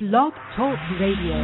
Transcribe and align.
Blog 0.00 0.32
Talk 0.56 0.76
Radio. 1.00 1.36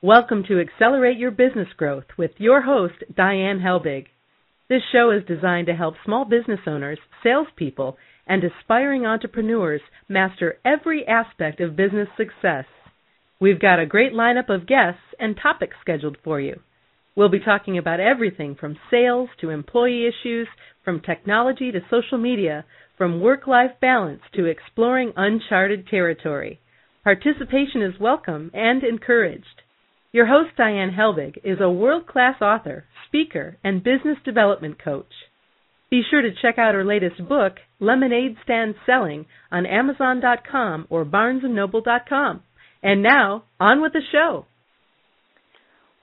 Welcome 0.00 0.44
to 0.48 0.58
Accelerate 0.60 1.18
Your 1.18 1.30
Business 1.30 1.68
Growth 1.76 2.04
with 2.16 2.30
your 2.38 2.62
host, 2.62 2.94
Diane 3.14 3.60
Helbig. 3.60 4.06
This 4.70 4.80
show 4.90 5.10
is 5.10 5.22
designed 5.28 5.66
to 5.66 5.74
help 5.74 5.96
small 6.02 6.24
business 6.24 6.60
owners, 6.66 6.98
salespeople, 7.22 7.98
and 8.26 8.42
aspiring 8.42 9.04
entrepreneurs 9.04 9.82
master 10.08 10.56
every 10.64 11.06
aspect 11.06 11.60
of 11.60 11.76
business 11.76 12.08
success. 12.16 12.64
We've 13.38 13.60
got 13.60 13.78
a 13.78 13.84
great 13.84 14.14
lineup 14.14 14.48
of 14.48 14.66
guests 14.66 15.02
and 15.18 15.36
topics 15.36 15.76
scheduled 15.82 16.16
for 16.24 16.40
you. 16.40 16.60
We'll 17.16 17.28
be 17.28 17.40
talking 17.40 17.76
about 17.78 18.00
everything 18.00 18.54
from 18.54 18.78
sales 18.90 19.28
to 19.40 19.50
employee 19.50 20.06
issues, 20.06 20.48
from 20.84 21.00
technology 21.00 21.72
to 21.72 21.80
social 21.90 22.18
media, 22.18 22.64
from 22.96 23.20
work 23.20 23.46
life 23.46 23.72
balance 23.80 24.20
to 24.34 24.44
exploring 24.46 25.12
uncharted 25.16 25.88
territory. 25.88 26.60
Participation 27.02 27.82
is 27.82 27.98
welcome 28.00 28.50
and 28.54 28.84
encouraged. 28.84 29.62
Your 30.12 30.26
host, 30.26 30.50
Diane 30.56 30.90
Helbig, 30.96 31.38
is 31.44 31.58
a 31.60 31.70
world 31.70 32.06
class 32.06 32.40
author, 32.42 32.84
speaker, 33.06 33.56
and 33.64 33.82
business 33.82 34.18
development 34.24 34.82
coach. 34.82 35.12
Be 35.90 36.02
sure 36.08 36.22
to 36.22 36.30
check 36.40 36.58
out 36.58 36.74
her 36.74 36.84
latest 36.84 37.26
book, 37.28 37.54
Lemonade 37.80 38.36
Stand 38.44 38.74
Selling, 38.86 39.26
on 39.50 39.66
Amazon.com 39.66 40.86
or 40.88 41.04
BarnesandNoble.com. 41.04 42.42
And 42.82 43.02
now, 43.02 43.44
on 43.58 43.82
with 43.82 43.92
the 43.92 44.02
show. 44.12 44.46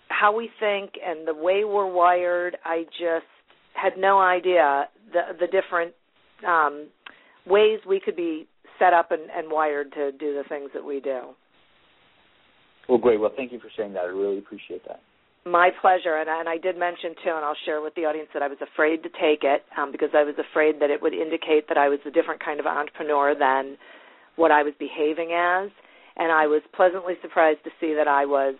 how 0.09 0.35
we 0.35 0.51
think 0.61 0.93
and 1.05 1.27
the 1.27 1.35
way 1.35 1.65
we're 1.65 1.91
wired. 1.91 2.57
I 2.65 2.85
just 2.85 3.27
had 3.75 3.93
no 3.99 4.21
idea 4.21 4.89
the 5.13 5.21
the 5.41 5.47
different 5.47 5.95
um, 6.47 6.89
ways 7.47 7.81
we 7.89 8.01
could 8.01 8.17
be 8.17 8.47
set 8.79 8.93
up 8.93 9.11
and, 9.11 9.23
and 9.35 9.51
wired 9.51 9.93
to 9.93 10.13
do 10.13 10.35
the 10.35 10.45
things 10.49 10.71
that 10.75 10.85
we 10.85 11.01
do. 11.01 11.21
Well, 12.89 12.99
great. 12.99 13.21
Well, 13.21 13.33
thank 13.37 13.53
you 13.53 13.61
for 13.61 13.71
saying 13.77 13.93
that. 13.95 14.01
I 14.01 14.07
really 14.07 14.39
appreciate 14.39 14.83
that. 14.89 15.01
My 15.45 15.71
pleasure, 15.81 16.17
and, 16.17 16.29
and 16.29 16.49
I 16.49 16.57
did 16.57 16.79
mention 16.79 17.15
too, 17.25 17.31
and 17.35 17.45
I'll 17.45 17.57
share 17.65 17.81
with 17.81 17.95
the 17.95 18.03
audience 18.03 18.29
that 18.33 18.43
I 18.43 18.49
was 18.49 18.59
afraid 18.63 19.03
to 19.03 19.09
take 19.09 19.43
it 19.43 19.65
um, 19.77 19.91
because 19.91 20.11
I 20.15 20.23
was 20.23 20.35
afraid 20.39 20.81
that 20.81 20.91
it 20.91 21.03
would 21.03 21.15
indicate 21.15 21.69
that 21.69 21.79
I 21.79 21.89
was 21.89 21.99
a 22.07 22.11
different 22.11 22.45
kind 22.45 22.61
of 22.61 22.67
entrepreneur 22.67 23.35
than 23.35 23.77
what 24.37 24.51
I 24.51 24.63
was 24.63 24.73
behaving 24.79 25.33
as, 25.33 25.71
and 26.17 26.31
I 26.31 26.47
was 26.47 26.63
pleasantly 26.75 27.15
surprised 27.23 27.65
to 27.65 27.71
see 27.81 27.95
that 27.95 28.07
I 28.07 28.25
was 28.25 28.55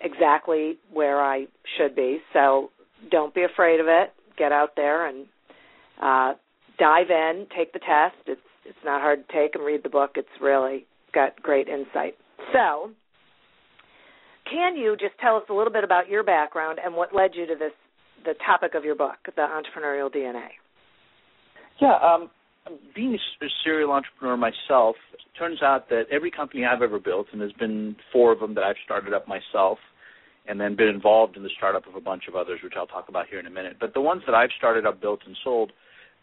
exactly 0.00 0.78
where 0.92 1.20
I 1.20 1.46
should 1.76 1.96
be. 1.96 2.18
So 2.32 2.70
don't 3.10 3.34
be 3.34 3.42
afraid 3.42 3.80
of 3.80 3.86
it. 3.88 4.12
Get 4.38 4.52
out 4.52 4.70
there 4.76 5.06
and 5.06 5.26
uh, 6.00 6.34
dive 6.78 7.10
in, 7.10 7.46
take 7.56 7.72
the 7.72 7.78
test. 7.78 8.16
It's 8.26 8.40
it's 8.64 8.78
not 8.84 9.00
hard 9.00 9.26
to 9.26 9.32
take 9.32 9.54
and 9.54 9.64
read 9.64 9.82
the 9.82 9.88
book. 9.88 10.12
It's 10.14 10.28
really 10.40 10.86
got 11.12 11.40
great 11.42 11.68
insight. 11.68 12.14
So, 12.52 12.90
can 14.50 14.76
you 14.76 14.96
just 14.98 15.18
tell 15.20 15.36
us 15.36 15.42
a 15.50 15.52
little 15.52 15.72
bit 15.72 15.84
about 15.84 16.08
your 16.08 16.22
background 16.22 16.78
and 16.82 16.94
what 16.94 17.14
led 17.14 17.32
you 17.34 17.46
to 17.46 17.54
this 17.54 17.72
the 18.24 18.34
topic 18.46 18.74
of 18.74 18.84
your 18.84 18.94
book, 18.94 19.16
the 19.24 19.42
entrepreneurial 19.42 20.14
DNA? 20.14 20.48
Yeah, 21.80 21.96
um, 21.96 22.30
being 22.94 23.14
a 23.14 23.46
serial 23.64 23.90
entrepreneur 23.90 24.36
myself, 24.36 24.96
it 25.12 25.38
turns 25.38 25.62
out 25.62 25.88
that 25.88 26.04
every 26.12 26.30
company 26.30 26.64
I've 26.64 26.82
ever 26.82 27.00
built, 27.00 27.26
and 27.32 27.40
there's 27.40 27.52
been 27.54 27.96
four 28.12 28.32
of 28.32 28.38
them 28.38 28.54
that 28.54 28.62
I've 28.62 28.76
started 28.84 29.12
up 29.12 29.26
myself, 29.26 29.78
and 30.46 30.60
then 30.60 30.76
been 30.76 30.88
involved 30.88 31.36
in 31.36 31.42
the 31.42 31.50
startup 31.56 31.86
of 31.86 31.94
a 31.94 32.00
bunch 32.00 32.24
of 32.28 32.36
others, 32.36 32.60
which 32.62 32.74
I'll 32.76 32.86
talk 32.86 33.08
about 33.08 33.26
here 33.28 33.40
in 33.40 33.46
a 33.46 33.50
minute. 33.50 33.76
But 33.80 33.94
the 33.94 34.00
ones 34.00 34.22
that 34.26 34.34
I've 34.34 34.50
started 34.56 34.86
up, 34.86 35.00
built, 35.00 35.20
and 35.26 35.36
sold 35.42 35.72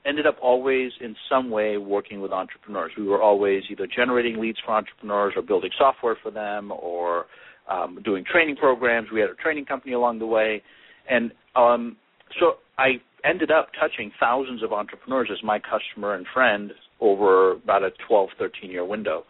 ended 0.06 0.26
up 0.26 0.38
always 0.42 0.92
in 1.02 1.16
some 1.30 1.50
way 1.50 1.78
working 1.78 2.22
with 2.22 2.32
entrepreneurs. 2.32 2.92
We 2.98 3.06
were 3.06 3.22
always 3.22 3.64
either 3.70 3.88
generating 3.88 4.40
leads 4.40 4.58
for 4.66 4.74
entrepreneurs 4.74 5.34
or 5.36 5.42
building 5.42 5.72
software 5.78 6.18
for 6.22 6.32
them 6.32 6.72
or 6.72 7.26
um, 7.70 8.00
doing 8.04 8.24
training 8.30 8.56
programs. 8.56 9.10
We 9.14 9.20
had 9.20 9.30
a 9.30 9.36
training 9.36 9.66
company 9.66 9.94
along 9.94 10.20
the 10.20 10.26
way. 10.26 10.64
And 11.10 11.32
um, 11.56 11.98
so 12.40 12.54
I 12.78 13.02
ended 13.26 13.52
up 13.52 13.70
touching 13.80 14.12
thousands 14.20 14.64
of 14.64 14.72
entrepreneurs 14.72 15.30
as 15.32 15.44
my 15.44 15.60
customer 15.60 16.16
and 16.16 16.26
friend 16.34 16.72
over 17.00 17.54
about 17.54 17.84
a 17.84 17.92
12, 18.08 18.30
13 18.38 18.72
year 18.72 18.86
window. 18.86 19.26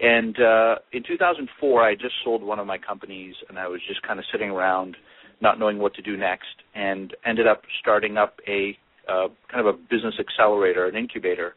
And 0.00 0.36
uh, 0.38 0.76
in 0.92 1.02
2004, 1.06 1.82
I 1.82 1.94
just 1.94 2.14
sold 2.22 2.42
one 2.42 2.58
of 2.58 2.66
my 2.66 2.76
companies, 2.78 3.34
and 3.48 3.58
I 3.58 3.66
was 3.66 3.80
just 3.88 4.02
kind 4.02 4.18
of 4.18 4.26
sitting 4.30 4.50
around, 4.50 4.96
not 5.40 5.58
knowing 5.58 5.78
what 5.78 5.94
to 5.94 6.02
do 6.02 6.16
next, 6.16 6.44
and 6.74 7.14
ended 7.24 7.46
up 7.46 7.62
starting 7.80 8.18
up 8.18 8.38
a 8.46 8.76
kind 9.06 9.66
of 9.66 9.66
a 9.66 9.72
business 9.72 10.14
accelerator, 10.18 10.86
an 10.86 10.96
incubator, 10.96 11.54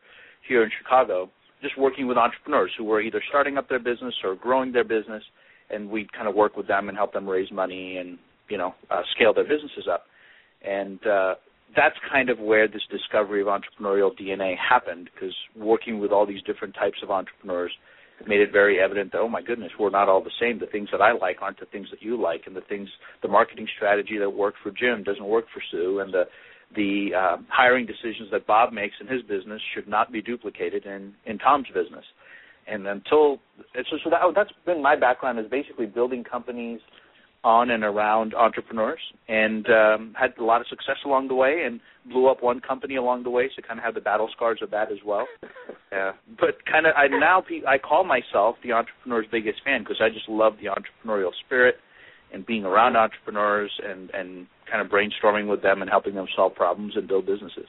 here 0.48 0.64
in 0.64 0.70
Chicago, 0.82 1.30
just 1.62 1.78
working 1.78 2.08
with 2.08 2.18
entrepreneurs 2.18 2.72
who 2.78 2.84
were 2.84 3.02
either 3.02 3.22
starting 3.30 3.58
up 3.58 3.70
their 3.70 3.80
business 3.80 4.16
or 4.24 4.36
growing 4.36 4.72
their 4.72 4.84
business, 4.84 5.24
and 5.70 5.90
we'd 5.90 6.12
kind 6.14 6.28
of 6.28 6.36
work 6.36 6.56
with 6.56 6.68
them 6.68 6.90
and 6.90 6.98
help 6.98 7.14
them 7.14 7.28
raise 7.28 7.52
money 7.52 7.98
and 7.98 8.18
you 8.50 8.58
know 8.58 8.74
uh, 8.90 9.02
scale 9.16 9.34
their 9.34 9.44
businesses 9.44 9.88
up. 9.92 10.06
And 10.66 11.06
uh, 11.06 11.36
that's 11.76 11.96
kind 12.12 12.30
of 12.30 12.40
where 12.40 12.68
this 12.68 12.82
discovery 12.90 13.42
of 13.42 13.48
entrepreneurial 13.48 14.12
DNA 14.20 14.56
happened, 14.58 15.10
because 15.14 15.36
working 15.56 16.00
with 16.00 16.12
all 16.12 16.26
these 16.26 16.42
different 16.44 16.76
types 16.76 16.98
of 17.04 17.12
entrepreneurs 17.12 17.72
made 18.28 18.42
it 18.42 18.52
very 18.52 18.82
evident 18.82 19.14
that 19.14 19.20
oh 19.20 19.30
my 19.30 19.42
goodness, 19.42 19.72
we're 19.80 19.90
not 19.90 20.10
all 20.10 20.24
the 20.24 20.32
same. 20.42 20.60
The 20.60 20.66
things 20.66 20.90
that 20.92 21.02
I 21.02 21.14
like 21.14 21.38
aren't 21.42 21.60
the 21.60 21.66
things 21.66 21.88
that 21.92 22.02
you 22.02 22.22
like, 22.22 22.44
and 22.48 22.56
the 22.56 22.62
things, 22.62 22.90
the 23.22 23.28
marketing 23.28 23.68
strategy 23.76 24.18
that 24.18 24.30
worked 24.30 24.58
for 24.64 24.72
Jim 24.72 25.04
doesn't 25.04 25.26
work 25.26 25.46
for 25.54 25.62
Sue, 25.72 26.00
and 26.00 26.14
the 26.14 26.24
the 26.76 27.10
uh, 27.18 27.38
hiring 27.50 27.86
decisions 27.86 28.30
that 28.32 28.46
Bob 28.46 28.74
makes 28.74 28.96
in 29.02 29.08
his 29.08 29.22
business 29.24 29.62
should 29.74 29.88
not 29.88 30.12
be 30.12 30.22
duplicated 30.22 30.86
in 30.86 31.14
in 31.26 31.38
Tom's 31.38 31.68
business. 31.68 32.06
And 32.68 32.88
until 32.88 33.40
so, 33.76 33.98
so 34.04 34.10
that, 34.10 34.22
that's 34.36 34.52
been 34.66 34.82
my 34.82 34.96
background 34.96 35.40
is 35.40 35.46
basically 35.50 35.88
building 35.88 36.24
companies 36.24 36.80
on 37.44 37.70
and 37.70 37.84
around 37.84 38.34
entrepreneurs, 38.34 39.00
and 39.30 39.66
um, 39.70 40.14
had 40.20 40.34
a 40.38 40.44
lot 40.44 40.60
of 40.60 40.68
success 40.68 40.98
along 41.06 41.30
the 41.30 41.34
way, 41.34 41.64
and 41.66 41.80
blew 42.12 42.28
up 42.28 42.44
one 42.44 42.60
company 42.60 42.98
along 42.98 43.24
the 43.24 43.30
way, 43.30 43.50
so 43.56 43.62
kind 43.66 43.80
of 43.80 43.86
have 43.86 43.94
the 43.94 44.02
battle 44.02 44.30
scars 44.36 44.60
of 44.62 44.72
that 44.72 44.92
as 44.92 45.00
well. 45.06 45.28
Yeah, 45.92 46.12
but 46.40 46.64
kind 46.72 46.86
of 46.86 46.94
I 46.96 47.08
now 47.08 47.44
I 47.68 47.80
call 47.80 48.04
myself 48.04 48.58
the 48.64 48.74
entrepreneur's 48.74 49.26
biggest 49.32 49.62
fan 49.66 49.82
because 49.82 49.98
I 50.00 50.10
just 50.10 50.30
love 50.30 50.54
the 50.62 50.70
entrepreneurial 50.70 51.32
spirit 51.44 51.78
and 52.34 52.46
being 52.46 52.66
around 52.66 52.96
entrepreneurs 52.96 53.72
and 53.84 54.10
and 54.12 54.48
kind 54.70 54.86
of 54.86 54.92
brainstorming 54.92 55.48
with 55.48 55.62
them 55.62 55.82
and 55.82 55.90
helping 55.90 56.16
them 56.16 56.28
solve 56.36 56.54
problems 56.56 56.94
and 56.96 57.08
build 57.08 57.26
businesses. 57.26 57.68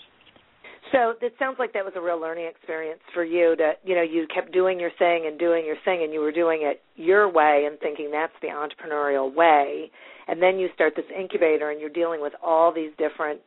So 0.92 1.14
it 1.22 1.34
sounds 1.38 1.56
like 1.58 1.72
that 1.74 1.84
was 1.84 1.94
a 1.96 2.00
real 2.00 2.20
learning 2.20 2.46
experience 2.46 3.00
for 3.14 3.22
you 3.22 3.54
to, 3.56 3.72
you 3.84 3.94
know, 3.94 4.02
you 4.02 4.26
kept 4.34 4.52
doing 4.52 4.80
your 4.80 4.90
thing 4.98 5.24
and 5.26 5.38
doing 5.38 5.64
your 5.64 5.76
thing 5.84 6.02
and 6.02 6.12
you 6.12 6.20
were 6.20 6.32
doing 6.32 6.60
it 6.62 6.82
your 6.96 7.30
way 7.30 7.66
and 7.70 7.78
thinking 7.78 8.10
that's 8.10 8.32
the 8.42 8.48
entrepreneurial 8.48 9.32
way. 9.32 9.90
And 10.26 10.42
then 10.42 10.58
you 10.58 10.68
start 10.74 10.94
this 10.96 11.04
incubator 11.16 11.70
and 11.70 11.80
you're 11.80 11.90
dealing 11.90 12.20
with 12.20 12.32
all 12.42 12.74
these 12.74 12.90
different 12.98 13.40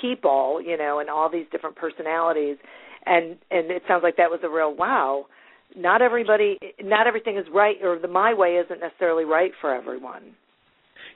people, 0.00 0.60
you 0.64 0.76
know, 0.76 0.98
and 0.98 1.08
all 1.08 1.30
these 1.30 1.46
different 1.52 1.76
personalities. 1.76 2.56
And 3.06 3.36
and 3.50 3.70
it 3.70 3.82
sounds 3.86 4.02
like 4.02 4.16
that 4.16 4.30
was 4.30 4.40
a 4.42 4.48
real 4.48 4.74
wow. 4.74 5.26
Not 5.76 6.02
everybody 6.02 6.58
not 6.82 7.06
everything 7.06 7.36
is 7.36 7.46
right 7.52 7.76
or 7.82 7.98
the 7.98 8.08
my 8.08 8.32
way 8.32 8.56
isn't 8.64 8.80
necessarily 8.80 9.24
right 9.24 9.52
for 9.60 9.74
everyone. 9.74 10.34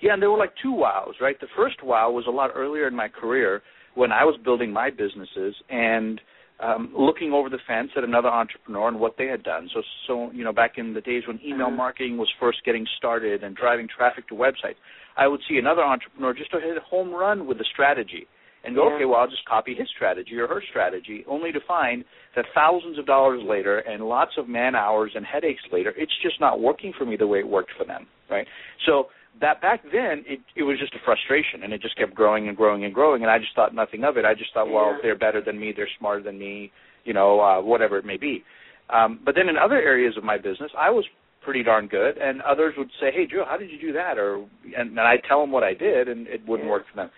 Yeah, 0.01 0.13
and 0.13 0.23
there 0.23 0.31
were 0.31 0.39
like 0.39 0.53
two 0.63 0.73
wows, 0.73 1.15
right? 1.21 1.39
The 1.41 1.49
first 1.57 1.83
wow 1.83 2.11
was 2.11 2.25
a 2.29 2.31
lot 2.31 2.51
earlier 2.55 2.87
in 2.87 2.95
my 2.95 3.09
career 3.09 3.63
when 3.95 4.13
I 4.13 4.25
was 4.25 4.39
building 4.45 4.73
my 4.73 4.91
businesses 4.91 5.55
and 5.69 6.21
um, 6.61 6.93
looking 6.97 7.33
over 7.33 7.49
the 7.49 7.59
fence 7.67 7.91
at 7.97 8.05
another 8.05 8.29
entrepreneur 8.29 8.89
and 8.89 9.01
what 9.01 9.17
they 9.17 9.27
had 9.27 9.43
done. 9.43 9.69
So, 9.73 9.83
so 10.07 10.31
you 10.33 10.45
know, 10.45 10.53
back 10.53 10.73
in 10.77 10.95
the 10.95 11.01
days 11.01 11.23
when 11.27 11.41
email 11.45 11.67
uh-huh. 11.67 11.77
marketing 11.77 12.17
was 12.17 12.29
first 12.41 12.65
getting 12.65 12.87
started 12.97 13.43
and 13.43 13.57
driving 13.57 13.89
traffic 13.89 14.29
to 14.29 14.35
websites, 14.35 14.79
I 15.17 15.27
would 15.27 15.41
see 15.49 15.59
another 15.59 15.83
entrepreneur 15.83 16.35
just 16.35 16.51
hit 16.53 16.77
a 16.77 16.81
home 16.81 17.11
run 17.11 17.47
with 17.47 17.59
a 17.61 17.65
strategy 17.73 18.27
and 18.65 18.75
go, 18.75 18.89
yeah. 18.89 18.95
okay, 18.97 19.05
well, 19.05 19.21
I'll 19.21 19.31
just 19.31 19.45
copy 19.45 19.75
his 19.75 19.89
strategy 19.95 20.37
or 20.37 20.47
her 20.49 20.63
strategy, 20.71 21.25
only 21.29 21.53
to 21.53 21.61
find 21.67 22.05
that 22.37 22.45
thousands 22.55 22.99
of 22.99 23.07
dollars 23.07 23.41
later 23.47 23.79
and 23.79 24.05
lots 24.05 24.33
of 24.37 24.49
man 24.49 24.75
hours 24.75 25.13
and 25.15 25.25
headaches 25.25 25.63
later, 25.73 25.93
it's 25.97 26.13
just 26.23 26.41
not 26.41 26.61
working 26.61 26.93
for 26.97 27.05
me 27.05 27.17
the 27.17 27.27
way 27.27 27.39
it 27.39 27.49
worked 27.49 27.71
for 27.79 27.85
them, 27.85 28.07
right? 28.31 28.47
So 28.87 29.09
that 29.41 29.61
back 29.61 29.83
then 29.93 30.25
it 30.27 30.41
it 30.57 30.63
was 30.63 30.79
just 30.79 30.95
a 30.95 30.99
frustration 31.05 31.63
and 31.63 31.73
it 31.73 31.81
just 31.81 31.97
kept 31.97 32.15
growing 32.15 32.49
and 32.49 32.57
growing 32.57 32.85
and 32.85 32.95
growing 32.95 33.23
and 33.23 33.31
I 33.31 33.39
just 33.39 33.55
thought 33.55 33.75
nothing 33.75 34.05
of 34.05 34.17
it. 34.17 34.25
I 34.25 34.35
just 34.35 34.53
thought, 34.53 34.71
well, 34.71 34.99
they're 35.03 35.19
better 35.19 35.43
than 35.45 35.59
me, 35.59 35.73
they're 35.75 35.89
smarter 35.99 36.23
than 36.23 36.39
me, 36.39 36.73
you 37.05 37.13
know, 37.13 37.41
uh 37.41 37.63
whatever 37.63 37.99
it 37.99 38.05
may 38.05 38.17
be. 38.17 38.45
Um 38.91 39.21
but 39.25 39.35
then 39.35 39.49
in 39.49 39.57
other 39.57 39.77
areas 39.77 40.17
of 40.17 40.25
my 40.25 40.39
business, 40.39 40.71
I 40.79 40.91
was 40.91 41.05
pretty 41.43 41.63
darn 41.63 41.87
good 41.87 42.19
and 42.19 42.43
others 42.43 42.75
would 42.77 42.91
say, 43.01 43.11
"Hey, 43.15 43.27
Joe, 43.31 43.45
how 43.49 43.57
did 43.57 43.71
you 43.71 43.81
do 43.81 43.93
that?" 43.93 44.19
or 44.19 44.45
and, 44.77 44.91
and 44.91 45.01
I'd 45.01 45.23
tell 45.29 45.41
them 45.41 45.53
what 45.53 45.63
I 45.63 45.75
did 45.75 46.09
and 46.09 46.27
it 46.27 46.41
wouldn't 46.47 46.67
yeah. 46.67 46.73
work 46.73 46.85
for 46.91 46.97
them. 46.97 47.11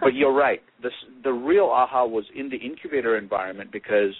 But 0.00 0.14
you're 0.14 0.34
right. 0.34 0.60
The 0.82 0.90
the 1.22 1.32
real 1.32 1.66
aha 1.66 2.04
was 2.04 2.24
in 2.34 2.48
the 2.48 2.56
incubator 2.56 3.16
environment 3.16 3.70
because 3.72 4.14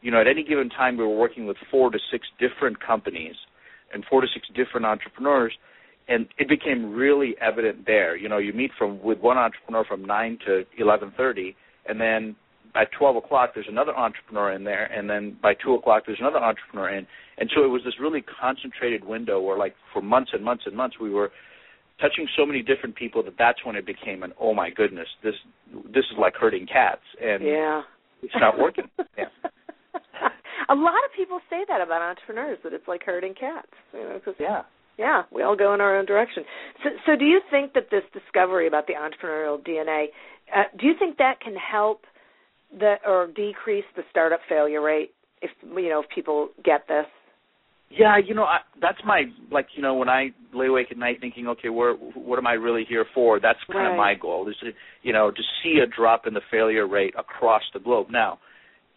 you 0.00 0.10
know, 0.10 0.20
at 0.20 0.28
any 0.28 0.44
given 0.44 0.68
time 0.68 0.96
we 0.96 1.04
were 1.04 1.16
working 1.16 1.44
with 1.46 1.56
4 1.72 1.90
to 1.90 1.98
6 2.12 2.26
different 2.38 2.78
companies 2.80 3.34
and 3.92 4.04
4 4.08 4.20
to 4.20 4.28
6 4.32 4.46
different 4.54 4.86
entrepreneurs 4.86 5.52
and 6.08 6.26
it 6.38 6.48
became 6.48 6.94
really 6.94 7.36
evident 7.40 7.86
there. 7.86 8.16
You 8.16 8.28
know, 8.28 8.38
you 8.38 8.52
meet 8.52 8.70
from 8.78 9.00
with 9.02 9.18
one 9.18 9.36
entrepreneur 9.36 9.84
from 9.84 10.04
nine 10.04 10.38
to 10.46 10.64
eleven 10.78 11.12
thirty, 11.16 11.54
and 11.86 12.00
then 12.00 12.34
at 12.74 12.88
twelve 12.98 13.16
o'clock 13.16 13.50
there's 13.54 13.66
another 13.68 13.94
entrepreneur 13.94 14.52
in 14.52 14.64
there, 14.64 14.86
and 14.86 15.08
then 15.08 15.36
by 15.42 15.52
two 15.54 15.74
o'clock 15.74 16.04
there's 16.06 16.20
another 16.20 16.38
entrepreneur 16.38 16.88
in, 16.96 17.06
and 17.36 17.50
so 17.54 17.62
it 17.62 17.68
was 17.68 17.82
this 17.84 17.94
really 18.00 18.24
concentrated 18.40 19.04
window 19.04 19.40
where, 19.40 19.58
like, 19.58 19.74
for 19.92 20.00
months 20.00 20.30
and 20.32 20.42
months 20.42 20.64
and 20.66 20.74
months, 20.74 20.96
we 20.98 21.10
were 21.10 21.30
touching 22.00 22.26
so 22.36 22.46
many 22.46 22.62
different 22.62 22.96
people 22.96 23.22
that 23.24 23.34
that's 23.38 23.64
when 23.64 23.76
it 23.76 23.86
became 23.86 24.22
an 24.22 24.32
oh 24.40 24.54
my 24.54 24.70
goodness, 24.70 25.08
this 25.22 25.34
this 25.92 26.04
is 26.10 26.18
like 26.18 26.34
herding 26.34 26.66
cats, 26.66 27.02
and 27.22 27.42
yeah, 27.42 27.82
it's 28.22 28.34
not 28.36 28.58
working. 28.58 28.84
yeah. 29.18 29.24
A 30.70 30.74
lot 30.74 31.00
of 31.06 31.16
people 31.16 31.40
say 31.48 31.64
that 31.68 31.80
about 31.80 32.02
entrepreneurs 32.02 32.58
that 32.62 32.72
it's 32.74 32.86
like 32.86 33.02
herding 33.04 33.34
cats. 33.34 33.72
You 33.92 34.00
know, 34.00 34.20
cause 34.24 34.34
yeah 34.38 34.62
yeah, 34.98 35.22
we 35.32 35.42
all 35.42 35.56
go 35.56 35.72
in 35.74 35.80
our 35.80 35.96
own 35.96 36.06
direction. 36.06 36.42
So, 36.82 36.90
so 37.06 37.16
do 37.16 37.24
you 37.24 37.40
think 37.50 37.72
that 37.74 37.86
this 37.90 38.02
discovery 38.12 38.66
about 38.66 38.88
the 38.88 38.94
entrepreneurial 38.94 39.64
DNA, 39.64 40.06
uh, 40.54 40.64
do 40.78 40.86
you 40.86 40.94
think 40.98 41.18
that 41.18 41.40
can 41.40 41.54
help 41.54 42.02
the 42.76 42.96
or 43.06 43.28
decrease 43.28 43.84
the 43.96 44.02
startup 44.10 44.40
failure 44.48 44.82
rate 44.82 45.12
if 45.40 45.50
you 45.62 45.88
know 45.88 46.02
if 46.02 46.08
people 46.12 46.48
get 46.64 46.88
this? 46.88 47.06
Yeah, 47.90 48.18
you 48.18 48.34
know, 48.34 48.44
I, 48.44 48.58
that's 48.80 48.98
my 49.04 49.24
like 49.50 49.68
you 49.74 49.82
know 49.82 49.94
when 49.94 50.08
I 50.08 50.30
lay 50.52 50.66
awake 50.66 50.88
at 50.90 50.98
night 50.98 51.18
thinking, 51.20 51.48
okay, 51.48 51.70
where 51.70 51.94
what 51.94 52.38
am 52.38 52.46
I 52.46 52.52
really 52.52 52.84
here 52.88 53.06
for? 53.14 53.40
That's 53.40 53.58
kind 53.66 53.78
right. 53.78 53.90
of 53.92 53.96
my 53.96 54.14
goal 54.14 54.48
is 54.48 54.56
to 54.60 54.70
you 55.02 55.12
know 55.12 55.30
to 55.30 55.42
see 55.62 55.78
a 55.82 55.86
drop 55.86 56.26
in 56.26 56.34
the 56.34 56.42
failure 56.50 56.86
rate 56.86 57.14
across 57.18 57.62
the 57.72 57.80
globe. 57.80 58.08
Now, 58.10 58.38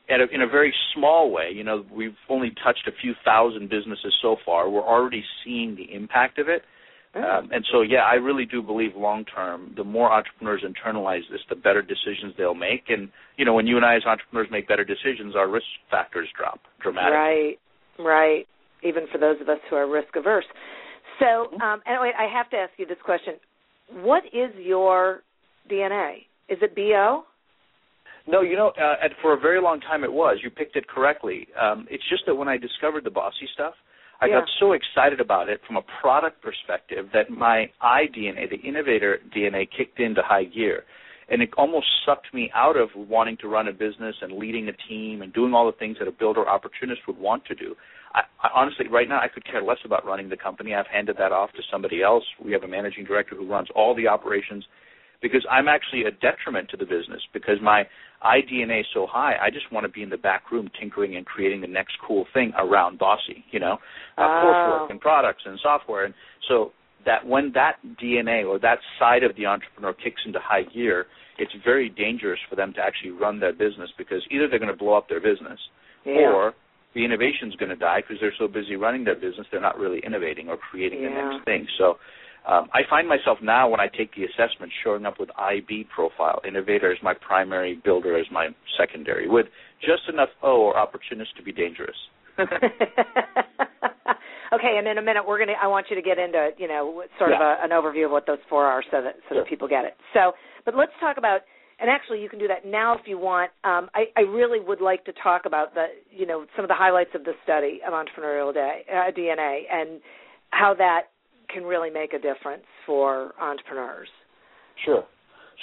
a, 0.09 0.33
in 0.33 0.41
a 0.41 0.47
very 0.47 0.73
small 0.93 1.31
way. 1.31 1.51
You 1.53 1.63
know, 1.63 1.85
we've 1.93 2.15
only 2.29 2.51
touched 2.63 2.87
a 2.87 2.91
few 3.01 3.13
thousand 3.23 3.69
businesses 3.69 4.13
so 4.21 4.35
far. 4.45 4.69
We're 4.69 4.81
already 4.81 5.23
seeing 5.43 5.75
the 5.75 5.93
impact 5.93 6.37
of 6.39 6.49
it. 6.49 6.63
Um, 7.13 7.49
and 7.51 7.65
so, 7.71 7.81
yeah, 7.81 8.03
I 8.09 8.13
really 8.15 8.45
do 8.45 8.61
believe 8.61 8.91
long 8.95 9.25
term, 9.25 9.73
the 9.75 9.83
more 9.83 10.11
entrepreneurs 10.11 10.63
internalize 10.63 11.23
this, 11.29 11.41
the 11.49 11.55
better 11.55 11.81
decisions 11.81 12.33
they'll 12.37 12.53
make. 12.53 12.85
And 12.87 13.09
you 13.37 13.43
know, 13.43 13.53
when 13.53 13.67
you 13.67 13.75
and 13.75 13.85
I 13.85 13.97
as 13.97 14.05
entrepreneurs 14.05 14.47
make 14.49 14.67
better 14.67 14.85
decisions, 14.85 15.35
our 15.35 15.49
risk 15.49 15.65
factors 15.89 16.29
drop 16.37 16.61
dramatically. 16.81 17.17
Right, 17.17 17.59
right. 17.99 18.47
Even 18.83 19.05
for 19.11 19.17
those 19.17 19.39
of 19.41 19.49
us 19.49 19.59
who 19.69 19.75
are 19.75 19.89
risk 19.89 20.15
averse. 20.15 20.45
So, 21.19 21.25
mm-hmm. 21.25 21.61
um, 21.61 21.81
anyway, 21.85 22.11
I 22.17 22.31
have 22.33 22.49
to 22.51 22.57
ask 22.57 22.71
you 22.77 22.85
this 22.85 22.97
question: 23.03 23.35
What 24.01 24.23
is 24.25 24.51
your 24.57 25.21
DNA? 25.69 26.25
Is 26.49 26.57
it 26.61 26.75
BO? 26.75 27.23
No, 28.27 28.41
you 28.41 28.55
know, 28.55 28.71
uh, 28.79 28.95
and 29.01 29.13
for 29.21 29.33
a 29.33 29.39
very 29.39 29.61
long 29.61 29.79
time 29.81 30.03
it 30.03 30.11
was. 30.11 30.37
You 30.43 30.49
picked 30.49 30.75
it 30.75 30.87
correctly. 30.87 31.47
Um, 31.59 31.87
it's 31.89 32.07
just 32.09 32.23
that 32.27 32.35
when 32.35 32.47
I 32.47 32.57
discovered 32.57 33.03
the 33.03 33.09
BOSI 33.09 33.47
stuff, 33.53 33.73
I 34.21 34.27
yeah. 34.27 34.39
got 34.39 34.49
so 34.59 34.73
excited 34.73 35.19
about 35.19 35.49
it 35.49 35.61
from 35.65 35.77
a 35.77 35.81
product 35.99 36.41
perspective 36.43 37.07
that 37.13 37.31
my 37.31 37.71
I 37.81 38.03
DNA, 38.15 38.47
the 38.49 38.67
innovator 38.67 39.17
DNA, 39.35 39.67
kicked 39.75 39.99
into 39.99 40.21
high 40.23 40.43
gear. 40.43 40.83
And 41.29 41.41
it 41.41 41.49
almost 41.57 41.87
sucked 42.05 42.31
me 42.33 42.51
out 42.53 42.77
of 42.77 42.89
wanting 42.95 43.37
to 43.37 43.47
run 43.47 43.67
a 43.67 43.71
business 43.71 44.15
and 44.21 44.33
leading 44.33 44.67
a 44.67 44.73
team 44.89 45.21
and 45.21 45.33
doing 45.33 45.53
all 45.53 45.65
the 45.65 45.77
things 45.77 45.97
that 45.99 46.07
a 46.07 46.11
builder 46.11 46.47
opportunist 46.47 47.01
would 47.07 47.17
want 47.17 47.45
to 47.45 47.55
do. 47.55 47.75
I, 48.13 48.21
I 48.41 48.49
honestly, 48.55 48.87
right 48.87 49.07
now, 49.07 49.19
I 49.19 49.27
could 49.27 49.45
care 49.45 49.61
less 49.61 49.77
about 49.85 50.05
running 50.05 50.29
the 50.29 50.37
company. 50.37 50.73
I've 50.73 50.87
handed 50.87 51.17
that 51.17 51.31
off 51.31 51.51
to 51.53 51.61
somebody 51.71 52.01
else. 52.01 52.23
We 52.43 52.51
have 52.53 52.63
a 52.63 52.67
managing 52.67 53.05
director 53.05 53.35
who 53.35 53.47
runs 53.47 53.67
all 53.75 53.95
the 53.95 54.07
operations 54.07 54.65
because 55.21 55.45
I'm 55.49 55.67
actually 55.67 56.03
a 56.03 56.11
detriment 56.11 56.69
to 56.69 56.77
the 56.77 56.85
business 56.85 57.21
because 57.33 57.57
my 57.61 57.83
iDNA 58.25 58.81
is 58.81 58.85
so 58.93 59.07
high. 59.09 59.35
I 59.41 59.49
just 59.49 59.71
want 59.71 59.85
to 59.85 59.91
be 59.91 60.03
in 60.03 60.09
the 60.09 60.17
back 60.17 60.51
room 60.51 60.69
tinkering 60.79 61.15
and 61.15 61.25
creating 61.25 61.61
the 61.61 61.67
next 61.67 61.93
cool 62.05 62.25
thing 62.33 62.53
around 62.57 62.99
BOSI, 62.99 63.43
you 63.51 63.59
know, 63.59 63.77
uh, 64.17 64.21
oh. 64.21 64.43
coursework 64.43 64.91
and 64.91 64.99
products 64.99 65.43
and 65.45 65.59
software. 65.61 66.05
And 66.05 66.13
so 66.47 66.71
that 67.05 67.25
when 67.25 67.51
that 67.53 67.77
DNA 68.01 68.47
or 68.47 68.59
that 68.59 68.79
side 68.99 69.23
of 69.23 69.35
the 69.35 69.45
entrepreneur 69.45 69.93
kicks 69.93 70.21
into 70.25 70.39
high 70.41 70.63
gear, 70.63 71.05
it's 71.37 71.51
very 71.63 71.89
dangerous 71.89 72.39
for 72.49 72.55
them 72.55 72.73
to 72.73 72.79
actually 72.79 73.11
run 73.11 73.39
their 73.39 73.53
business 73.53 73.89
because 73.97 74.21
either 74.29 74.47
they're 74.47 74.59
going 74.59 74.71
to 74.71 74.77
blow 74.77 74.93
up 74.93 75.09
their 75.09 75.21
business 75.21 75.59
yeah. 76.05 76.13
or 76.13 76.53
the 76.93 77.05
innovation 77.05 77.49
is 77.49 77.55
going 77.55 77.69
to 77.69 77.75
die 77.75 78.01
because 78.01 78.17
they're 78.19 78.33
so 78.37 78.47
busy 78.47 78.75
running 78.75 79.03
their 79.05 79.15
business 79.15 79.47
they're 79.51 79.61
not 79.61 79.77
really 79.77 80.01
innovating 80.05 80.49
or 80.49 80.57
creating 80.57 81.01
yeah. 81.01 81.09
the 81.09 81.15
next 81.15 81.45
thing. 81.45 81.67
So 81.77 81.97
Um, 82.47 82.69
I 82.73 82.81
find 82.89 83.07
myself 83.07 83.37
now 83.41 83.69
when 83.69 83.79
I 83.79 83.87
take 83.87 84.15
the 84.15 84.23
assessment 84.25 84.71
showing 84.83 85.05
up 85.05 85.19
with 85.19 85.29
IB 85.37 85.85
profile, 85.93 86.41
innovator 86.47 86.91
as 86.91 86.97
my 87.03 87.13
primary, 87.13 87.79
builder 87.83 88.17
as 88.17 88.25
my 88.31 88.49
secondary, 88.79 89.29
with 89.29 89.45
just 89.79 90.09
enough 90.09 90.29
O 90.41 90.61
or 90.61 90.75
opportunist 90.75 91.37
to 91.37 91.43
be 91.43 91.51
dangerous. 91.51 91.97
okay, 92.39 92.49
and 94.77 94.87
in 94.87 94.97
a 94.97 95.01
minute 95.01 95.23
we're 95.27 95.37
gonna. 95.37 95.53
I 95.61 95.67
want 95.67 95.87
you 95.91 95.95
to 95.95 96.01
get 96.01 96.17
into 96.17 96.49
you 96.57 96.67
know 96.67 97.03
sort 97.19 97.29
yeah. 97.29 97.35
of 97.35 97.41
a, 97.41 97.63
an 97.63 97.69
overview 97.69 98.05
of 98.05 98.11
what 98.11 98.25
those 98.25 98.39
four 98.49 98.65
are, 98.65 98.81
so 98.89 99.03
that 99.03 99.17
so 99.29 99.35
sure. 99.35 99.43
that 99.43 99.49
people 99.49 99.67
get 99.67 99.85
it. 99.85 99.95
So, 100.13 100.31
but 100.65 100.75
let's 100.75 100.93
talk 100.99 101.17
about. 101.17 101.41
And 101.81 101.89
actually, 101.89 102.21
you 102.21 102.29
can 102.29 102.37
do 102.37 102.47
that 102.47 102.63
now 102.63 102.93
if 102.93 103.01
you 103.07 103.17
want. 103.17 103.49
Um, 103.63 103.89
I, 103.95 104.05
I 104.15 104.21
really 104.21 104.59
would 104.59 104.81
like 104.81 105.03
to 105.05 105.13
talk 105.23 105.43
about 105.45 105.73
the, 105.73 105.87
you 106.11 106.27
know, 106.27 106.45
some 106.55 106.63
of 106.63 106.69
the 106.69 106.75
highlights 106.75 107.09
of 107.15 107.23
the 107.23 107.33
study 107.43 107.81
of 107.85 107.93
entrepreneurial 107.93 108.53
day, 108.53 108.85
uh, 108.87 109.11
DNA 109.11 109.61
and 109.71 109.99
how 110.51 110.75
that 110.77 111.07
can 111.51 111.63
really 111.63 111.89
make 111.89 112.13
a 112.13 112.19
difference 112.19 112.63
for 112.85 113.33
entrepreneurs. 113.41 114.07
Sure. 114.85 115.03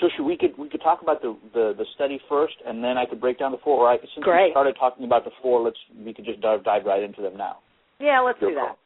So 0.01 0.09
should 0.17 0.25
we 0.25 0.37
could 0.37 0.59
we 0.59 0.69
could 0.69 0.83
talk 0.83 1.03
about 1.03 1.23
the, 1.23 1.37
the, 1.55 1.75
the 1.77 1.85
study 1.95 2.21
first, 2.29 2.55
and 2.67 2.83
then 2.83 2.99
I 2.99 3.07
could 3.07 3.21
break 3.21 3.39
down 3.39 3.53
the 3.53 3.59
four. 3.63 3.87
Right? 3.87 4.01
I, 4.01 4.07
since 4.15 4.25
Great. 4.25 4.47
we 4.47 4.51
started 4.53 4.77
talking 4.79 5.05
about 5.05 5.25
the 5.25 5.31
four, 5.41 5.63
let's 5.63 5.77
we 6.05 6.13
could 6.13 6.25
just 6.25 6.41
dive, 6.41 6.65
dive 6.65 6.85
right 6.85 7.03
into 7.03 7.23
them 7.23 7.37
now. 7.37 7.59
Yeah, 8.01 8.21
let's 8.21 8.41
Your 8.41 8.51
do 8.51 8.57
that. 8.57 8.77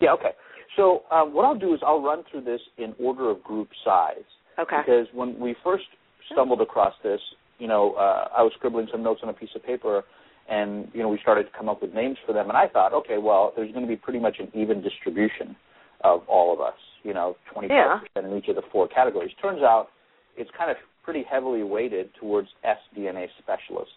Yeah. 0.00 0.12
Okay. 0.14 0.30
So 0.76 1.02
um, 1.10 1.34
what 1.34 1.44
I'll 1.44 1.58
do 1.58 1.74
is 1.74 1.80
I'll 1.84 2.02
run 2.02 2.24
through 2.30 2.42
this 2.42 2.60
in 2.78 2.94
order 2.98 3.30
of 3.30 3.42
group 3.42 3.68
size. 3.84 4.26
Okay. 4.58 4.78
Because 4.84 5.06
when 5.12 5.38
we 5.38 5.56
first 5.64 5.84
stumbled 6.32 6.60
across 6.60 6.94
this, 7.02 7.20
you 7.58 7.68
know, 7.68 7.92
uh, 7.94 8.28
I 8.36 8.42
was 8.42 8.52
scribbling 8.56 8.88
some 8.90 9.02
notes 9.02 9.20
on 9.22 9.28
a 9.28 9.32
piece 9.32 9.50
of 9.54 9.62
paper, 9.64 10.02
and 10.48 10.88
you 10.92 11.02
know, 11.02 11.08
we 11.08 11.18
started 11.22 11.44
to 11.44 11.50
come 11.56 11.68
up 11.68 11.80
with 11.82 11.94
names 11.94 12.16
for 12.26 12.32
them, 12.32 12.48
and 12.48 12.56
I 12.56 12.66
thought, 12.68 12.92
okay, 12.92 13.18
well, 13.18 13.52
there's 13.54 13.70
going 13.72 13.84
to 13.84 13.88
be 13.88 13.96
pretty 13.96 14.18
much 14.18 14.36
an 14.40 14.48
even 14.54 14.82
distribution 14.82 15.54
of 16.02 16.22
all 16.28 16.52
of 16.52 16.60
us. 16.60 16.74
You 17.04 17.14
know, 17.14 17.36
25% 17.54 17.68
Yeah. 17.70 18.00
in 18.16 18.36
each 18.36 18.48
of 18.48 18.56
the 18.56 18.62
four 18.72 18.88
categories. 18.88 19.32
Turns 19.40 19.62
out, 19.62 19.88
it's 20.36 20.50
kind 20.56 20.70
of 20.70 20.76
pretty 21.04 21.24
heavily 21.24 21.62
weighted 21.62 22.10
towards 22.14 22.48
sDNA 22.64 23.28
specialists. 23.38 23.94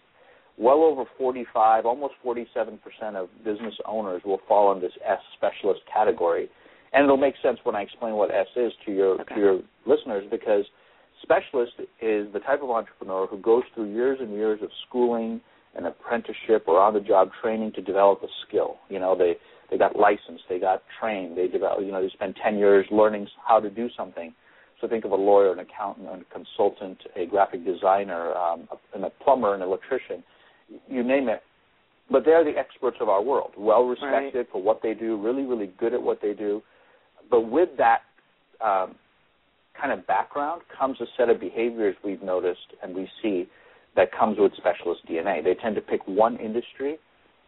Well 0.58 0.82
over 0.84 1.04
45, 1.18 1.84
almost 1.86 2.14
47% 2.24 2.78
of 3.14 3.28
business 3.44 3.74
owners 3.84 4.22
will 4.24 4.40
fall 4.48 4.72
in 4.72 4.80
this 4.80 4.92
S 5.04 5.18
specialist 5.36 5.80
category. 5.92 6.48
And 6.92 7.04
it'll 7.04 7.16
make 7.18 7.34
sense 7.42 7.58
when 7.64 7.76
I 7.76 7.82
explain 7.82 8.14
what 8.14 8.30
S 8.30 8.46
is 8.56 8.72
to 8.86 8.92
your 8.92 9.20
Okay. 9.20 9.34
to 9.34 9.40
your 9.40 9.60
listeners 9.84 10.24
because 10.30 10.64
specialist 11.26 11.72
is 12.00 12.32
the 12.32 12.40
type 12.40 12.62
of 12.62 12.70
entrepreneur 12.70 13.26
who 13.26 13.38
goes 13.38 13.64
through 13.74 13.92
years 13.92 14.18
and 14.20 14.32
years 14.32 14.60
of 14.62 14.70
schooling 14.88 15.40
and 15.76 15.86
apprenticeship 15.86 16.64
or 16.66 16.80
on 16.80 16.94
the 16.94 17.00
job 17.00 17.30
training 17.42 17.72
to 17.72 17.82
develop 17.82 18.22
a 18.22 18.28
skill. 18.46 18.76
You 18.88 18.98
know, 18.98 19.16
they 19.16 19.34
they 19.70 19.76
got 19.76 19.96
licensed, 19.96 20.44
they 20.48 20.60
got 20.60 20.82
trained, 21.00 21.36
they 21.36 21.48
develop, 21.48 21.80
you 21.80 21.90
know, 21.90 22.00
they 22.00 22.08
spend 22.10 22.36
10 22.42 22.56
years 22.56 22.86
learning 22.92 23.26
how 23.44 23.58
to 23.58 23.68
do 23.68 23.88
something. 23.96 24.32
So 24.80 24.86
think 24.86 25.04
of 25.04 25.10
a 25.10 25.16
lawyer, 25.16 25.52
an 25.52 25.58
accountant, 25.58 26.06
a 26.06 26.24
consultant, 26.32 26.98
a 27.16 27.26
graphic 27.26 27.64
designer, 27.64 28.32
um, 28.34 28.68
a, 28.70 28.94
and 28.94 29.04
a 29.04 29.10
plumber, 29.24 29.56
an 29.56 29.62
electrician, 29.62 30.22
you 30.88 31.02
name 31.02 31.28
it. 31.28 31.42
But 32.08 32.24
they're 32.24 32.44
the 32.44 32.56
experts 32.56 32.98
of 33.00 33.08
our 33.08 33.20
world, 33.20 33.54
well 33.58 33.84
respected 33.84 34.46
for 34.52 34.62
what 34.62 34.82
they 34.82 34.94
do, 34.94 35.20
really, 35.20 35.42
really 35.42 35.72
good 35.80 35.92
at 35.92 36.00
what 36.00 36.22
they 36.22 36.34
do. 36.34 36.62
But 37.28 37.50
with 37.50 37.70
that 37.78 38.02
um, 38.64 38.94
kind 39.80 39.92
of 39.92 40.06
background 40.06 40.62
comes 40.76 41.00
a 41.00 41.06
set 41.16 41.28
of 41.28 41.40
behaviors 41.40 41.96
we've 42.04 42.22
noticed 42.22 42.74
and 42.82 42.94
we 42.94 43.08
see 43.22 43.48
that 43.96 44.12
comes 44.12 44.38
with 44.38 44.52
specialist 44.56 45.00
DNA. 45.08 45.42
They 45.42 45.54
tend 45.54 45.74
to 45.76 45.80
pick 45.80 46.06
one 46.06 46.36
industry 46.36 46.98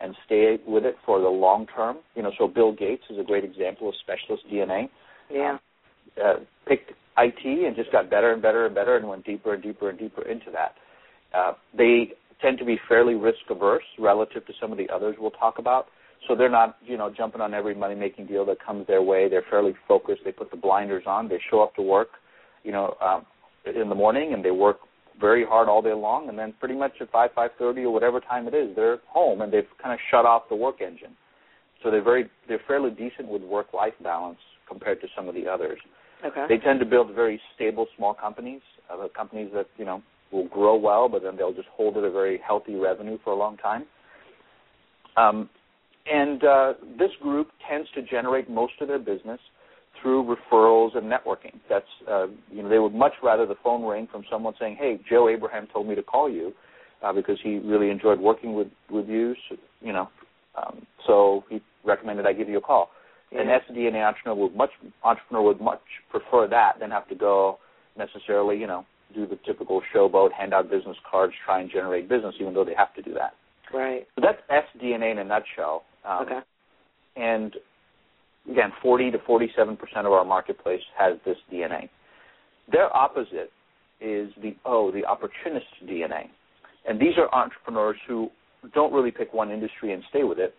and 0.00 0.14
stay 0.26 0.58
with 0.66 0.84
it 0.84 0.96
for 1.04 1.20
the 1.20 1.28
long 1.28 1.66
term. 1.74 1.98
You 2.14 2.22
know, 2.22 2.32
so 2.38 2.48
Bill 2.48 2.72
Gates 2.72 3.02
is 3.10 3.18
a 3.18 3.24
great 3.24 3.44
example 3.44 3.88
of 3.88 3.94
specialist 4.00 4.44
DNA. 4.50 4.88
Yeah. 5.30 5.58
Uh, 6.22 6.40
picked 6.66 6.92
IT 7.18 7.44
and 7.44 7.76
just 7.76 7.92
got 7.92 8.08
better 8.08 8.32
and 8.32 8.40
better 8.40 8.66
and 8.66 8.74
better 8.74 8.96
and 8.96 9.08
went 9.08 9.24
deeper 9.24 9.54
and 9.54 9.62
deeper 9.62 9.90
and 9.90 9.98
deeper 9.98 10.22
into 10.22 10.50
that. 10.52 10.74
Uh, 11.36 11.52
they 11.76 12.12
tend 12.40 12.58
to 12.58 12.64
be 12.64 12.78
fairly 12.88 13.14
risk 13.14 13.38
averse 13.50 13.82
relative 13.98 14.46
to 14.46 14.52
some 14.60 14.72
of 14.72 14.78
the 14.78 14.88
others 14.88 15.16
we'll 15.18 15.30
talk 15.32 15.58
about. 15.58 15.86
So 16.26 16.34
they're 16.34 16.50
not, 16.50 16.76
you 16.84 16.96
know, 16.96 17.12
jumping 17.14 17.40
on 17.40 17.54
every 17.54 17.74
money 17.74 17.94
making 17.94 18.26
deal 18.26 18.44
that 18.46 18.64
comes 18.64 18.86
their 18.86 19.02
way. 19.02 19.28
They're 19.28 19.44
fairly 19.48 19.74
focused. 19.86 20.22
They 20.24 20.32
put 20.32 20.50
the 20.50 20.56
blinders 20.56 21.04
on. 21.06 21.28
They 21.28 21.40
show 21.50 21.62
up 21.62 21.74
to 21.76 21.82
work, 21.82 22.08
you 22.64 22.72
know, 22.72 22.96
um, 23.00 23.24
in 23.64 23.88
the 23.88 23.94
morning 23.94 24.34
and 24.34 24.44
they 24.44 24.50
work 24.50 24.78
very 25.20 25.44
hard 25.44 25.68
all 25.68 25.82
day 25.82 25.92
long. 25.92 26.28
And 26.28 26.38
then 26.38 26.54
pretty 26.58 26.74
much 26.74 26.92
at 27.00 27.10
five, 27.10 27.30
five 27.34 27.50
thirty 27.58 27.82
or 27.82 27.92
whatever 27.92 28.20
time 28.20 28.48
it 28.48 28.54
is, 28.54 28.74
they're 28.74 28.98
home 29.06 29.40
and 29.40 29.52
they've 29.52 29.68
kind 29.82 29.94
of 29.94 30.00
shut 30.10 30.26
off 30.26 30.48
the 30.48 30.56
work 30.56 30.80
engine. 30.80 31.16
So 31.82 31.90
they're 31.90 32.02
very, 32.02 32.28
they're 32.48 32.60
fairly 32.66 32.90
decent 32.90 33.28
with 33.28 33.42
work 33.42 33.72
life 33.72 33.94
balance 34.02 34.38
compared 34.68 35.00
to 35.00 35.06
some 35.16 35.28
of 35.28 35.34
the 35.34 35.46
others. 35.46 35.78
Okay. 36.24 36.46
They 36.48 36.58
tend 36.58 36.80
to 36.80 36.86
build 36.86 37.14
very 37.14 37.40
stable 37.54 37.86
small 37.96 38.12
companies, 38.12 38.60
uh, 38.92 39.06
companies 39.16 39.50
that 39.54 39.66
you 39.76 39.84
know 39.84 40.02
will 40.32 40.48
grow 40.48 40.76
well, 40.76 41.08
but 41.08 41.22
then 41.22 41.36
they'll 41.36 41.52
just 41.52 41.68
hold 41.68 41.96
at 41.96 42.04
a 42.04 42.10
very 42.10 42.40
healthy 42.44 42.74
revenue 42.74 43.18
for 43.22 43.32
a 43.32 43.36
long 43.36 43.56
time. 43.56 43.84
Um, 45.16 45.48
and 46.10 46.44
uh, 46.44 46.74
this 46.98 47.10
group 47.22 47.48
tends 47.68 47.88
to 47.94 48.02
generate 48.02 48.48
most 48.48 48.74
of 48.80 48.88
their 48.88 48.98
business 48.98 49.40
through 50.00 50.24
referrals 50.24 50.96
and 50.96 51.10
networking. 51.10 51.58
That's 51.68 51.86
uh, 52.10 52.26
you 52.50 52.62
know 52.62 52.68
they 52.68 52.78
would 52.78 52.94
much 52.94 53.14
rather 53.22 53.46
the 53.46 53.56
phone 53.62 53.84
ring 53.84 54.08
from 54.10 54.24
someone 54.30 54.54
saying, 54.58 54.76
"Hey, 54.78 55.00
Joe 55.08 55.28
Abraham 55.28 55.66
told 55.72 55.86
me 55.88 55.94
to 55.94 56.02
call 56.02 56.30
you 56.30 56.52
uh, 57.02 57.12
because 57.12 57.38
he 57.42 57.58
really 57.58 57.90
enjoyed 57.90 58.20
working 58.20 58.54
with 58.54 58.68
with 58.90 59.08
you." 59.08 59.34
So, 59.48 59.56
you 59.80 59.92
know, 59.92 60.08
um, 60.56 60.86
so 61.06 61.44
he 61.48 61.60
recommended 61.84 62.26
I 62.26 62.32
give 62.32 62.48
you 62.48 62.58
a 62.58 62.62
call. 62.62 62.90
Yeah. 63.32 63.42
An 63.42 63.48
SDNA 63.48 64.06
entrepreneur 64.06 64.42
would 64.42 64.56
much 64.56 64.70
entrepreneur 65.02 65.42
would 65.42 65.60
much 65.60 65.82
prefer 66.10 66.46
that 66.48 66.80
than 66.80 66.90
have 66.90 67.08
to 67.08 67.14
go 67.14 67.58
necessarily, 67.96 68.56
you 68.56 68.66
know, 68.66 68.86
do 69.14 69.26
the 69.26 69.38
typical 69.44 69.82
showboat, 69.94 70.32
hand 70.32 70.54
out 70.54 70.70
business 70.70 70.96
cards, 71.10 71.34
try 71.44 71.60
and 71.60 71.70
generate 71.70 72.08
business, 72.08 72.34
even 72.40 72.54
though 72.54 72.64
they 72.64 72.74
have 72.74 72.94
to 72.94 73.02
do 73.02 73.12
that. 73.14 73.34
Right. 73.72 74.06
So 74.14 74.22
that's 74.22 74.40
SDNA 74.50 75.12
in 75.12 75.18
a 75.18 75.24
nutshell. 75.24 75.84
Um, 76.04 76.22
Okay. 76.22 76.40
And 77.16 77.54
again, 78.50 78.72
40 78.80 79.10
to 79.12 79.18
47 79.26 79.76
percent 79.76 80.06
of 80.06 80.12
our 80.12 80.24
marketplace 80.24 80.82
has 80.96 81.18
this 81.24 81.36
DNA. 81.52 81.88
Their 82.70 82.94
opposite 82.96 83.50
is 84.00 84.30
the 84.40 84.54
O, 84.64 84.92
the 84.92 85.04
opportunist 85.04 85.66
DNA. 85.84 86.28
And 86.88 87.00
these 87.00 87.14
are 87.18 87.32
entrepreneurs 87.34 87.96
who 88.06 88.30
don't 88.74 88.92
really 88.92 89.10
pick 89.10 89.32
one 89.34 89.50
industry 89.50 89.92
and 89.92 90.02
stay 90.10 90.22
with 90.24 90.38
it. 90.38 90.54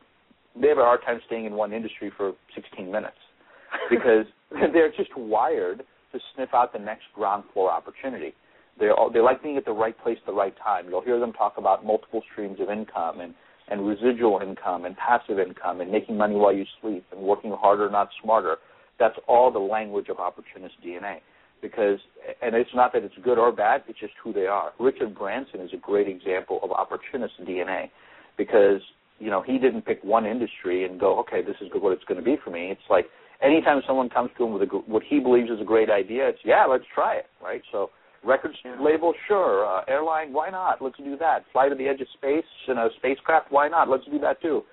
They 0.60 0.68
have 0.68 0.78
a 0.78 0.84
hard 0.84 1.02
time 1.06 1.22
staying 1.28 1.46
in 1.46 1.54
one 1.54 1.72
industry 1.74 2.12
for 2.16 2.34
16 2.56 2.92
minutes 2.92 3.18
because 3.90 4.26
they're 4.74 4.92
just 4.92 5.16
wired 5.16 5.84
to 6.12 6.20
sniff 6.36 6.50
out 6.54 6.74
the 6.74 6.80
next 6.80 7.04
ground 7.16 7.44
floor 7.54 7.72
opportunity. 7.72 8.34
They 8.80 8.90
all, 8.90 9.12
they 9.12 9.20
like 9.20 9.44
being 9.44 9.58
at 9.58 9.66
the 9.66 9.72
right 9.72 9.98
place 10.02 10.18
at 10.20 10.26
the 10.26 10.34
right 10.34 10.54
time. 10.64 10.86
You'll 10.90 11.04
hear 11.04 11.20
them 11.20 11.34
talk 11.34 11.56
about 11.58 11.86
multiple 11.86 12.22
streams 12.32 12.60
of 12.60 12.70
income 12.70 13.20
and 13.20 13.34
and 13.70 13.88
residual 13.88 14.40
income 14.42 14.86
and 14.86 14.96
passive 14.98 15.40
income 15.40 15.82
and 15.82 15.92
making 15.92 16.18
money 16.18 16.36
while 16.36 16.54
you 16.54 16.66
sleep 16.82 17.06
and 17.12 17.22
working 17.22 17.52
harder, 17.52 17.90
not 17.90 18.10
smarter. 18.22 18.58
That's 19.00 19.16
all 19.28 19.52
the 19.52 19.60
language 19.60 20.10
of 20.10 20.20
opportunist 20.20 20.76
DNA. 20.86 21.18
Because, 21.62 22.00
and 22.42 22.56
it's 22.56 22.70
not 22.74 22.94
that 22.94 23.04
it's 23.04 23.16
good 23.24 23.38
or 23.38 23.52
bad, 23.52 23.84
it's 23.88 24.00
just 24.00 24.14
who 24.24 24.32
they 24.32 24.46
are. 24.46 24.72
Richard 24.80 25.14
Branson 25.18 25.60
is 25.60 25.72
a 25.74 25.78
great 25.78 26.08
example 26.08 26.60
of 26.64 26.72
opportunist 26.72 27.34
DNA 27.42 27.90
because, 28.38 28.82
you 29.20 29.30
know, 29.30 29.42
he 29.42 29.58
didn't 29.58 29.82
pick 29.82 30.02
one 30.02 30.26
industry 30.26 30.86
and 30.86 30.98
go, 31.00 31.20
okay, 31.20 31.42
this 31.42 31.58
is 31.60 31.68
what 31.74 31.92
it's 31.92 32.04
going 32.06 32.18
to 32.18 32.24
be 32.24 32.38
for 32.42 32.50
me. 32.50 32.72
It's 32.72 32.90
like 32.90 33.08
anytime 33.42 33.82
someone 33.86 34.10
comes 34.10 34.30
to 34.38 34.46
him 34.46 34.54
with 34.54 34.64
a, 34.64 34.66
what 34.66 35.04
he 35.04 35.20
believes 35.20 35.50
is 35.50 35.60
a 35.60 35.66
great 35.66 35.90
idea, 35.90 36.30
it's, 36.30 36.40
yeah, 36.46 36.66
let's 36.66 36.86
try 36.96 37.16
it, 37.16 37.26
right? 37.44 37.62
So, 37.74 37.90
Records 38.24 38.56
label, 38.82 39.14
sure. 39.28 39.66
Uh, 39.66 39.82
airline, 39.88 40.34
why 40.34 40.50
not? 40.50 40.82
Let's 40.82 40.98
do 40.98 41.18
that. 41.18 41.46
Fly 41.54 41.70
to 41.70 41.76
the 41.76 41.88
edge 41.88 42.02
of 42.02 42.08
space 42.18 42.44
in 42.68 42.78
a 42.78 42.90
spacecraft, 42.98 43.52
why 43.52 43.68
not? 43.68 43.90
Let's 43.90 44.06
do 44.06 44.20
that 44.20 44.42
too. 44.42 44.64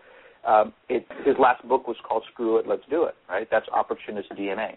Um, 0.46 0.72
it, 0.88 1.06
his 1.24 1.34
last 1.38 1.66
book 1.68 1.88
was 1.88 1.96
called 2.06 2.22
Screw 2.32 2.58
It, 2.58 2.66
Let's 2.66 2.82
Do 2.90 3.04
It. 3.04 3.14
Right? 3.28 3.46
That's 3.50 3.66
opportunist 3.68 4.30
DNA. 4.32 4.76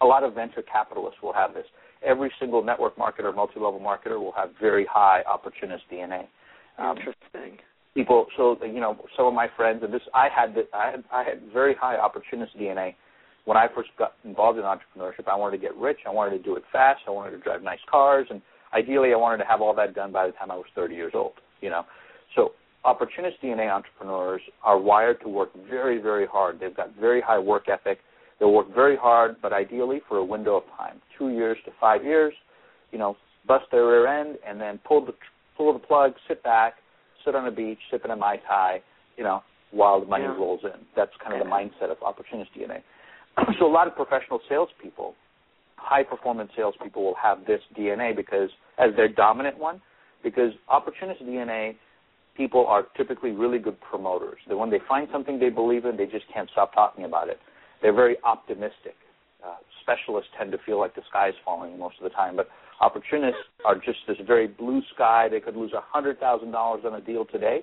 A 0.00 0.06
lot 0.06 0.24
of 0.24 0.34
venture 0.34 0.62
capitalists 0.62 1.20
will 1.22 1.32
have 1.32 1.54
this. 1.54 1.66
Every 2.04 2.32
single 2.40 2.64
network 2.64 2.96
marketer, 2.96 3.34
multi-level 3.34 3.80
marketer 3.80 4.18
will 4.18 4.32
have 4.32 4.50
very 4.60 4.86
high 4.90 5.22
opportunist 5.32 5.84
DNA. 5.90 6.26
Um, 6.78 6.96
Interesting. 6.96 7.58
people 7.94 8.26
so 8.36 8.56
you 8.64 8.80
know 8.80 8.96
some 9.16 9.26
of 9.26 9.34
my 9.34 9.46
friends 9.56 9.82
and 9.82 9.92
this 9.92 10.00
I 10.14 10.28
had 10.34 10.54
the, 10.54 10.62
I 10.74 10.90
had 10.90 11.04
I 11.12 11.22
had 11.22 11.42
very 11.52 11.74
high 11.74 11.96
opportunist 11.96 12.56
DNA 12.58 12.94
when 13.44 13.56
I 13.56 13.66
first 13.74 13.90
got 13.98 14.14
involved 14.24 14.58
in 14.58 14.64
entrepreneurship. 14.64 15.26
I 15.26 15.36
wanted 15.36 15.56
to 15.58 15.62
get 15.62 15.76
rich. 15.76 15.98
I 16.06 16.10
wanted 16.10 16.36
to 16.38 16.42
do 16.42 16.56
it 16.56 16.62
fast. 16.72 17.00
I 17.06 17.10
wanted 17.10 17.32
to 17.32 17.38
drive 17.38 17.62
nice 17.62 17.80
cars, 17.90 18.26
and 18.30 18.40
ideally, 18.72 19.12
I 19.12 19.16
wanted 19.16 19.38
to 19.38 19.44
have 19.44 19.60
all 19.60 19.74
that 19.74 19.94
done 19.94 20.12
by 20.12 20.26
the 20.26 20.32
time 20.32 20.50
I 20.50 20.56
was 20.56 20.66
30 20.74 20.94
years 20.94 21.12
old. 21.14 21.32
You 21.60 21.70
know, 21.70 21.84
so 22.36 22.52
opportunist 22.84 23.36
DNA 23.42 23.70
entrepreneurs 23.72 24.42
are 24.62 24.78
wired 24.78 25.20
to 25.22 25.28
work 25.28 25.50
very, 25.68 25.98
very 26.00 26.26
hard. 26.26 26.58
They've 26.60 26.76
got 26.76 26.94
very 26.98 27.20
high 27.20 27.38
work 27.38 27.68
ethic. 27.68 27.98
They'll 28.38 28.52
work 28.52 28.74
very 28.74 28.96
hard, 28.96 29.36
but 29.40 29.52
ideally 29.52 30.00
for 30.08 30.18
a 30.18 30.24
window 30.24 30.56
of 30.56 30.64
time, 30.76 31.00
two 31.16 31.30
years 31.30 31.56
to 31.64 31.70
five 31.80 32.04
years. 32.04 32.34
You 32.90 32.98
know, 32.98 33.16
bust 33.46 33.64
their 33.70 33.86
rear 33.86 34.06
end 34.06 34.38
and 34.46 34.60
then 34.60 34.78
pull 34.86 35.04
the 35.04 35.12
pull 35.56 35.72
the 35.72 35.78
plug, 35.78 36.14
sit 36.28 36.42
back, 36.42 36.74
sit 37.24 37.34
on 37.34 37.46
a 37.46 37.50
beach, 37.50 37.78
sipping 37.90 38.10
a 38.10 38.16
mai 38.16 38.36
tai. 38.48 38.82
You 39.16 39.24
know, 39.24 39.42
while 39.70 40.00
the 40.00 40.06
money 40.06 40.24
Yeah. 40.24 40.36
rolls 40.36 40.64
in. 40.64 40.86
That's 40.94 41.14
kind 41.16 41.34
of 41.34 41.46
the 41.46 41.50
mindset 41.50 41.90
of 41.90 42.02
opportunist 42.02 42.52
DNA. 42.54 42.82
so 43.58 43.66
a 43.66 43.72
lot 43.72 43.86
of 43.86 43.94
professional 43.94 44.40
salespeople, 44.48 45.14
high 45.76 46.02
performance 46.02 46.50
salespeople, 46.56 47.02
will 47.02 47.16
have 47.22 47.46
this 47.46 47.60
DNA 47.78 48.14
because 48.14 48.50
as 48.78 48.90
their 48.96 49.08
dominant 49.08 49.58
one, 49.58 49.80
because 50.22 50.52
opportunist 50.68 51.22
DNA 51.22 51.74
people 52.36 52.66
are 52.66 52.86
typically 52.96 53.30
really 53.30 53.58
good 53.58 53.78
promoters. 53.80 54.38
That 54.48 54.56
when 54.56 54.70
they 54.70 54.80
find 54.88 55.08
something 55.12 55.38
they 55.38 55.50
believe 55.50 55.84
in, 55.84 55.96
they 55.96 56.06
just 56.06 56.24
can't 56.32 56.48
stop 56.50 56.72
talking 56.74 57.04
about 57.04 57.28
it. 57.28 57.38
They're 57.82 57.92
very 57.92 58.16
optimistic. 58.24 58.96
Uh, 59.44 59.56
specialists 59.82 60.30
tend 60.38 60.52
to 60.52 60.58
feel 60.64 60.78
like 60.78 60.94
the 60.94 61.02
sky 61.10 61.28
is 61.28 61.34
falling 61.44 61.78
most 61.78 61.96
of 61.98 62.04
the 62.04 62.10
time, 62.10 62.36
but 62.36 62.48
opportunists 62.80 63.40
are 63.66 63.74
just 63.74 63.98
this 64.06 64.16
very 64.26 64.46
blue 64.46 64.80
sky. 64.94 65.28
They 65.28 65.40
could 65.40 65.56
lose 65.56 65.72
a 65.72 65.82
hundred 65.82 66.20
thousand 66.20 66.52
dollars 66.52 66.84
on 66.86 66.94
a 66.94 67.00
deal 67.00 67.24
today, 67.24 67.62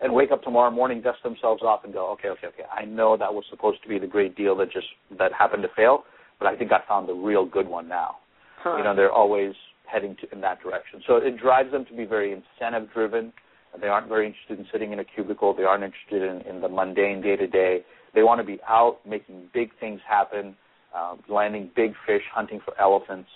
and 0.00 0.12
wake 0.12 0.30
up 0.30 0.42
tomorrow 0.42 0.70
morning, 0.70 1.02
dust 1.02 1.18
themselves 1.22 1.62
off, 1.62 1.84
and 1.84 1.92
go, 1.92 2.10
okay, 2.12 2.28
okay, 2.28 2.46
okay. 2.46 2.64
I 2.74 2.84
know 2.84 3.16
that 3.16 3.32
was 3.32 3.44
supposed 3.50 3.82
to 3.82 3.88
be 3.88 3.98
the 3.98 4.06
great 4.06 4.36
deal 4.36 4.56
that 4.56 4.72
just 4.72 4.86
that 5.18 5.32
happened 5.32 5.62
to 5.62 5.68
fail, 5.76 6.04
but 6.38 6.46
I 6.46 6.56
think 6.56 6.72
I 6.72 6.80
found 6.88 7.08
the 7.08 7.14
real 7.14 7.44
good 7.44 7.68
one 7.68 7.88
now. 7.88 8.16
Huh. 8.62 8.76
You 8.78 8.84
know, 8.84 8.96
they're 8.96 9.12
always 9.12 9.54
heading 9.90 10.16
to, 10.20 10.32
in 10.32 10.40
that 10.40 10.62
direction. 10.62 11.02
So 11.06 11.16
it 11.16 11.38
drives 11.38 11.70
them 11.72 11.84
to 11.86 11.96
be 11.96 12.04
very 12.04 12.32
incentive 12.32 12.88
driven. 12.92 13.32
They 13.80 13.88
aren't 13.88 14.08
very 14.08 14.26
interested 14.26 14.58
in 14.58 14.66
sitting 14.72 14.92
in 14.92 14.98
a 14.98 15.04
cubicle. 15.04 15.54
They 15.54 15.62
aren't 15.62 15.84
interested 15.84 16.22
in, 16.22 16.40
in 16.42 16.60
the 16.60 16.68
mundane 16.68 17.22
day 17.22 17.36
to 17.36 17.46
day. 17.46 17.84
They 18.14 18.22
want 18.22 18.40
to 18.40 18.44
be 18.44 18.58
out 18.68 18.98
making 19.06 19.48
big 19.54 19.70
things 19.78 20.00
happen, 20.08 20.56
uh, 20.94 21.16
landing 21.28 21.70
big 21.76 21.92
fish, 22.06 22.22
hunting 22.34 22.60
for 22.64 22.78
elephants, 22.80 23.28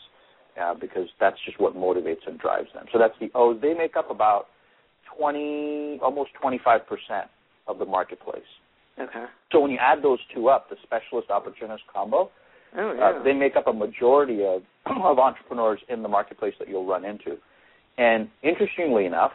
uh, 0.60 0.74
because 0.74 1.06
that's 1.20 1.36
just 1.44 1.60
what 1.60 1.76
motivates 1.76 2.26
and 2.26 2.38
drives 2.38 2.68
them. 2.74 2.86
So 2.92 2.98
that's 2.98 3.14
the 3.20 3.30
O's. 3.34 3.60
They 3.62 3.74
make 3.74 3.96
up 3.96 4.10
about 4.10 4.46
20, 5.18 5.98
almost 6.02 6.30
25% 6.42 6.80
of 7.66 7.78
the 7.78 7.84
marketplace. 7.84 8.42
Okay. 8.98 9.24
So 9.52 9.60
when 9.60 9.70
you 9.70 9.78
add 9.80 10.02
those 10.02 10.18
two 10.34 10.48
up, 10.48 10.68
the 10.70 10.76
specialist 10.82 11.30
opportunist 11.30 11.82
combo, 11.92 12.30
Oh 12.76 12.92
yeah. 12.92 13.20
uh, 13.20 13.22
they 13.22 13.32
make 13.32 13.56
up 13.56 13.66
a 13.66 13.72
majority 13.72 14.44
of, 14.44 14.62
of 14.86 15.18
entrepreneurs 15.18 15.80
in 15.88 16.02
the 16.02 16.08
marketplace 16.08 16.54
that 16.58 16.68
you'll 16.68 16.86
run 16.86 17.04
into. 17.04 17.36
And 17.98 18.28
interestingly 18.42 19.06
enough, 19.06 19.32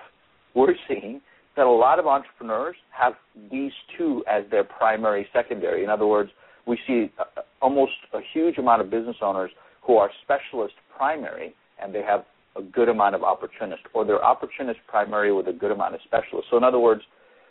we're 0.56 0.76
seeing 0.88 1.22
that 1.56 1.66
a 1.66 1.70
lot 1.70 2.00
of 2.00 2.08
entrepreneurs 2.08 2.76
have 2.92 3.14
these 3.52 3.72
two 3.98 4.24
as 4.30 4.44
their 4.52 4.64
primary 4.64 5.28
secondary. 5.34 5.84
In 5.84 5.90
other 5.90 6.08
words, 6.08 6.30
we 6.66 6.78
see 6.88 7.12
uh, 7.20 7.42
almost 7.62 7.94
a 8.14 8.20
huge 8.34 8.58
amount 8.58 8.82
of 8.82 8.90
business 8.90 9.18
owners 9.22 9.52
who 9.82 9.98
are 9.98 10.10
specialist 10.24 10.76
primary 10.96 11.54
and 11.82 11.94
they 11.94 12.02
have 12.02 12.26
a 12.60 12.64
good 12.64 12.90
amount 12.90 13.16
of 13.16 13.24
opportunists, 13.24 13.86
or 13.94 14.06
they're 14.06 14.24
opportunist 14.24 14.80
primary 14.88 15.32
with 15.34 15.48
a 15.48 15.54
good 15.54 15.72
amount 15.72 15.96
of 15.96 16.02
specialists. 16.06 16.50
So 16.52 16.58
in 16.58 16.64
other 16.64 16.80
words, 16.80 17.02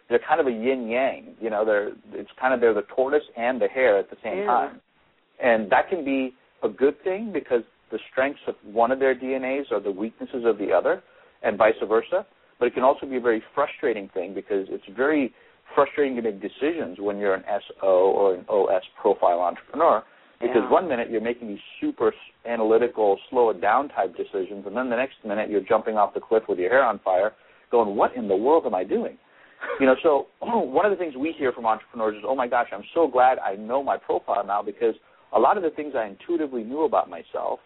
they're 0.08 0.20
kind 0.26 0.40
of 0.40 0.46
a 0.46 0.50
yin 0.50 0.88
yang. 0.88 1.34
You 1.40 1.50
know, 1.50 1.64
they're 1.64 1.88
it's 2.12 2.30
kind 2.40 2.54
of 2.54 2.60
they're 2.60 2.74
the 2.74 2.86
tortoise 2.94 3.24
and 3.36 3.60
the 3.60 3.68
hare 3.68 3.98
at 3.98 4.10
the 4.10 4.16
same 4.22 4.38
Yeah. 4.38 4.46
time, 4.46 4.80
and 5.42 5.70
that 5.70 5.88
can 5.88 6.04
be 6.04 6.34
a 6.62 6.68
good 6.68 7.02
thing 7.02 7.32
because 7.32 7.62
the 7.90 7.98
strengths 8.12 8.40
of 8.46 8.54
one 8.64 8.90
of 8.92 8.98
their 8.98 9.14
DNAs 9.14 9.72
are 9.72 9.80
the 9.80 9.90
weaknesses 9.90 10.44
of 10.44 10.58
the 10.58 10.72
other, 10.72 11.02
and 11.42 11.56
vice 11.56 11.74
versa. 11.86 12.26
But 12.58 12.66
it 12.66 12.74
can 12.74 12.82
also 12.82 13.06
be 13.06 13.16
a 13.16 13.20
very 13.20 13.42
frustrating 13.54 14.08
thing 14.12 14.34
because 14.34 14.66
it's 14.70 14.84
very 14.96 15.32
frustrating 15.74 16.16
to 16.16 16.22
make 16.22 16.40
decisions 16.40 16.98
when 16.98 17.18
you're 17.18 17.34
an 17.34 17.44
SO 17.46 17.86
or 17.86 18.34
an 18.34 18.44
OS 18.48 18.82
profile 19.00 19.40
entrepreneur 19.40 20.02
because 20.40 20.62
Yeah. 20.62 20.68
one 20.70 20.88
minute 20.88 21.10
you're 21.10 21.20
making 21.20 21.48
these 21.48 21.62
super 21.80 22.14
analytical, 22.44 23.18
slow 23.28 23.50
it 23.50 23.60
down 23.60 23.88
type 23.88 24.16
decisions, 24.16 24.66
and 24.66 24.76
then 24.76 24.88
the 24.88 24.96
next 24.96 25.24
minute 25.24 25.50
you're 25.50 25.60
jumping 25.60 25.98
off 25.98 26.14
the 26.14 26.20
cliff 26.20 26.46
with 26.48 26.58
your 26.58 26.70
hair 26.70 26.84
on 26.84 26.98
fire, 27.00 27.34
going, 27.70 27.96
"What 27.96 28.14
in 28.14 28.28
the 28.28 28.36
world 28.36 28.66
am 28.66 28.74
I 28.74 28.84
doing?" 28.84 29.18
You 29.80 29.86
know, 29.86 29.96
so 30.02 30.28
one 30.40 30.86
of 30.86 30.90
the 30.90 30.96
things 30.96 31.16
we 31.16 31.32
hear 31.32 31.52
from 31.52 31.66
entrepreneurs 31.66 32.16
is, 32.16 32.24
"Oh 32.24 32.34
my 32.34 32.46
gosh, 32.46 32.68
I'm 32.72 32.84
so 32.94 33.08
glad 33.08 33.38
I 33.40 33.56
know 33.56 33.82
my 33.82 33.96
profile 33.96 34.44
now 34.44 34.62
because 34.62 34.94
a 35.32 35.38
lot 35.38 35.56
of 35.56 35.62
the 35.62 35.70
things 35.70 35.94
I 35.94 36.06
intuitively 36.06 36.62
knew 36.62 36.84
about 36.84 37.10
myself, 37.10 37.60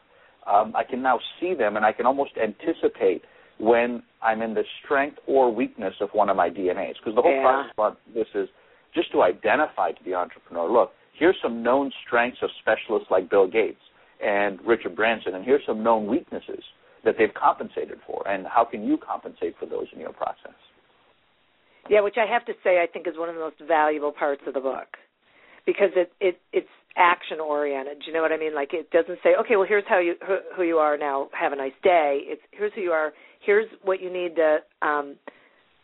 um, 0.47 0.75
I 0.75 0.85
can 0.85 1.03
now 1.03 1.21
see 1.39 1.55
them, 1.55 1.77
and 1.77 1.85
I 1.85 1.93
can 1.93 2.07
almost 2.07 2.33
anticipate 2.37 3.23
when 3.59 4.03
I'm 4.23 4.43
in 4.43 4.55
the 4.55 4.65
strength 4.83 5.19
or 5.27 5.51
weakness 5.55 5.95
of 6.01 6.13
one 6.15 6.29
of 6.29 6.37
my 6.37 6.49
DNAs. 6.49 6.97
Because 6.99 7.15
the 7.15 7.23
whole 7.23 7.31
Yeah. 7.33 7.43
process 7.43 7.73
about 7.73 7.99
this 8.07 8.35
is 8.35 8.49
just 8.93 9.13
to 9.13 9.23
identify 9.23 9.93
to 9.93 10.05
the 10.05 10.15
entrepreneur, 10.15 10.69
look, 10.69 10.95
here's 11.23 11.37
some 11.41 11.63
known 11.63 11.89
strengths 12.05 12.41
of 12.43 12.51
specialists 12.61 13.07
like 13.09 13.31
Bill 13.31 13.47
Gates 13.47 13.79
and 14.21 14.59
Richard 14.67 14.97
Branson, 14.97 15.37
and 15.37 15.45
here's 15.45 15.63
some 15.65 15.81
known 15.81 16.09
weaknesses 16.09 16.65
that 17.05 17.15
they've 17.17 17.33
compensated 17.33 17.99
for, 18.05 18.27
and 18.27 18.45
how 18.45 18.65
can 18.65 18.83
you 18.83 18.99
compensate 18.99 19.55
for 19.61 19.67
those 19.67 19.87
in 19.93 20.01
your 20.01 20.13
process? 20.13 20.59
Yeah, 21.89 22.01
which 22.01 22.17
I 22.19 22.27
have 22.27 22.45
to 22.47 22.55
say 22.65 22.83
I 22.83 22.89
think 22.93 23.07
is 23.07 23.15
one 23.17 23.29
of 23.29 23.37
the 23.37 23.41
most 23.41 23.55
valuable 23.67 24.11
parts 24.11 24.43
of 24.49 24.55
the 24.55 24.61
book 24.61 24.89
because 25.65 25.91
it 25.95 26.13
it 26.21 26.41
it's 26.53 26.75
action 26.97 27.39
oriented. 27.39 28.01
Do 28.01 28.07
you 28.09 28.13
know 28.13 28.23
what 28.23 28.33
I 28.33 28.37
mean? 28.37 28.55
Like 28.55 28.75
it 28.75 28.91
doesn't 28.91 29.19
say, 29.23 29.31
okay, 29.41 29.55
well 29.55 29.67
here's 29.67 29.85
how 29.89 30.01
you 30.01 30.15
who, 30.27 30.39
who 30.57 30.63
you 30.65 30.79
are 30.79 30.99
now. 30.99 31.29
Have 31.39 31.53
a 31.53 31.57
nice 31.57 31.79
day. 31.85 32.23
It's 32.25 32.43
here's 32.51 32.73
who 32.75 32.81
you 32.81 32.91
are. 32.91 33.13
Here's 33.47 33.69
what 33.83 34.03
you 34.03 34.13
need 34.13 34.35
to. 34.37 34.59
um 34.83 35.15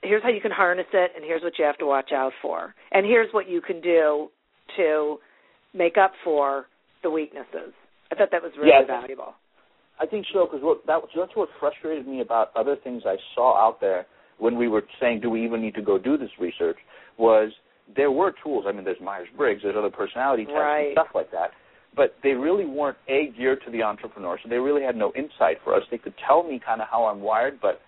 Here's 0.03 0.23
how 0.23 0.29
you 0.29 0.41
can 0.41 0.53
harness 0.53 0.87
it, 0.93 1.11
and 1.17 1.25
here's 1.25 1.43
what 1.43 1.59
you 1.59 1.65
have 1.65 1.79
to 1.79 1.87
watch 1.87 2.11
out 2.13 2.33
for, 2.41 2.73
and 2.93 3.05
here's 3.05 3.33
what 3.33 3.49
you 3.49 3.61
can 3.61 3.81
do 3.81 4.29
to 4.77 5.19
make 5.75 5.97
up 5.97 6.13
for 6.25 6.67
the 7.03 7.11
weaknesses. 7.11 7.73
I 8.11 8.15
thought 8.15 8.31
that 8.31 8.43
was 8.43 8.53
really 8.57 8.71
Yeah. 8.71 8.83
valuable. 8.83 9.35
I 10.01 10.07
think 10.07 10.27
so 10.33 10.47
because 10.47 10.63
what 10.63 10.87
that 10.87 11.03
that's 11.15 11.35
what 11.35 11.51
frustrated 11.59 12.07
me 12.07 12.21
about 12.21 12.53
other 12.55 12.77
things 12.77 13.05
I 13.05 13.19
saw 13.35 13.57
out 13.57 13.81
there 13.81 14.07
when 14.39 14.57
we 14.57 14.69
were 14.69 14.85
saying, 15.01 15.21
do 15.21 15.31
we 15.31 15.45
even 15.45 15.61
need 15.61 15.75
to 15.75 15.83
go 15.83 15.99
do 15.99 16.17
this 16.17 16.31
research? 16.39 16.79
Was 17.17 17.53
there 17.97 18.11
were 18.11 18.33
tools. 18.43 18.67
I 18.69 18.73
mean, 18.73 18.85
there's 18.85 19.01
Myers 19.01 19.29
Briggs, 19.37 19.63
there's 19.63 19.77
other 19.77 19.91
personality 19.91 20.45
tests 20.45 20.59
Right. 20.59 20.87
and 20.89 20.93
stuff 20.93 21.15
like 21.15 21.31
that, 21.31 21.53
but 21.95 22.15
they 22.23 22.33
really 22.33 22.67
weren't 22.67 22.99
a 23.09 23.29
geared 23.29 23.63
to 23.65 23.71
the 23.71 23.83
entrepreneur. 23.83 24.39
So 24.43 24.49
they 24.49 24.59
really 24.59 24.83
had 24.83 24.97
no 24.97 25.13
insight 25.15 25.61
for 25.63 25.75
us. 25.75 25.83
They 25.91 25.99
could 25.99 26.15
tell 26.19 26.43
me 26.43 26.59
kind 26.59 26.83
of 26.83 26.89
how 26.89 27.07
I'm 27.07 27.21
wired, 27.21 27.61
but 27.61 27.81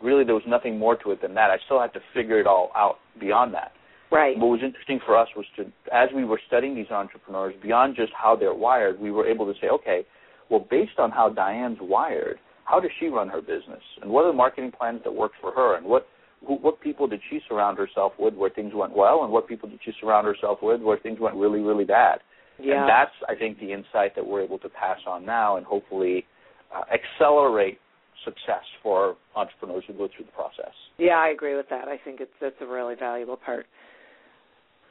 really 0.00 0.24
there 0.24 0.34
was 0.34 0.46
nothing 0.46 0.78
more 0.78 0.96
to 0.96 1.12
it 1.12 1.22
than 1.22 1.34
that. 1.34 1.50
I 1.50 1.58
still 1.64 1.80
had 1.80 1.92
to 1.94 2.00
figure 2.12 2.38
it 2.38 2.46
all 2.46 2.70
out 2.76 2.98
beyond 3.18 3.54
that. 3.54 3.72
Right. 4.10 4.38
What 4.38 4.48
was 4.48 4.60
interesting 4.64 5.00
for 5.04 5.16
us 5.16 5.28
was 5.36 5.46
to, 5.56 5.64
as 5.92 6.08
we 6.14 6.24
were 6.24 6.40
studying 6.46 6.74
these 6.74 6.90
entrepreneurs, 6.90 7.54
beyond 7.62 7.96
just 7.96 8.12
how 8.16 8.36
they're 8.36 8.54
wired, 8.54 9.00
we 9.00 9.10
were 9.10 9.26
able 9.26 9.52
to 9.52 9.58
say, 9.60 9.68
okay, 9.68 10.06
well, 10.48 10.64
based 10.70 10.98
on 10.98 11.10
how 11.10 11.28
Diane's 11.28 11.78
wired, 11.80 12.38
how 12.64 12.80
does 12.80 12.90
she 13.00 13.06
run 13.06 13.28
her 13.28 13.40
business, 13.40 13.82
and 14.00 14.10
what 14.10 14.24
are 14.24 14.28
the 14.28 14.36
marketing 14.36 14.72
plans 14.76 15.00
that 15.04 15.12
work 15.12 15.32
for 15.40 15.52
her, 15.52 15.76
and 15.76 15.86
what 15.86 16.06
who, 16.46 16.54
what 16.56 16.80
people 16.80 17.06
did 17.06 17.20
she 17.30 17.40
surround 17.48 17.78
herself 17.78 18.12
with 18.18 18.34
where 18.34 18.50
things 18.50 18.72
went 18.74 18.94
well, 18.96 19.24
and 19.24 19.32
what 19.32 19.48
people 19.48 19.68
did 19.68 19.80
she 19.84 19.92
surround 20.00 20.26
herself 20.26 20.58
with 20.62 20.80
where 20.82 20.98
things 20.98 21.18
went 21.18 21.34
really, 21.34 21.60
really 21.60 21.84
bad. 21.84 22.18
Yeah. 22.58 22.80
And 22.80 22.88
that's, 22.88 23.12
I 23.28 23.34
think, 23.34 23.58
the 23.58 23.72
insight 23.72 24.14
that 24.14 24.26
we're 24.26 24.42
able 24.42 24.58
to 24.60 24.68
pass 24.68 24.98
on 25.06 25.24
now, 25.24 25.56
and 25.56 25.66
hopefully 25.66 26.26
uh, 26.74 26.82
accelerate 26.92 27.78
success 28.24 28.64
for 28.82 29.16
entrepreneurs 29.34 29.84
who 29.86 29.92
go 29.94 30.08
through 30.14 30.26
the 30.26 30.32
process. 30.32 30.72
Yeah, 30.98 31.16
I 31.16 31.28
agree 31.28 31.56
with 31.56 31.68
that. 31.70 31.86
I 31.86 31.98
think 32.02 32.20
it's 32.20 32.32
that's 32.40 32.56
a 32.60 32.66
really 32.66 32.94
valuable 32.94 33.36
part. 33.36 33.66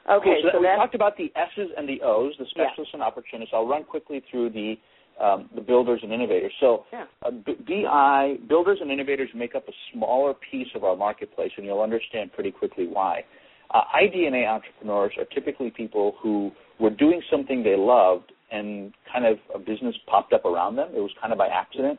Okay. 0.08 0.38
So, 0.42 0.50
so 0.52 0.60
we 0.60 0.66
talked 0.66 0.94
about 0.94 1.16
the 1.16 1.32
S's 1.34 1.70
and 1.76 1.88
the 1.88 2.00
O's, 2.02 2.34
the 2.38 2.44
Yeah. 2.44 2.50
specialists 2.50 2.94
and 2.94 3.02
opportunists. 3.02 3.52
I'll 3.54 3.66
run 3.66 3.84
quickly 3.84 4.20
through 4.30 4.50
the 4.50 4.78
um, 5.18 5.48
the 5.54 5.62
builders 5.62 6.00
and 6.02 6.12
innovators. 6.12 6.52
So, 6.60 6.84
Yeah. 6.92 7.06
uh, 7.22 7.30
B- 7.30 7.54
BI 7.54 8.34
builders 8.48 8.82
and 8.82 8.90
innovators 8.90 9.30
make 9.34 9.54
up 9.54 9.66
a 9.66 9.72
smaller 9.90 10.34
piece 10.34 10.68
of 10.74 10.84
our 10.84 10.94
marketplace, 10.94 11.50
and 11.56 11.64
you'll 11.64 11.80
understand 11.80 12.34
pretty 12.34 12.50
quickly 12.50 12.86
why. 12.86 13.24
Uh, 13.70 13.80
iDNA 13.94 14.46
entrepreneurs 14.46 15.16
are 15.16 15.24
typically 15.24 15.70
people 15.70 16.16
who 16.20 16.52
were 16.78 16.90
doing 16.90 17.22
something 17.30 17.62
they 17.62 17.76
loved, 17.76 18.30
and 18.52 18.92
kind 19.10 19.24
of 19.24 19.38
a 19.54 19.58
business 19.58 19.96
popped 20.06 20.34
up 20.34 20.44
around 20.44 20.76
them. 20.76 20.90
It 20.94 21.00
was 21.00 21.12
kind 21.18 21.32
of 21.32 21.38
by 21.38 21.48
accident. 21.48 21.98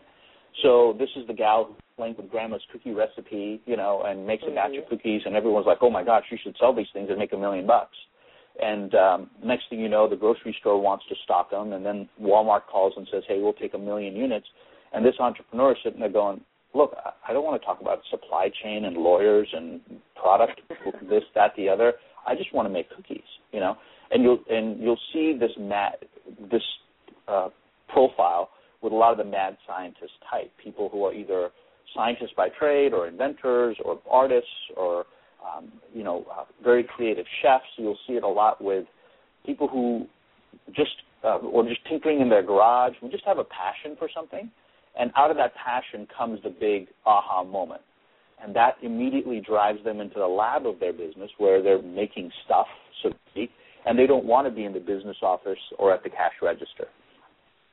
So 0.61 0.93
this 0.99 1.09
is 1.15 1.25
the 1.25 1.33
gal 1.33 1.75
playing 1.97 2.15
with 2.15 2.29
grandma's 2.29 2.61
cookie 2.71 2.93
recipe, 2.93 3.59
you 3.65 3.75
know, 3.75 4.03
and 4.05 4.25
makes 4.25 4.43
a 4.47 4.53
batch 4.53 4.77
of 4.77 4.87
cookies, 4.87 5.21
and 5.25 5.35
everyone's 5.35 5.65
like, 5.65 5.79
"Oh 5.81 5.89
my 5.89 6.03
gosh, 6.03 6.23
you 6.31 6.37
should 6.41 6.55
sell 6.57 6.73
these 6.73 6.87
things 6.93 7.09
and 7.09 7.17
make 7.17 7.33
a 7.33 7.37
million 7.37 7.65
bucks." 7.65 7.97
And 8.61 8.93
um, 8.95 9.29
next 9.43 9.65
thing 9.69 9.79
you 9.79 9.89
know, 9.89 10.07
the 10.07 10.15
grocery 10.15 10.55
store 10.59 10.79
wants 10.81 11.05
to 11.09 11.15
stock 11.23 11.51
them, 11.51 11.73
and 11.73 11.85
then 11.85 12.07
Walmart 12.21 12.67
calls 12.71 12.93
and 12.95 13.07
says, 13.11 13.23
"Hey, 13.27 13.39
we'll 13.41 13.53
take 13.53 13.73
a 13.73 13.77
million 13.79 14.15
units." 14.15 14.47
And 14.93 15.03
this 15.03 15.15
entrepreneur 15.19 15.73
is 15.73 15.77
sitting 15.83 15.99
there 15.99 16.09
going, 16.09 16.41
"Look, 16.73 16.95
I- 17.03 17.11
I 17.27 17.33
don't 17.33 17.43
want 17.43 17.59
to 17.61 17.65
talk 17.65 17.81
about 17.81 18.01
supply 18.09 18.49
chain 18.63 18.85
and 18.85 18.95
lawyers 18.97 19.47
and 19.53 19.81
product, 20.15 20.61
this, 21.09 21.23
that, 21.35 21.55
the 21.55 21.67
other. 21.67 21.93
I 22.25 22.35
just 22.35 22.53
want 22.53 22.67
to 22.67 22.73
make 22.73 22.89
cookies, 22.95 23.27
you 23.51 23.59
know." 23.59 23.75
And 24.11 24.23
you'll 24.23 24.39
and 24.49 24.79
you'll 24.79 24.99
see 25.11 25.33
this 25.37 25.51
mad 25.59 25.97
this 26.49 26.63
uh, 27.27 27.49
profile 27.89 28.49
with 28.81 28.93
a 28.93 28.95
lot 28.95 29.11
of 29.11 29.17
the 29.17 29.23
mad 29.23 29.57
scientist 29.67 30.13
type 30.29 30.51
people 30.63 30.89
who 30.89 31.03
are 31.03 31.13
either 31.13 31.49
scientists 31.97 32.33
by 32.37 32.47
trade 32.49 32.93
or 32.93 33.07
inventors 33.07 33.75
or 33.83 33.99
artists 34.09 34.49
or 34.77 35.05
um, 35.43 35.71
you 35.93 36.03
know 36.03 36.25
uh, 36.31 36.43
very 36.63 36.83
creative 36.83 37.25
chefs. 37.41 37.65
You'll 37.77 37.97
see 38.07 38.13
it 38.13 38.23
a 38.23 38.27
lot 38.27 38.63
with 38.63 38.85
people 39.45 39.67
who 39.67 40.05
just 40.75 40.91
uh, 41.23 41.37
or 41.37 41.63
just 41.63 41.81
tinkering 41.89 42.21
in 42.21 42.29
their 42.29 42.43
garage. 42.43 42.93
We 43.01 43.09
just 43.09 43.25
have 43.25 43.39
a 43.39 43.43
passion 43.43 43.97
for 43.97 44.07
something, 44.15 44.49
and 44.97 45.11
out 45.17 45.31
of 45.31 45.37
that 45.37 45.53
passion 45.55 46.07
comes 46.15 46.39
the 46.43 46.49
big 46.49 46.87
aha 47.05 47.43
moment, 47.43 47.81
and 48.41 48.55
that 48.55 48.75
immediately 48.83 49.41
drives 49.41 49.83
them 49.83 49.99
into 49.99 50.19
the 50.19 50.27
lab 50.27 50.67
of 50.67 50.79
their 50.79 50.93
business 50.93 51.31
where 51.39 51.63
they're 51.63 51.81
making 51.81 52.31
stuff, 52.45 52.67
so 53.01 53.09
to 53.09 53.15
speak, 53.31 53.49
and 53.85 53.97
they 53.97 54.05
don't 54.05 54.25
want 54.25 54.47
to 54.47 54.53
be 54.53 54.65
in 54.65 54.73
the 54.73 54.79
business 54.79 55.17
office 55.21 55.59
or 55.79 55.93
at 55.93 56.03
the 56.03 56.09
cash 56.09 56.33
register. 56.41 56.87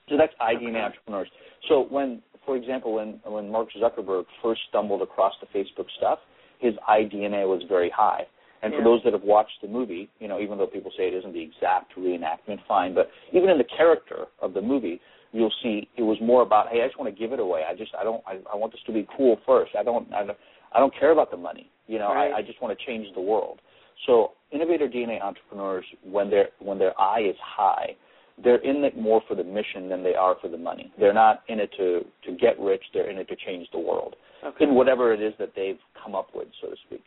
So 0.09 0.17
that's 0.19 0.33
iDNA 0.41 0.69
okay. 0.69 0.79
entrepreneurs. 0.81 1.29
So 1.69 1.87
when, 1.89 2.23
for 2.47 2.57
example, 2.57 2.95
when 2.95 3.21
when 3.25 3.51
Mark 3.51 3.69
Zuckerberg 3.81 4.25
first 4.43 4.63
stumbled 4.69 5.03
across 5.03 5.35
the 5.41 5.47
Facebook 5.59 5.87
stuff, 5.97 6.19
his 6.59 6.75
iDNA 6.89 7.47
was 7.49 7.63
very 7.69 7.91
high. 7.91 8.23
And 8.63 8.73
yeah. 8.73 8.79
for 8.79 8.85
those 8.85 9.01
that 9.05 9.13
have 9.13 9.23
watched 9.23 9.61
the 9.61 9.69
movie, 9.69 10.09
you 10.21 10.29
know, 10.29 10.41
even 10.41 10.57
though 10.57 10.67
people 10.67 10.91
say 10.97 11.09
it 11.09 11.15
isn't 11.15 11.33
the 11.35 11.43
exact 11.43 11.95
reenactment, 11.99 12.59
fine, 12.67 12.95
but 12.95 13.11
even 13.33 13.51
in 13.51 13.59
the 13.59 13.69
character 13.77 14.25
of 14.41 14.55
the 14.55 14.63
movie, 14.63 15.01
you'll 15.33 15.53
see 15.63 15.89
it 15.99 16.03
was 16.03 16.17
more 16.23 16.43
about, 16.43 16.69
hey, 16.71 16.83
I 16.83 16.87
just 16.87 16.99
want 16.99 17.15
to 17.15 17.21
give 17.21 17.33
it 17.33 17.41
away. 17.41 17.63
I 17.69 17.75
just, 17.75 17.93
I 17.99 18.05
don't, 18.05 18.23
I, 18.27 18.39
I 18.51 18.57
want 18.57 18.73
this 18.73 18.81
to 18.87 18.93
be 18.93 19.07
cool 19.17 19.39
first. 19.45 19.73
I 19.79 19.83
don't, 19.83 20.11
I 20.15 20.25
don't, 20.25 20.39
I 20.73 20.79
don't 20.79 20.95
care 20.99 21.11
about 21.11 21.31
the 21.31 21.37
money. 21.37 21.71
You 21.87 21.99
know, 21.99 22.09
right. 22.15 22.33
I, 22.33 22.39
I 22.39 22.43
just 22.43 22.63
want 22.63 22.77
to 22.79 22.87
change 22.87 23.07
the 23.15 23.21
world. 23.21 23.61
So 24.07 24.33
innovator 24.51 24.89
DNA 24.89 25.23
entrepreneurs, 25.23 25.85
when 26.03 26.31
their 26.31 26.49
when 26.59 26.79
their 26.79 26.99
eye 27.01 27.21
is 27.29 27.37
high, 27.43 27.97
they're 28.43 28.63
in 28.63 28.83
it 28.85 28.99
more 28.99 29.23
for 29.29 29.35
the 29.35 29.45
mission 29.45 29.89
than 29.89 30.03
they 30.03 30.15
are 30.15 30.37
for 30.41 30.49
the 30.49 30.59
money. 30.59 30.93
They're 30.99 31.15
not 31.15 31.43
in 31.49 31.61
it 31.61 31.71
to 31.77 32.01
to 32.27 32.37
get 32.37 32.59
rich. 32.59 32.83
They're 32.93 33.11
in 33.11 33.19
it 33.19 33.29
to 33.29 33.37
change 33.37 33.69
the 33.73 33.79
world 33.79 34.17
okay. 34.45 34.65
in 34.65 34.75
whatever 34.75 35.13
it 35.13 35.21
is 35.21 35.33
that 35.39 35.53
they've 35.55 35.79
come 36.03 36.15
up 36.15 36.29
with, 36.35 36.49
so 36.61 36.71
to 36.71 36.77
speak. 36.87 37.05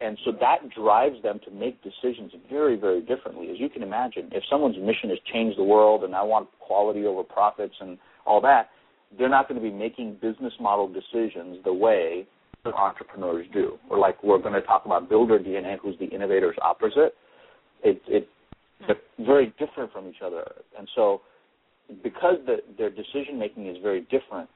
And 0.00 0.16
so 0.24 0.32
that 0.40 0.58
drives 0.74 1.22
them 1.22 1.40
to 1.44 1.50
make 1.50 1.82
decisions 1.82 2.32
very, 2.48 2.76
very 2.76 3.02
differently. 3.02 3.50
As 3.50 3.60
you 3.60 3.68
can 3.68 3.82
imagine, 3.82 4.30
if 4.32 4.42
someone's 4.50 4.78
mission 4.78 5.10
is 5.10 5.18
change 5.30 5.56
the 5.56 5.64
world 5.64 6.04
and 6.04 6.14
I 6.14 6.22
want 6.22 6.48
quality 6.58 7.04
over 7.04 7.22
profits 7.22 7.74
and 7.80 7.98
all 8.24 8.40
that, 8.40 8.70
they're 9.18 9.28
not 9.28 9.46
going 9.46 9.60
to 9.60 9.66
be 9.66 9.74
making 9.74 10.14
business 10.22 10.54
model 10.58 10.88
decisions 10.88 11.58
the 11.64 11.72
way 11.72 12.26
entrepreneurs 12.64 13.46
do. 13.52 13.78
Or 13.90 13.98
like 13.98 14.22
we're 14.22 14.38
going 14.38 14.54
to 14.54 14.62
talk 14.62 14.86
about 14.86 15.08
Builder 15.08 15.38
DNA, 15.38 15.78
who's 15.82 15.98
the 15.98 16.06
innovator's 16.06 16.56
opposite. 16.62 17.14
It, 17.82 18.00
it, 18.06 18.28
they're 18.86 19.26
very 19.26 19.54
different 19.58 19.92
from 19.92 20.08
each 20.08 20.22
other. 20.24 20.44
And 20.78 20.88
so 20.94 21.22
because 22.02 22.36
the, 22.46 22.58
their 22.78 22.90
decision 22.90 23.38
making 23.38 23.66
is 23.66 23.76
very 23.82 24.02
different, 24.02 24.48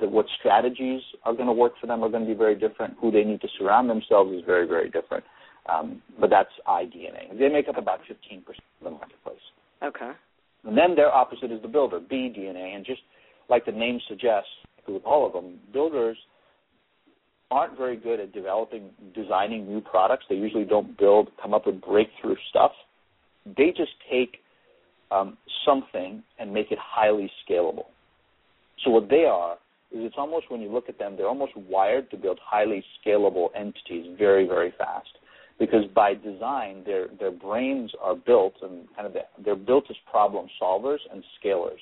the, 0.00 0.08
what 0.08 0.26
strategies 0.38 1.02
are 1.24 1.34
going 1.34 1.46
to 1.46 1.52
work 1.52 1.72
for 1.80 1.86
them 1.86 2.02
are 2.02 2.08
going 2.08 2.24
to 2.24 2.28
be 2.28 2.36
very 2.36 2.54
different. 2.54 2.94
Who 3.00 3.10
they 3.10 3.24
need 3.24 3.40
to 3.42 3.48
surround 3.58 3.90
themselves 3.90 4.32
is 4.32 4.42
very, 4.46 4.66
very 4.66 4.90
different. 4.90 5.24
Um, 5.72 6.02
but 6.18 6.30
that's 6.30 6.50
iDNA. 6.66 7.38
They 7.38 7.48
make 7.48 7.68
up 7.68 7.78
about 7.78 8.00
15% 8.10 8.42
of 8.48 8.54
the 8.82 8.90
marketplace. 8.90 9.36
Okay. 9.82 10.10
And 10.64 10.76
then 10.76 10.94
their 10.94 11.12
opposite 11.12 11.52
is 11.52 11.62
the 11.62 11.68
builder, 11.68 12.00
BDNA. 12.00 12.76
And 12.76 12.84
just 12.84 13.00
like 13.48 13.64
the 13.64 13.72
name 13.72 14.00
suggests, 14.08 14.48
with 14.88 15.02
all 15.04 15.26
of 15.26 15.32
them, 15.32 15.58
builders 15.72 16.16
aren't 17.50 17.76
very 17.76 17.96
good 17.96 18.18
at 18.18 18.32
developing, 18.32 18.90
designing 19.14 19.68
new 19.68 19.80
products. 19.80 20.24
They 20.28 20.36
usually 20.36 20.64
don't 20.64 20.96
build, 20.98 21.28
come 21.40 21.54
up 21.54 21.66
with 21.66 21.80
breakthrough 21.80 22.36
stuff. 22.50 22.72
They 23.44 23.72
just 23.76 23.92
take 24.10 24.38
um, 25.10 25.36
something 25.64 26.22
and 26.38 26.52
make 26.52 26.70
it 26.70 26.78
highly 26.80 27.30
scalable. 27.48 27.86
So 28.84 28.90
what 28.90 29.08
they 29.08 29.24
are 29.24 29.54
is 29.92 30.00
it's 30.04 30.14
almost 30.18 30.50
when 30.50 30.60
you 30.60 30.72
look 30.72 30.88
at 30.88 30.98
them, 30.98 31.16
they're 31.16 31.28
almost 31.28 31.56
wired 31.56 32.10
to 32.10 32.16
build 32.16 32.38
highly 32.42 32.84
scalable 33.04 33.48
entities 33.54 34.16
very, 34.18 34.46
very 34.46 34.72
fast. 34.78 35.08
Because 35.58 35.84
by 35.94 36.14
design, 36.14 36.82
their 36.84 37.08
their 37.20 37.30
brains 37.30 37.92
are 38.02 38.16
built 38.16 38.54
and 38.62 38.88
kind 38.96 39.06
of 39.06 39.14
they're 39.44 39.54
built 39.54 39.84
as 39.90 39.96
problem 40.10 40.48
solvers 40.60 40.98
and 41.12 41.22
scalers. 41.38 41.78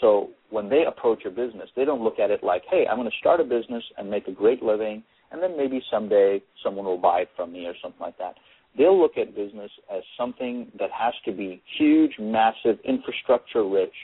So 0.00 0.30
when 0.50 0.68
they 0.68 0.84
approach 0.86 1.24
a 1.24 1.30
business, 1.30 1.70
they 1.76 1.84
don't 1.84 2.02
look 2.02 2.18
at 2.18 2.30
it 2.30 2.42
like, 2.42 2.62
hey, 2.68 2.86
I'm 2.90 2.96
going 2.96 3.08
to 3.08 3.16
start 3.18 3.40
a 3.40 3.44
business 3.44 3.84
and 3.96 4.10
make 4.10 4.26
a 4.26 4.32
great 4.32 4.62
living, 4.62 5.04
and 5.30 5.40
then 5.40 5.56
maybe 5.56 5.80
someday 5.90 6.42
someone 6.62 6.84
will 6.84 6.98
buy 6.98 7.20
it 7.20 7.28
from 7.36 7.52
me 7.52 7.66
or 7.66 7.74
something 7.80 8.00
like 8.00 8.18
that. 8.18 8.34
They'll 8.76 8.98
look 9.00 9.16
at 9.16 9.34
business 9.36 9.70
as 9.94 10.02
something 10.18 10.70
that 10.78 10.90
has 10.90 11.14
to 11.26 11.32
be 11.32 11.62
huge, 11.78 12.12
massive, 12.18 12.78
infrastructure 12.84 13.66
rich, 13.66 13.94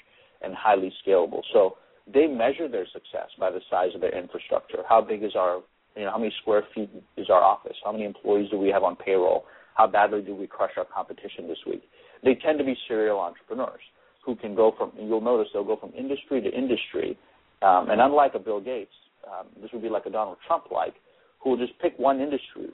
and 0.42 0.54
highly 0.54 0.92
scalable. 1.04 1.42
So 1.52 1.76
they 2.12 2.26
measure 2.26 2.68
their 2.68 2.86
success 2.92 3.28
by 3.38 3.50
the 3.50 3.60
size 3.68 3.90
of 3.94 4.00
their 4.00 4.16
infrastructure. 4.16 4.82
How 4.88 5.00
big 5.00 5.22
is 5.22 5.32
our, 5.36 5.62
you 5.96 6.04
know, 6.04 6.10
how 6.10 6.18
many 6.18 6.32
square 6.40 6.62
feet 6.74 6.90
is 7.16 7.28
our 7.30 7.42
office? 7.42 7.76
How 7.84 7.92
many 7.92 8.04
employees 8.04 8.50
do 8.50 8.58
we 8.58 8.68
have 8.68 8.84
on 8.84 8.96
payroll? 8.96 9.44
How 9.74 9.86
badly 9.86 10.22
do 10.22 10.34
we 10.34 10.46
crush 10.46 10.72
our 10.76 10.84
competition 10.84 11.48
this 11.48 11.58
week? 11.66 11.82
They 12.22 12.34
tend 12.34 12.58
to 12.58 12.64
be 12.64 12.76
serial 12.86 13.18
entrepreneurs 13.18 13.80
who 14.24 14.36
can 14.36 14.54
go 14.54 14.72
from, 14.76 14.92
you'll 14.98 15.20
notice 15.20 15.48
they'll 15.52 15.64
go 15.64 15.76
from 15.76 15.92
industry 15.96 16.40
to 16.40 16.50
industry. 16.50 17.18
Um, 17.62 17.90
and 17.90 18.00
unlike 18.00 18.34
a 18.34 18.38
Bill 18.38 18.60
Gates, 18.60 18.92
um, 19.26 19.46
this 19.60 19.70
would 19.72 19.82
be 19.82 19.88
like 19.88 20.06
a 20.06 20.10
Donald 20.10 20.38
Trump 20.46 20.64
like, 20.70 20.94
who 21.40 21.50
will 21.50 21.56
just 21.56 21.78
pick 21.80 21.98
one 21.98 22.20
industry, 22.20 22.68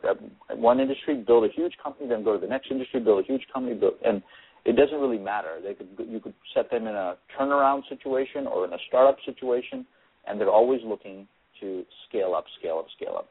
one 0.55 0.81
industry, 0.81 1.23
build 1.25 1.45
a 1.45 1.53
huge 1.55 1.73
company, 1.83 2.09
then 2.09 2.25
go 2.25 2.35
to 2.35 2.41
the 2.41 2.49
next 2.49 2.71
industry, 2.71 3.01
build 3.01 3.25
a 3.25 3.27
huge 3.27 3.43
company, 3.53 3.75
build, 3.75 3.95
and 4.05 4.23
it 4.65 4.75
doesn't 4.75 4.99
really 4.99 5.19
matter. 5.19 5.61
They 5.63 5.75
could 5.75 5.89
you 6.09 6.19
could 6.21 6.35
set 6.55 6.71
them 6.71 6.87
in 6.89 6.95
a 6.95 7.17
turnaround 7.39 7.83
situation 7.89 8.47
or 8.47 8.65
in 8.65 8.73
a 8.73 8.79
startup 8.89 9.17
situation, 9.25 9.87
and 10.27 10.41
they're 10.41 10.51
always 10.51 10.81
looking 10.85 11.29
to 11.61 11.85
scale 12.09 12.35
up, 12.35 12.45
scale 12.59 12.79
up, 12.79 12.87
scale 12.97 13.15
up. 13.17 13.29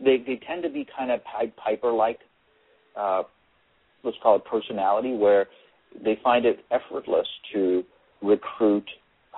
They 0.00 0.18
they 0.18 0.40
tend 0.46 0.64
to 0.64 0.68
be 0.68 0.86
kind 0.96 1.12
of 1.12 1.20
Pied 1.24 1.52
Piper 1.56 1.92
like, 1.92 2.18
uh, 2.96 3.22
let's 4.02 4.16
call 4.22 4.36
it 4.36 4.44
personality, 4.44 5.14
where 5.14 5.46
they 6.04 6.18
find 6.24 6.44
it 6.44 6.58
effortless 6.72 7.28
to 7.54 7.84
recruit 8.20 8.84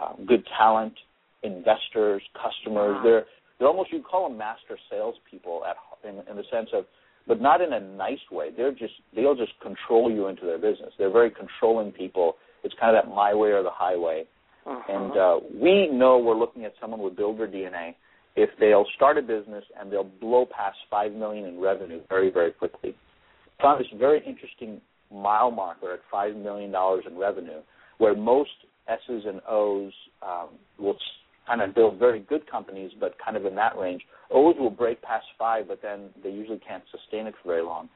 uh, 0.01 0.15
good 0.27 0.43
talent, 0.59 0.95
investors, 1.43 2.23
customers. 2.33 2.97
Wow. 2.97 3.03
They're 3.05 3.25
they're 3.61 3.69
almost 3.69 3.93
you 3.93 4.03
call 4.03 4.29
them 4.29 4.39
master 4.39 4.77
salespeople 4.91 5.63
at 5.69 5.77
in, 6.09 6.17
in 6.29 6.37
the 6.37 6.45
sense 6.51 6.71
of 6.73 6.87
but 7.29 7.41
not 7.41 7.61
in 7.61 7.73
a 7.75 7.81
nice 7.81 8.19
way. 8.33 8.49
They're 8.57 8.73
just 8.73 8.95
they'll 9.15 9.37
just 9.37 9.53
control 9.63 10.11
you 10.11 10.27
into 10.27 10.47
their 10.47 10.59
business. 10.59 10.93
They're 10.99 11.13
very 11.13 11.31
controlling 11.31 11.93
people. 11.93 12.37
It's 12.65 12.75
kind 12.81 12.97
of 12.97 13.05
that 13.05 13.15
my 13.15 13.35
way 13.35 13.51
or 13.51 13.63
the 13.63 13.71
highway. 13.71 14.25
Uh-huh. 14.67 14.93
And 14.93 15.17
uh, 15.17 15.47
we 15.55 15.89
know 15.89 16.19
we're 16.19 16.37
looking 16.37 16.65
at 16.65 16.73
someone 16.81 17.01
with 17.01 17.17
builder 17.17 17.47
DNA 17.47 17.95
if 18.37 18.51
they'll 18.59 18.87
start 18.97 19.19
a 19.19 19.23
business 19.23 19.65
and 19.79 19.93
they'll 19.93 20.11
blow 20.21 20.47
past 20.47 20.77
five 20.91 21.13
million 21.13 21.45
in 21.45 21.61
revenue 21.61 22.01
very 22.09 22.31
very 22.31 22.53
quickly. 22.53 22.95
Found 23.63 23.81
this 23.81 23.89
very 23.99 24.25
interesting 24.27 24.81
mile 25.13 25.51
marker 25.51 25.93
at 25.93 26.01
five 26.11 26.35
million 26.35 26.73
dollars 26.73 27.05
in 27.07 27.19
revenue, 27.19 27.61
where 27.99 28.17
most 28.17 28.51
S's 28.89 29.25
and 29.27 29.41
O's 29.49 29.93
um, 30.23 30.49
will 30.79 30.97
kind 31.51 31.63
of 31.63 31.75
build 31.75 31.99
very 31.99 32.21
good 32.21 32.49
companies, 32.49 32.93
but 33.01 33.17
kind 33.23 33.37
of 33.37 33.45
in 33.45 33.57
that 33.57 33.77
range. 33.77 34.03
O's 34.31 34.55
will 34.59 34.71
break 34.71 35.03
past 35.03 35.27
five, 35.37 35.67
but 35.67 35.83
then 35.83 36.11
they 36.23 36.31
usually 36.31 36.61
can't 36.61 36.85
sustain 36.93 37.27
it 37.27 37.35
for 37.43 37.49
very 37.49 37.63
long. 37.63 37.89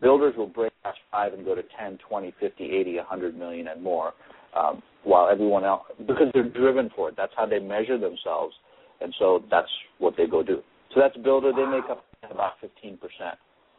Builders 0.00 0.34
will 0.36 0.46
break 0.46 0.72
past 0.84 0.98
five 1.10 1.32
and 1.34 1.44
go 1.44 1.56
to 1.56 1.62
10, 1.78 1.98
20, 2.08 2.34
50, 2.38 2.64
80, 2.64 2.96
100 2.96 3.36
million 3.36 3.68
and 3.68 3.82
more, 3.82 4.12
um, 4.56 4.80
while 5.02 5.28
everyone 5.28 5.64
else, 5.64 5.82
because 6.06 6.28
they're 6.32 6.48
driven 6.48 6.88
for 6.94 7.08
it. 7.08 7.16
That's 7.16 7.32
how 7.36 7.46
they 7.46 7.58
measure 7.58 7.98
themselves, 7.98 8.54
and 9.00 9.12
so 9.18 9.42
that's 9.50 9.68
what 9.98 10.14
they 10.16 10.26
go 10.26 10.44
do. 10.44 10.62
So 10.94 11.00
that's 11.00 11.16
builder. 11.16 11.52
They 11.52 11.66
make 11.66 11.90
up 11.90 12.04
about 12.30 12.52
15% 12.62 12.98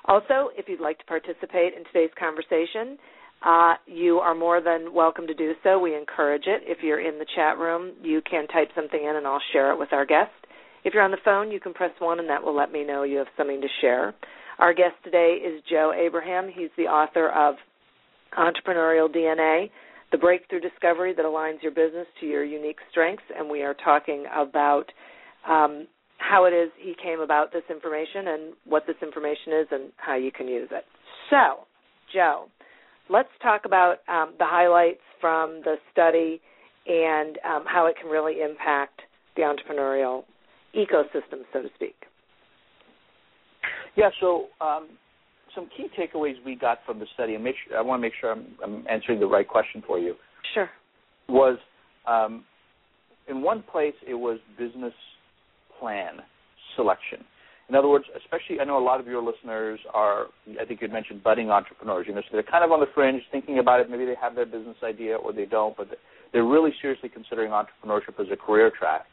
Also, 0.06 0.50
if 0.58 0.68
you'd 0.68 0.82
like 0.82 0.98
to 1.00 1.06
participate 1.06 1.74
in 1.78 1.84
today's 1.86 2.10
conversation, 2.18 2.98
uh, 3.44 3.76
you 3.86 4.18
are 4.18 4.36
more 4.36 4.62
than 4.62 4.94
welcome 4.94 5.28
to 5.28 5.34
do 5.34 5.54
so. 5.64 5.80
We 5.80 5.96
encourage 5.96 6.44
it. 6.46 6.62
If 6.66 6.80
you're 6.84 7.00
in 7.00 7.20
the 7.20 7.26
chat 7.36 7.58
room, 7.58 7.94
you 8.02 8.22
can 8.30 8.48
type 8.48 8.70
something 8.76 9.00
in 9.00 9.16
and 9.16 9.26
I'll 9.26 9.42
share 9.52 9.72
it 9.72 9.80
with 9.80 9.94
our 9.94 10.06
guest. 10.06 10.32
If 10.84 10.94
you're 10.94 11.04
on 11.04 11.12
the 11.12 11.18
phone, 11.24 11.52
you 11.52 11.60
can 11.60 11.74
press 11.74 11.92
1 12.00 12.20
and 12.20 12.30
that 12.30 12.44
will 12.44 12.56
let 12.56 12.72
me 12.72 12.84
know 12.84 13.04
you 13.04 13.18
have 13.18 13.28
something 13.38 13.62
to 13.62 13.68
share. 13.82 14.14
Our 14.60 14.74
guest 14.74 14.96
today 15.04 15.40
is 15.44 15.64
Joe 15.70 15.92
Abraham. 15.96 16.50
He's 16.54 16.70
the 16.78 16.84
author 16.84 17.30
of 17.30 17.56
Entrepreneurial 18.38 19.14
DNA, 19.14 19.70
the 20.12 20.18
breakthrough 20.18 20.60
discovery 20.60 21.14
that 21.16 21.26
aligns 21.26 21.62
your 21.62 21.72
business 21.72 22.08
to 22.20 22.26
your 22.26 22.44
unique 22.44 22.80
strengths. 22.90 23.24
And 23.38 23.50
we 23.50 23.64
are 23.64 23.74
talking 23.74 24.26
about 24.36 24.86
um, 25.48 25.88
how 26.18 26.46
it 26.46 26.52
is 26.52 26.70
he 26.78 26.94
came 27.02 27.20
about 27.20 27.52
this 27.52 27.64
information 27.70 28.28
and 28.28 28.54
what 28.66 28.84
this 28.88 28.98
information 29.02 29.54
is 29.62 29.68
and 29.72 29.92
how 29.98 30.16
you 30.16 30.32
can 30.32 30.48
use 30.48 30.70
it. 30.72 30.84
So, 31.30 31.66
Joe, 32.14 32.48
let's 33.10 33.30
talk 33.42 33.62
about 33.66 33.98
um, 34.08 34.34
the 34.38 34.46
highlights 34.46 35.02
from 35.20 35.62
the 35.64 35.76
study 35.92 36.42
and 36.88 37.38
um, 37.46 37.64
how 37.66 37.88
it 37.88 37.96
can 38.00 38.10
really 38.10 38.42
impact 38.42 39.02
the 39.36 39.44
entrepreneurial 39.44 40.24
ecosystem, 40.76 41.44
so 41.54 41.62
to 41.62 41.70
speak. 41.76 41.96
Yeah, 43.96 44.10
so 44.20 44.48
um, 44.62 44.88
some 45.56 45.70
key 45.76 45.88
takeaways 45.98 46.34
we 46.46 46.56
got 46.56 46.80
from 46.86 47.00
the 47.00 47.06
study, 47.14 47.36
and 47.36 47.44
make 47.44 47.56
sure, 47.68 47.78
I 47.78 47.82
want 47.82 48.00
to 48.00 48.02
make 48.02 48.14
sure 48.20 48.32
I'm, 48.32 48.48
I'm, 48.64 48.86
answering 48.90 49.20
the 49.20 49.28
right 49.28 49.48
question 49.48 49.84
for 49.86 50.00
you. 50.00 50.16
Sure. 50.54 50.70
Was 51.30 51.58
um, 52.08 52.44
in 53.28 53.42
one 53.42 53.64
place 53.64 53.94
it 54.08 54.14
was 54.14 54.40
business 54.58 54.94
plan 55.80 56.20
selection. 56.76 57.20
In 57.70 57.76
other 57.76 57.88
words, 57.88 58.06
especially 58.18 58.60
I 58.60 58.66
know 58.66 58.78
a 58.78 58.84
lot 58.84 59.00
of 59.00 59.08
your 59.08 59.24
listeners 59.24 59.80
are, 59.94 60.26
I 60.60 60.66
think 60.66 60.82
you 60.82 60.90
mentioned 60.90 61.24
budding 61.24 61.50
entrepreneurs. 61.50 62.06
You 62.08 62.14
know, 62.14 62.22
so 62.22 62.28
they're 62.34 62.44
kind 62.44 62.66
of 62.66 62.72
on 62.72 62.82
the 62.82 62.88
fringe, 62.94 63.22
thinking 63.32 63.60
about 63.60 63.80
it. 63.80 63.90
Maybe 63.90 64.06
they 64.06 64.16
have 64.22 64.36
their 64.36 64.46
business 64.46 64.76
idea 64.84 65.16
or 65.16 65.32
they 65.32 65.46
don't, 65.46 65.76
but 65.78 65.88
they're 66.34 66.46
really 66.46 66.72
seriously 66.82 67.08
considering 67.08 67.52
entrepreneurship 67.52 68.20
as 68.20 68.28
a 68.32 68.36
career 68.36 68.72
track. 68.78 69.06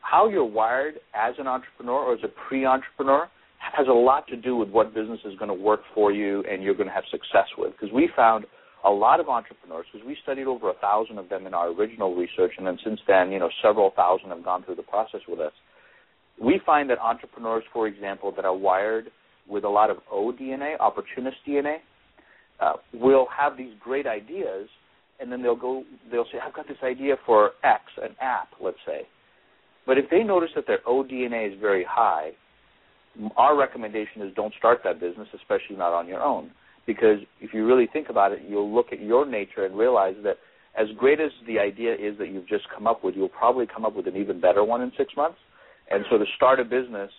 How 0.00 0.28
you're 0.28 0.44
wired 0.44 0.94
as 1.14 1.34
an 1.38 1.46
entrepreneur 1.46 1.98
or 1.98 2.14
as 2.14 2.20
a 2.22 2.28
pre-entrepreneur 2.48 3.28
has 3.76 3.86
a 3.88 3.92
lot 3.92 4.26
to 4.28 4.36
do 4.36 4.56
with 4.56 4.68
what 4.68 4.94
business 4.94 5.20
is 5.24 5.38
going 5.38 5.48
to 5.48 5.54
work 5.54 5.80
for 5.94 6.12
you 6.12 6.42
and 6.50 6.62
you're 6.62 6.74
going 6.74 6.88
to 6.88 6.94
have 6.94 7.04
success 7.10 7.46
with. 7.56 7.72
Because 7.72 7.92
we 7.94 8.08
found 8.14 8.44
a 8.84 8.90
lot 8.90 9.20
of 9.20 9.28
entrepreneurs, 9.28 9.86
because 9.92 10.06
we 10.06 10.16
studied 10.22 10.46
over 10.46 10.70
a 10.70 10.74
thousand 10.74 11.18
of 11.18 11.28
them 11.28 11.46
in 11.46 11.54
our 11.54 11.68
original 11.70 12.14
research, 12.14 12.52
and 12.58 12.66
then 12.66 12.78
since 12.84 13.00
then, 13.06 13.30
you 13.30 13.38
know, 13.38 13.48
several 13.62 13.92
thousand 13.94 14.30
have 14.30 14.44
gone 14.44 14.64
through 14.64 14.74
the 14.74 14.82
process 14.82 15.20
with 15.28 15.38
us 15.38 15.52
we 16.40 16.60
find 16.64 16.90
that 16.90 16.98
entrepreneurs, 16.98 17.64
for 17.72 17.86
example, 17.86 18.32
that 18.34 18.44
are 18.44 18.56
wired 18.56 19.10
with 19.48 19.64
a 19.64 19.68
lot 19.68 19.90
of 19.90 19.98
O 20.10 20.32
DNA, 20.32 20.78
opportunist 20.80 21.36
DNA, 21.46 21.76
uh, 22.60 22.74
will 22.94 23.26
have 23.36 23.56
these 23.56 23.72
great 23.80 24.06
ideas, 24.06 24.68
and 25.20 25.30
then 25.30 25.42
they'll 25.42 25.56
go, 25.56 25.84
they'll 26.10 26.26
say, 26.26 26.38
"I've 26.38 26.52
got 26.52 26.68
this 26.68 26.82
idea 26.82 27.16
for 27.26 27.52
X, 27.62 27.82
an 28.00 28.16
app, 28.20 28.48
let's 28.60 28.78
say." 28.86 29.06
But 29.86 29.98
if 29.98 30.08
they 30.10 30.22
notice 30.22 30.50
that 30.54 30.66
their 30.66 30.80
O 30.86 31.02
DNA 31.02 31.52
is 31.52 31.58
very 31.60 31.84
high, 31.84 32.32
our 33.36 33.56
recommendation 33.58 34.22
is 34.22 34.34
don't 34.34 34.54
start 34.58 34.80
that 34.84 35.00
business, 35.00 35.28
especially 35.34 35.76
not 35.76 35.92
on 35.92 36.08
your 36.08 36.22
own, 36.22 36.50
because 36.86 37.18
if 37.40 37.52
you 37.52 37.66
really 37.66 37.88
think 37.92 38.08
about 38.08 38.32
it, 38.32 38.40
you'll 38.48 38.72
look 38.72 38.86
at 38.92 39.00
your 39.00 39.26
nature 39.26 39.64
and 39.64 39.76
realize 39.76 40.16
that 40.24 40.38
as 40.78 40.86
great 40.96 41.20
as 41.20 41.30
the 41.46 41.58
idea 41.58 41.92
is 41.92 42.16
that 42.18 42.28
you've 42.28 42.48
just 42.48 42.64
come 42.74 42.86
up 42.86 43.04
with, 43.04 43.14
you'll 43.14 43.28
probably 43.28 43.66
come 43.66 43.84
up 43.84 43.94
with 43.94 44.06
an 44.06 44.16
even 44.16 44.40
better 44.40 44.64
one 44.64 44.80
in 44.80 44.90
six 44.96 45.12
months 45.16 45.38
and 45.92 46.04
so 46.10 46.18
to 46.18 46.24
start 46.36 46.58
a 46.58 46.64
business 46.64 47.10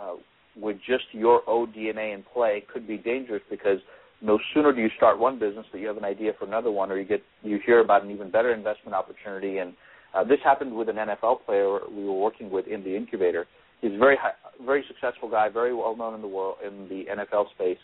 uh, 0.00 0.14
with 0.56 0.76
just 0.86 1.04
your 1.12 1.42
ODNA 1.42 2.14
in 2.14 2.24
play 2.32 2.64
could 2.72 2.86
be 2.86 2.96
dangerous 2.96 3.42
because 3.48 3.78
no 4.20 4.38
sooner 4.52 4.72
do 4.72 4.80
you 4.80 4.88
start 4.96 5.18
one 5.18 5.38
business 5.38 5.66
that 5.72 5.78
you 5.78 5.86
have 5.86 5.96
an 5.96 6.04
idea 6.04 6.32
for 6.36 6.44
another 6.44 6.72
one, 6.72 6.90
or 6.90 6.98
you 6.98 7.04
get 7.04 7.22
you 7.42 7.60
hear 7.64 7.78
about 7.78 8.02
an 8.02 8.10
even 8.10 8.30
better 8.30 8.52
investment 8.52 8.94
opportunity. 8.94 9.58
And 9.58 9.74
uh, 10.14 10.24
this 10.24 10.38
happened 10.42 10.74
with 10.74 10.88
an 10.88 10.96
NFL 10.96 11.44
player 11.46 11.78
we 11.88 12.04
were 12.04 12.18
working 12.18 12.50
with 12.50 12.66
in 12.66 12.82
the 12.82 12.96
incubator. 12.96 13.46
He's 13.80 13.92
a 13.92 13.98
very 13.98 14.16
high, 14.16 14.32
very 14.64 14.84
successful 14.88 15.30
guy, 15.30 15.48
very 15.48 15.74
well 15.74 15.96
known 15.96 16.14
in 16.14 16.20
the 16.20 16.28
world 16.28 16.56
in 16.66 16.88
the 16.88 17.04
NFL 17.10 17.50
space, 17.54 17.78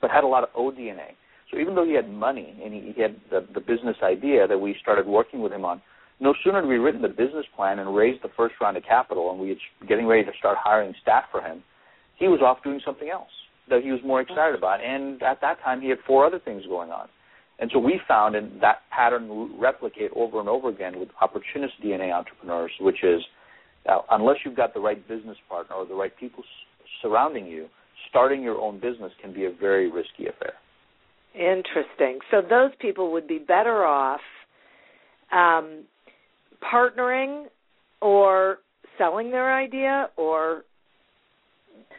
but 0.00 0.10
had 0.10 0.24
a 0.24 0.26
lot 0.26 0.42
of 0.42 0.50
ODNA. 0.54 1.14
So 1.50 1.58
even 1.58 1.74
though 1.74 1.84
he 1.84 1.94
had 1.94 2.10
money 2.10 2.58
and 2.64 2.72
he, 2.72 2.92
he 2.94 3.02
had 3.02 3.16
the, 3.30 3.46
the 3.52 3.60
business 3.60 3.96
idea 4.02 4.46
that 4.48 4.58
we 4.58 4.74
started 4.80 5.06
working 5.06 5.42
with 5.42 5.52
him 5.52 5.64
on, 5.64 5.82
no 6.18 6.34
sooner 6.42 6.60
had 6.60 6.68
we 6.68 6.76
written 6.76 7.02
the 7.02 7.08
business 7.08 7.44
plan 7.54 7.78
and 7.78 7.94
raised 7.94 8.22
the 8.22 8.30
first 8.36 8.54
round 8.60 8.76
of 8.76 8.84
capital 8.84 9.30
and 9.30 9.40
we 9.40 9.48
were 9.48 9.86
getting 9.86 10.06
ready 10.06 10.24
to 10.24 10.30
start 10.38 10.56
hiring 10.58 10.94
staff 11.02 11.24
for 11.30 11.42
him, 11.42 11.62
he 12.18 12.28
was 12.28 12.40
off 12.40 12.62
doing 12.62 12.80
something 12.84 13.10
else 13.10 13.30
that 13.68 13.82
he 13.82 13.90
was 13.90 14.00
more 14.04 14.20
excited 14.20 14.54
about. 14.56 14.82
And 14.82 15.22
at 15.22 15.40
that 15.40 15.60
time, 15.62 15.80
he 15.80 15.88
had 15.88 15.98
four 16.06 16.26
other 16.26 16.38
things 16.38 16.64
going 16.66 16.90
on. 16.90 17.08
And 17.58 17.70
so 17.72 17.78
we 17.78 18.00
found 18.08 18.34
and 18.34 18.60
that 18.60 18.82
pattern 18.90 19.56
replicate 19.58 20.10
over 20.16 20.40
and 20.40 20.48
over 20.48 20.68
again 20.68 20.98
with 20.98 21.08
opportunist 21.20 21.74
DNA 21.84 22.12
entrepreneurs, 22.12 22.72
which 22.80 23.04
is 23.04 23.20
uh, 23.88 23.98
unless 24.10 24.36
you've 24.44 24.56
got 24.56 24.74
the 24.74 24.80
right 24.80 25.06
business 25.08 25.36
partner 25.48 25.76
or 25.76 25.86
the 25.86 25.94
right 25.94 26.12
people 26.18 26.42
s- 26.42 26.88
surrounding 27.00 27.46
you, 27.46 27.68
starting 28.08 28.42
your 28.42 28.58
own 28.58 28.80
business 28.80 29.12
can 29.20 29.32
be 29.32 29.46
a 29.46 29.50
very 29.50 29.90
risky 29.90 30.26
affair. 30.26 30.54
Interesting. 31.34 32.18
So 32.30 32.42
those 32.42 32.70
people 32.78 33.12
would 33.12 33.26
be 33.26 33.38
better 33.38 33.84
off 33.84 34.20
um, 35.32 35.84
partnering 36.72 37.46
or 38.00 38.58
selling 38.98 39.30
their 39.30 39.54
idea 39.54 40.10
or 40.16 40.64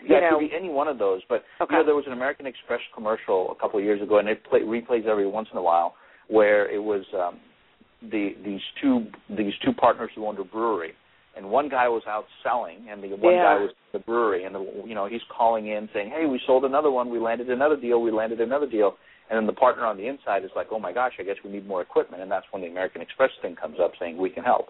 yeah, 0.06 0.20
know, 0.20 0.26
it 0.26 0.30
could 0.30 0.50
be 0.50 0.56
any 0.56 0.70
one 0.70 0.88
of 0.88 1.00
those. 1.00 1.22
But 1.28 1.44
okay. 1.62 1.74
you 1.74 1.80
know, 1.80 1.86
there 1.86 1.96
was 1.96 2.06
an 2.06 2.14
American 2.14 2.46
Express 2.46 2.82
commercial 2.94 3.52
a 3.52 3.56
couple 3.56 3.80
of 3.80 3.86
years 3.86 4.02
ago, 4.02 4.20
and 4.20 4.28
it 4.28 4.44
play, 4.44 4.60
replays 4.60 5.06
every 5.06 5.28
once 5.28 5.48
in 5.52 5.58
a 5.58 5.62
while, 5.62 5.96
where 6.28 6.70
it 6.70 6.82
was 6.82 7.04
um, 7.16 7.40
the 8.02 8.36
these 8.44 8.62
two 8.82 9.06
these 9.30 9.54
two 9.64 9.74
partners 9.74 10.12
who 10.16 10.28
owned 10.28 10.40
a 10.40 10.44
brewery, 10.44 10.94
and 11.36 11.50
one 11.50 11.70
guy 11.70 11.88
was 11.88 12.04
out 12.08 12.26
selling, 12.44 12.88
and 12.90 13.04
the 13.04 13.10
one 13.10 13.34
yeah. 13.34 13.44
guy 13.44 13.60
was 13.60 13.72
the 13.92 14.00
brewery, 14.00 14.46
and 14.46 14.54
the, 14.54 14.84
you 14.86 14.96
know 14.96 15.08
he's 15.08 15.22
calling 15.36 15.68
in 15.68 15.90
saying, 15.94 16.12
"Hey, 16.12 16.26
we 16.26 16.40
sold 16.46 16.66
another 16.66 16.92
one, 16.92 17.10
we 17.10 17.20
landed 17.20 17.50
another 17.50 17.76
deal, 17.76 18.02
we 18.02 18.12
landed 18.12 18.40
another 18.40 18.68
deal," 18.68 18.98
and 19.30 19.38
then 19.38 19.48
the 19.48 19.54
partner 19.54 19.86
on 19.86 19.98
the 19.98 20.08
inside 20.08 20.44
is 20.44 20.52
like, 20.56 20.68
"Oh 20.72 20.80
my 20.80 20.94
gosh, 20.94 21.14
I 21.20 21.24
guess 21.24 21.38
we 21.44 21.52
need 21.52 21.68
more 21.68 21.82
equipment," 21.82 22.22
and 22.22 22.32
that's 22.32 22.46
when 22.52 22.62
the 22.62 22.68
American 22.68 23.02
Express 23.02 23.32
thing 23.42 23.56
comes 23.56 23.78
up 23.82 23.92
saying, 24.00 24.18
"We 24.18 24.30
can 24.30 24.44
help." 24.44 24.68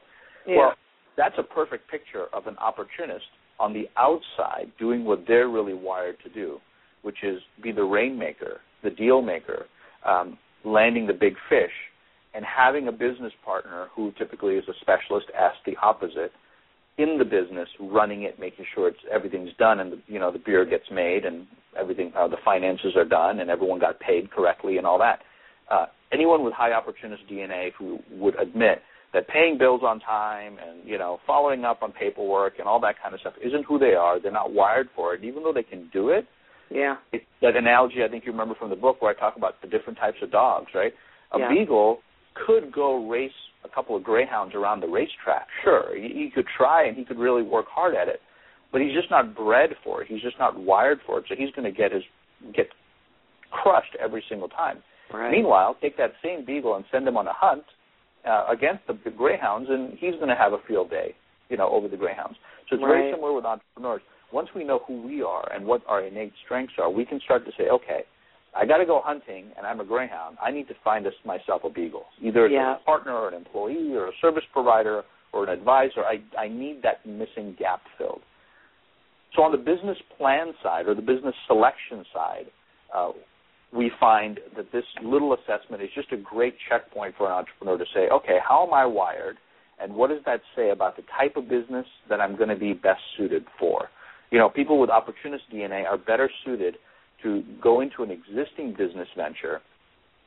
Yeah. 0.47 0.57
Well, 0.57 0.73
that's 1.17 1.35
a 1.37 1.43
perfect 1.43 1.89
picture 1.89 2.25
of 2.33 2.47
an 2.47 2.57
opportunist 2.57 3.25
on 3.59 3.73
the 3.73 3.87
outside 3.97 4.71
doing 4.79 5.05
what 5.05 5.25
they're 5.27 5.49
really 5.49 5.73
wired 5.73 6.17
to 6.23 6.29
do, 6.29 6.59
which 7.03 7.17
is 7.23 7.39
be 7.61 7.71
the 7.71 7.83
rainmaker, 7.83 8.61
the 8.83 8.89
deal 8.89 9.21
maker, 9.21 9.65
um, 10.05 10.37
landing 10.63 11.05
the 11.05 11.13
big 11.13 11.35
fish, 11.49 11.71
and 12.33 12.43
having 12.45 12.87
a 12.87 12.91
business 12.91 13.33
partner 13.45 13.89
who 13.95 14.11
typically 14.17 14.55
is 14.55 14.63
a 14.67 14.73
specialist 14.81 15.27
as 15.37 15.51
the 15.65 15.75
opposite 15.81 16.31
in 16.97 17.17
the 17.17 17.25
business, 17.25 17.67
running 17.79 18.23
it, 18.23 18.39
making 18.39 18.65
sure 18.73 18.87
it's 18.87 18.99
everything's 19.11 19.53
done, 19.57 19.79
and 19.79 19.93
the, 19.93 20.01
you 20.07 20.19
know 20.19 20.31
the 20.31 20.39
beer 20.39 20.65
gets 20.65 20.85
made, 20.91 21.25
and 21.25 21.47
everything, 21.79 22.11
uh, 22.17 22.27
the 22.27 22.37
finances 22.45 22.95
are 22.95 23.05
done, 23.05 23.39
and 23.39 23.49
everyone 23.49 23.79
got 23.79 23.99
paid 23.99 24.29
correctly, 24.31 24.77
and 24.77 24.85
all 24.85 24.99
that. 24.99 25.19
Uh, 25.71 25.85
anyone 26.11 26.43
with 26.43 26.53
high 26.53 26.71
opportunist 26.71 27.23
DNA 27.31 27.69
who 27.77 27.99
would 28.11 28.39
admit 28.39 28.81
that 29.13 29.27
paying 29.27 29.57
bills 29.57 29.81
on 29.83 29.99
time 29.99 30.57
and 30.65 30.87
you 30.87 30.97
know 30.97 31.19
following 31.25 31.65
up 31.65 31.81
on 31.81 31.91
paperwork 31.91 32.53
and 32.59 32.67
all 32.67 32.79
that 32.79 32.95
kind 33.01 33.13
of 33.13 33.21
stuff 33.21 33.33
isn't 33.43 33.65
who 33.65 33.79
they 33.79 33.93
are. 33.93 34.19
They're 34.19 34.31
not 34.31 34.53
wired 34.53 34.89
for 34.95 35.15
it, 35.15 35.23
even 35.23 35.43
though 35.43 35.53
they 35.53 35.63
can 35.63 35.89
do 35.91 36.09
it. 36.09 36.27
Yeah. 36.69 36.95
It's 37.11 37.25
that 37.41 37.55
analogy 37.55 38.03
I 38.03 38.09
think 38.09 38.25
you 38.25 38.31
remember 38.31 38.55
from 38.55 38.69
the 38.69 38.75
book 38.75 39.01
where 39.01 39.11
I 39.11 39.19
talk 39.19 39.35
about 39.37 39.61
the 39.61 39.67
different 39.67 39.99
types 39.99 40.17
of 40.21 40.31
dogs, 40.31 40.67
right? 40.73 40.93
A 41.31 41.39
yeah. 41.39 41.49
beagle 41.49 41.99
could 42.47 42.71
go 42.71 43.07
race 43.07 43.31
a 43.63 43.69
couple 43.69 43.95
of 43.95 44.03
greyhounds 44.03 44.55
around 44.55 44.81
the 44.81 44.87
racetrack. 44.87 45.47
Sure, 45.63 45.95
he, 45.95 46.09
he 46.09 46.31
could 46.33 46.45
try 46.57 46.87
and 46.87 46.97
he 46.97 47.05
could 47.05 47.17
really 47.17 47.43
work 47.43 47.65
hard 47.69 47.95
at 47.95 48.07
it, 48.07 48.19
but 48.71 48.81
he's 48.81 48.93
just 48.93 49.09
not 49.09 49.35
bred 49.35 49.71
for 49.83 50.01
it. 50.01 50.07
He's 50.07 50.21
just 50.21 50.37
not 50.39 50.59
wired 50.59 50.99
for 51.05 51.19
it. 51.19 51.25
So 51.29 51.35
he's 51.37 51.51
going 51.51 51.71
to 51.71 51.77
get 51.77 51.91
his 51.91 52.03
get 52.55 52.67
crushed 53.51 53.95
every 54.03 54.23
single 54.29 54.49
time. 54.49 54.83
Right. 55.13 55.31
Meanwhile, 55.31 55.77
take 55.81 55.97
that 55.97 56.13
same 56.23 56.45
beagle 56.45 56.75
and 56.75 56.85
send 56.91 57.07
him 57.07 57.17
on 57.17 57.27
a 57.27 57.33
hunt 57.33 57.63
uh, 58.27 58.45
against 58.51 58.85
the, 58.87 58.97
the 59.05 59.11
greyhounds, 59.11 59.69
and 59.69 59.91
he's 59.99 60.15
going 60.15 60.29
to 60.29 60.35
have 60.35 60.53
a 60.53 60.57
field 60.67 60.89
day, 60.89 61.15
you 61.49 61.57
know, 61.57 61.69
over 61.69 61.87
the 61.87 61.97
greyhounds. 61.97 62.35
So 62.69 62.75
it's 62.75 62.83
right. 62.83 62.89
very 62.89 63.11
similar 63.13 63.33
with 63.33 63.45
entrepreneurs. 63.45 64.01
Once 64.31 64.49
we 64.55 64.63
know 64.63 64.81
who 64.87 65.05
we 65.05 65.21
are 65.21 65.51
and 65.53 65.65
what 65.65 65.81
our 65.87 66.01
innate 66.03 66.33
strengths 66.43 66.73
are, 66.79 66.89
we 66.89 67.05
can 67.05 67.19
start 67.23 67.45
to 67.45 67.51
say, 67.57 67.69
okay, 67.69 68.01
I 68.55 68.65
got 68.65 68.77
to 68.77 68.85
go 68.85 69.01
hunting, 69.03 69.47
and 69.57 69.65
I'm 69.65 69.79
a 69.79 69.85
greyhound. 69.85 70.37
I 70.41 70.51
need 70.51 70.67
to 70.67 70.75
find 70.83 71.07
us 71.07 71.13
myself 71.25 71.63
a 71.63 71.69
beagle, 71.69 72.05
either 72.21 72.47
yeah. 72.47 72.75
a 72.75 72.85
partner 72.85 73.13
or 73.13 73.27
an 73.27 73.33
employee 73.33 73.93
or 73.93 74.07
a 74.07 74.11
service 74.21 74.43
provider 74.51 75.03
or 75.31 75.43
an 75.43 75.49
advisor. 75.49 76.01
I 76.01 76.21
I 76.39 76.47
need 76.47 76.81
that 76.83 77.05
missing 77.05 77.55
gap 77.57 77.81
filled. 77.97 78.21
So 79.35 79.41
on 79.41 79.51
the 79.51 79.57
business 79.57 79.97
plan 80.17 80.53
side 80.61 80.87
or 80.87 80.93
the 80.93 81.01
business 81.01 81.33
selection 81.47 82.05
side, 82.13 82.45
uh, 82.95 83.11
we 83.75 83.91
find 83.99 84.39
that 84.55 84.71
this 84.71 84.83
little 85.03 85.33
assessment 85.33 85.81
is 85.81 85.89
just 85.95 86.11
a 86.11 86.17
great 86.17 86.55
checkpoint 86.69 87.15
for 87.17 87.25
an 87.25 87.33
entrepreneur 87.33 87.77
to 87.77 87.85
say, 87.93 88.07
okay, 88.11 88.37
how 88.47 88.65
am 88.67 88.73
I 88.73 88.85
wired, 88.85 89.37
and 89.81 89.95
what 89.95 90.11
does 90.11 90.19
that 90.25 90.41
say 90.55 90.69
about 90.69 90.95
the 90.95 91.03
type 91.17 91.35
of 91.35 91.49
business 91.49 91.87
that 92.09 92.21
I'm 92.21 92.37
going 92.37 92.49
to 92.49 92.55
be 92.55 92.73
best 92.73 93.01
suited 93.17 93.45
for? 93.59 93.89
You 94.29 94.37
know, 94.37 94.49
people 94.49 94.79
with 94.79 94.91
opportunist 94.91 95.43
DNA 95.51 95.85
are 95.85 95.97
better 95.97 96.29
suited 96.45 96.75
to 97.23 97.43
go 97.61 97.81
into 97.81 98.03
an 98.03 98.11
existing 98.11 98.75
business 98.77 99.07
venture 99.15 99.61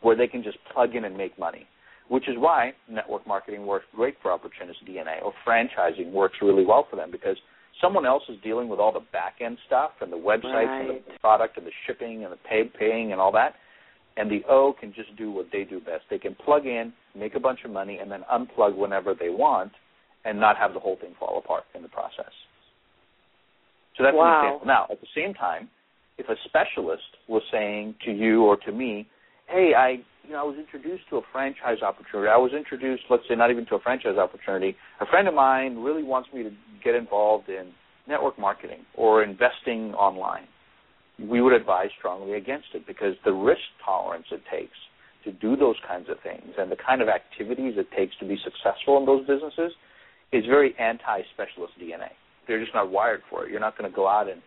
where 0.02 0.16
they 0.16 0.26
can 0.26 0.42
just 0.42 0.58
plug 0.72 0.94
in 0.94 1.04
and 1.04 1.16
make 1.16 1.38
money, 1.38 1.66
which 2.08 2.28
is 2.28 2.34
why 2.36 2.72
network 2.88 3.26
marketing 3.26 3.66
works 3.66 3.86
great 3.94 4.16
for 4.22 4.32
opportunist 4.32 4.78
DNA 4.86 5.22
or 5.22 5.32
franchising 5.46 6.12
works 6.12 6.36
really 6.42 6.64
well 6.64 6.86
for 6.90 6.96
them 6.96 7.10
because 7.10 7.36
someone 7.80 8.06
else 8.06 8.22
is 8.28 8.36
dealing 8.42 8.68
with 8.68 8.80
all 8.80 8.92
the 8.92 9.04
back 9.12 9.36
end 9.40 9.58
stuff 9.66 9.90
and 10.00 10.12
the 10.12 10.16
websites 10.16 10.44
right. 10.44 10.90
and 10.90 10.98
the 10.98 11.18
product 11.20 11.56
and 11.56 11.66
the 11.66 11.72
shipping 11.86 12.24
and 12.24 12.32
the 12.32 12.38
pay, 12.48 12.62
paying 12.78 13.12
and 13.12 13.20
all 13.20 13.32
that. 13.32 13.54
And 14.18 14.30
the 14.30 14.42
O 14.48 14.74
can 14.78 14.94
just 14.94 15.14
do 15.16 15.30
what 15.30 15.48
they 15.52 15.64
do 15.64 15.78
best. 15.78 16.04
They 16.08 16.18
can 16.18 16.34
plug 16.34 16.64
in, 16.64 16.92
make 17.14 17.34
a 17.34 17.40
bunch 17.40 17.60
of 17.66 17.70
money, 17.70 17.98
and 18.00 18.10
then 18.10 18.22
unplug 18.32 18.74
whenever 18.74 19.14
they 19.14 19.28
want 19.28 19.72
and 20.24 20.40
not 20.40 20.56
have 20.56 20.72
the 20.72 20.80
whole 20.80 20.96
thing 20.96 21.14
fall 21.20 21.38
apart 21.38 21.64
in 21.74 21.82
the 21.82 21.88
process. 21.88 22.32
So 23.96 24.04
that's 24.04 24.16
wow. 24.16 24.40
an 24.40 24.46
example. 24.46 24.66
Now, 24.66 24.86
at 24.90 25.00
the 25.00 25.06
same 25.14 25.34
time, 25.34 25.68
if 26.18 26.28
a 26.28 26.36
specialist 26.44 27.02
was 27.28 27.42
saying 27.50 27.94
to 28.04 28.12
you 28.12 28.44
or 28.44 28.56
to 28.58 28.72
me, 28.72 29.06
"Hey, 29.46 29.74
I 29.74 30.02
you 30.24 30.32
know 30.32 30.40
I 30.40 30.44
was 30.44 30.56
introduced 30.58 31.08
to 31.10 31.18
a 31.18 31.22
franchise 31.32 31.82
opportunity. 31.82 32.28
I 32.28 32.36
was 32.36 32.52
introduced, 32.52 33.04
let's 33.10 33.26
say, 33.28 33.34
not 33.34 33.50
even 33.50 33.66
to 33.66 33.76
a 33.76 33.80
franchise 33.80 34.18
opportunity. 34.18 34.76
A 35.00 35.06
friend 35.06 35.28
of 35.28 35.34
mine 35.34 35.78
really 35.78 36.02
wants 36.02 36.32
me 36.32 36.42
to 36.42 36.50
get 36.82 36.94
involved 36.94 37.48
in 37.48 37.72
network 38.06 38.38
marketing 38.38 38.84
or 38.94 39.22
investing 39.22 39.94
online." 39.94 40.48
We 41.18 41.40
would 41.40 41.54
advise 41.54 41.90
strongly 41.98 42.34
against 42.34 42.74
it 42.74 42.86
because 42.86 43.16
the 43.24 43.32
risk 43.32 43.62
tolerance 43.82 44.26
it 44.30 44.42
takes 44.50 44.76
to 45.24 45.32
do 45.32 45.56
those 45.56 45.76
kinds 45.86 46.08
of 46.08 46.20
things 46.20 46.54
and 46.58 46.70
the 46.70 46.76
kind 46.76 47.00
of 47.00 47.08
activities 47.08 47.74
it 47.78 47.90
takes 47.96 48.14
to 48.18 48.26
be 48.26 48.36
successful 48.44 48.98
in 48.98 49.06
those 49.06 49.26
businesses 49.26 49.72
is 50.32 50.44
very 50.44 50.74
anti-specialist 50.78 51.72
DNA. 51.80 52.10
They're 52.46 52.60
just 52.60 52.74
not 52.74 52.90
wired 52.90 53.22
for 53.30 53.44
it. 53.44 53.50
You're 53.50 53.60
not 53.60 53.78
going 53.78 53.90
to 53.90 53.94
go 53.94 54.06
out 54.06 54.28
and, 54.28 54.42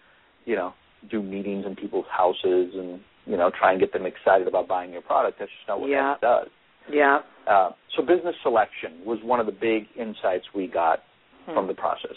you 0.45 0.55
know, 0.55 0.73
do 1.09 1.21
meetings 1.21 1.65
in 1.65 1.75
people's 1.75 2.05
houses 2.11 2.73
and 2.73 2.99
you 3.25 3.37
know 3.37 3.51
try 3.57 3.71
and 3.71 3.79
get 3.79 3.93
them 3.93 4.05
excited 4.05 4.47
about 4.47 4.67
buying 4.67 4.91
your 4.91 5.01
product. 5.01 5.39
That's 5.39 5.51
just 5.51 5.67
not 5.67 5.79
what 5.79 5.89
yeah. 5.89 6.15
that 6.19 6.21
does. 6.21 6.47
Yeah. 6.91 7.19
Uh, 7.49 7.71
so 7.95 8.03
business 8.03 8.35
selection 8.43 9.05
was 9.05 9.19
one 9.23 9.39
of 9.39 9.45
the 9.45 9.51
big 9.51 9.83
insights 9.99 10.45
we 10.55 10.67
got 10.67 10.99
hmm. 11.45 11.53
from 11.53 11.67
the 11.67 11.73
process. 11.73 12.15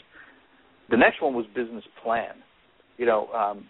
The 0.91 0.97
next 0.97 1.23
one 1.23 1.35
was 1.35 1.47
business 1.55 1.85
plan. 2.03 2.35
You 2.99 3.07
know, 3.07 3.29
um, 3.29 3.67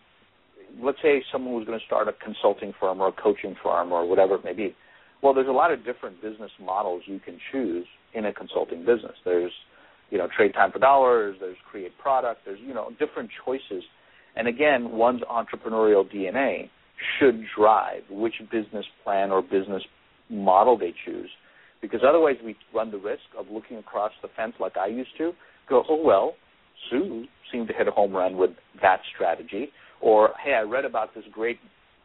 let's 0.83 0.99
say 1.03 1.23
someone 1.31 1.55
was 1.55 1.67
going 1.67 1.79
to 1.79 1.85
start 1.85 2.09
a 2.09 2.13
consulting 2.25 2.73
firm 2.81 3.01
or 3.01 3.09
a 3.09 3.13
coaching 3.13 3.55
firm 3.63 3.93
or 3.93 4.09
whatever 4.09 4.35
it 4.37 4.45
may 4.45 4.53
be. 4.53 4.75
Well, 5.23 5.35
there's 5.35 5.49
a 5.49 5.53
lot 5.53 5.73
of 5.73 5.85
different 5.85 6.21
business 6.21 6.51
models 6.61 7.03
you 7.07 7.21
can 7.21 7.39
choose 7.53 7.87
in 8.15 8.27
a 8.27 8.33
consulting 8.33 8.81
business. 8.81 9.15
There's, 9.25 9.53
you 10.11 10.19
know, 10.19 10.29
trade 10.37 10.53
time 10.53 10.73
for 10.73 10.79
dollars. 10.79 11.37
There's 11.41 11.57
create 11.71 11.97
product. 11.99 12.41
There's, 12.45 12.59
you 12.61 12.75
know, 12.75 12.91
different 12.99 13.31
choices. 13.45 13.85
And 14.37 14.49
again, 14.49 14.93
one's 14.93 15.23
entrepreneurial 15.23 16.11
DNA 16.11 16.71
should 17.19 17.43
drive 17.57 18.03
which 18.11 18.35
business 18.51 18.87
plan 19.05 19.31
or 19.31 19.43
business 19.43 19.83
model 20.31 20.79
they 20.79 20.95
choose. 21.05 21.31
Because 21.81 22.01
otherwise, 22.07 22.37
we 22.45 22.57
run 22.75 22.91
the 22.91 22.99
risk 22.99 23.23
of 23.37 23.47
looking 23.51 23.77
across 23.77 24.13
the 24.23 24.29
fence 24.37 24.55
like 24.61 24.77
I 24.77 24.87
used 24.87 25.11
to, 25.19 25.33
go, 25.69 25.83
oh, 25.89 26.01
well, 26.03 26.35
Sue 26.89 27.27
seemed 27.51 27.69
to 27.69 27.75
hit 27.75 27.89
a 27.89 27.91
home 27.91 28.13
run 28.13 28.37
with 28.37 28.51
that 28.81 29.01
strategy. 29.15 29.71
Or, 30.01 30.31
hey, 30.43 30.55
I 30.55 30.63
read 30.63 30.85
about 30.85 31.15
this 31.15 31.25
great, 31.33 31.59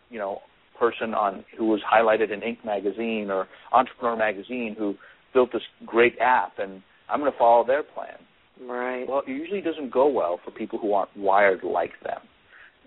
you 0.10 0.20
know, 0.20 0.40
person 0.80 1.13
on 1.13 1.44
who 1.58 1.68
was 1.68 1.82
highlighted 1.82 2.32
in 2.32 2.42
Inc. 2.42 2.63
magazine 2.66 3.30
or 3.32 3.48
Entrepreneur 3.72 4.16
magazine 4.16 4.76
who 4.78 4.96
built 5.34 5.52
this 5.52 5.62
great 5.86 6.18
app, 6.20 6.60
and 6.60 6.82
I'm 7.10 7.20
going 7.20 7.32
to 7.32 7.38
follow 7.38 7.66
their 7.66 7.84
plan. 7.84 8.18
Right. 8.65 9.06
Well, 9.08 9.22
it 9.28 9.30
usually 9.30 9.62
doesn't 9.62 9.91
go 9.91 10.08
well 10.08 10.39
for 10.43 10.52
people 10.52 10.80
who 10.80 10.93
aren't 10.93 11.15
wired 11.15 11.63
like 11.63 11.91
them. 12.04 12.20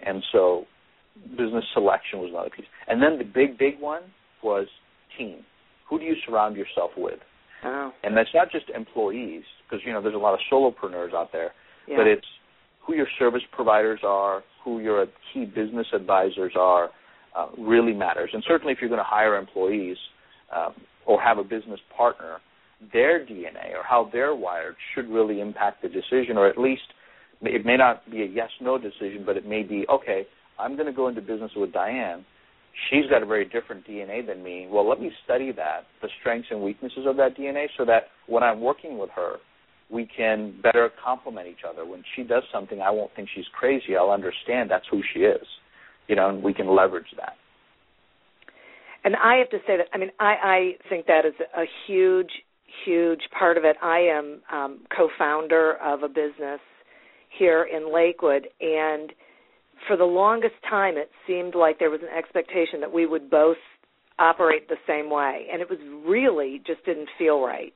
And 0.05 0.23
so 0.33 0.67
business 1.37 1.65
selection 1.75 2.21
was 2.21 2.31
another 2.31 2.51
piece. 2.51 2.67
And 2.89 3.03
then 3.03 3.19
the 3.19 3.25
big, 3.25 3.59
big 3.59 3.79
one 3.81 4.03
was 4.43 4.67
team. 5.19 5.45
Who 5.89 5.99
do 5.99 6.05
you 6.05 6.15
surround 6.27 6.57
yourself 6.57 6.93
with? 6.97 7.19
Oh. 7.65 7.93
And 8.03 8.17
that's 8.17 8.31
not 8.35 8.51
just 8.51 8.71
employees, 8.71 9.43
because 9.69 9.85
you 9.85 9.93
know 9.93 10.01
there's 10.01 10.15
a 10.15 10.19
lot 10.19 10.35
of 10.35 10.41
solopreneurs 10.51 11.13
out 11.15 11.31
there, 11.33 11.53
yeah. 11.87 11.97
but 11.97 12.07
it's 12.07 12.27
who 12.87 12.95
your 12.95 13.09
service 13.19 13.43
providers 13.53 14.01
are, 14.03 14.43
who 14.65 14.81
your 14.81 15.07
key 15.33 15.45
business 15.45 15.87
advisors 15.93 16.53
are, 16.59 16.89
uh, 17.37 17.49
really 17.59 17.93
matters. 17.93 18.31
And 18.33 18.43
certainly, 18.47 18.73
if 18.73 18.79
you're 18.81 18.89
going 18.89 19.01
to 19.01 19.05
hire 19.05 19.37
employees 19.37 19.97
um, 20.57 20.75
or 21.07 21.21
have 21.21 21.39
a 21.39 21.45
business 21.45 21.81
partner, 21.95 22.39
their 22.93 23.25
DNA 23.25 23.75
or 23.75 23.83
how 23.89 24.09
they're 24.13 24.35
wired 24.35 24.77
should 24.95 25.09
really 25.09 25.41
impact 25.41 25.83
the 25.83 25.89
decision, 25.89 26.37
or 26.37 26.49
at 26.49 26.59
least 26.59 26.83
it 27.43 27.65
may 27.65 27.77
not 27.77 28.09
be 28.11 28.23
a 28.23 28.27
yes 28.27 28.51
no 28.61 28.79
decision, 28.79 29.23
but 29.25 29.37
it 29.37 29.47
may 29.47 29.63
be 29.63 29.87
okay, 29.89 30.27
I'm 30.59 30.75
going 30.75 30.87
to 30.87 30.93
go 30.93 31.09
into 31.09 31.21
business 31.21 31.53
with 31.57 31.73
Diane. 31.73 32.25
She's 32.89 33.07
got 33.11 33.23
a 33.23 33.27
very 33.27 33.45
different 33.45 33.87
DNA 33.87 34.27
than 34.27 34.43
me. 34.43 34.69
Well, 34.71 34.89
let 34.89 35.01
me 35.01 35.11
study 35.25 35.53
that, 35.53 35.87
the 36.03 36.09
strengths 36.21 36.49
and 36.51 36.63
weaknesses 36.63 37.05
of 37.07 37.17
that 37.17 37.37
DNA, 37.37 37.67
so 37.77 37.85
that 37.85 38.05
when 38.27 38.43
I'm 38.43 38.61
working 38.61 38.99
with 38.99 39.11
her, 39.17 39.37
we 39.91 40.09
can 40.17 40.55
better 40.63 40.89
complement 41.03 41.49
each 41.49 41.65
other. 41.69 41.85
When 41.85 42.05
she 42.15 42.23
does 42.23 42.45
something, 42.53 42.81
I 42.81 42.91
won't 42.91 43.11
think 43.17 43.29
she's 43.35 43.47
crazy. 43.59 43.97
I'll 43.97 44.11
understand 44.11 44.71
that's 44.71 44.85
who 44.91 45.03
she 45.13 45.21
is, 45.21 45.45
you 46.07 46.15
know, 46.15 46.29
and 46.29 46.43
we 46.43 46.55
can 46.55 46.75
leverage 46.75 47.09
that. 47.17 47.35
And 49.03 49.17
I 49.17 49.37
have 49.37 49.51
to 49.51 49.59
say 49.67 49.77
that 49.79 49.87
I 49.93 49.99
mean 49.99 50.11
I 50.21 50.35
I 50.43 50.89
think 50.89 51.07
that 51.07 51.25
is 51.25 51.35
a 51.57 51.65
huge 51.87 52.31
huge 52.85 53.21
part 53.39 53.57
of 53.57 53.65
it. 53.65 53.77
I 53.83 53.99
am 53.99 54.41
um, 54.53 54.81
co-founder 54.97 55.77
of 55.83 56.03
a 56.03 56.09
business 56.09 56.61
here 57.39 57.65
in 57.65 57.93
Lakewood, 57.93 58.49
and 58.61 59.13
for 59.87 59.97
the 59.97 60.05
longest 60.05 60.55
time, 60.69 60.97
it 60.97 61.11
seemed 61.27 61.55
like 61.55 61.79
there 61.79 61.91
was 61.91 62.01
an 62.03 62.17
expectation 62.17 62.81
that 62.81 62.93
we 62.93 63.07
would 63.07 63.31
both 63.31 63.57
operate 64.19 64.69
the 64.69 64.77
same 64.87 65.11
way, 65.11 65.47
and 65.53 65.63
it 65.63 65.71
was 65.71 65.79
really 66.07 66.61
just 66.67 66.85
didn't 66.85 67.09
feel 67.19 67.41
right. 67.41 67.73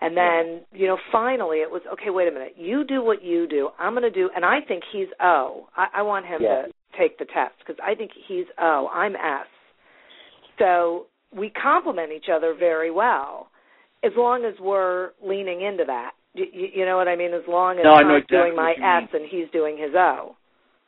And 0.00 0.16
then, 0.16 0.60
you 0.72 0.86
know, 0.86 0.96
finally 1.10 1.58
it 1.58 1.70
was 1.70 1.82
okay. 1.92 2.10
Wait 2.10 2.28
a 2.28 2.30
minute. 2.30 2.54
You 2.56 2.84
do 2.84 3.02
what 3.02 3.24
you 3.24 3.48
do. 3.48 3.70
I'm 3.80 3.94
going 3.94 4.04
to 4.04 4.10
do, 4.10 4.30
and 4.34 4.44
I 4.44 4.60
think 4.66 4.84
he's 4.92 5.08
O. 5.20 5.66
I, 5.76 5.86
I 5.96 6.02
want 6.02 6.24
him 6.24 6.40
to 6.40 6.66
take 6.96 7.18
the 7.18 7.24
test 7.24 7.54
because 7.58 7.76
I 7.84 7.96
think 7.96 8.12
he's 8.28 8.46
O. 8.60 8.88
I'm 8.94 9.16
S. 9.16 9.48
So 10.58 11.06
we 11.36 11.50
complement 11.50 12.12
each 12.12 12.26
other 12.32 12.54
very 12.56 12.92
well 12.92 13.48
as 14.04 14.12
long 14.16 14.44
as 14.44 14.54
we're 14.60 15.10
leaning 15.22 15.62
into 15.62 15.84
that. 15.86 16.12
You, 16.34 16.46
you 16.52 16.84
know 16.86 16.96
what 16.96 17.08
I 17.08 17.16
mean? 17.16 17.34
As 17.34 17.42
long 17.48 17.78
as 17.78 17.84
no, 17.84 17.92
I'm 17.92 18.10
exactly 18.10 18.36
doing 18.36 18.56
my 18.56 18.72
S 18.72 19.08
and 19.12 19.28
he's 19.28 19.50
doing 19.52 19.76
his 19.76 19.90
O. 19.96 20.36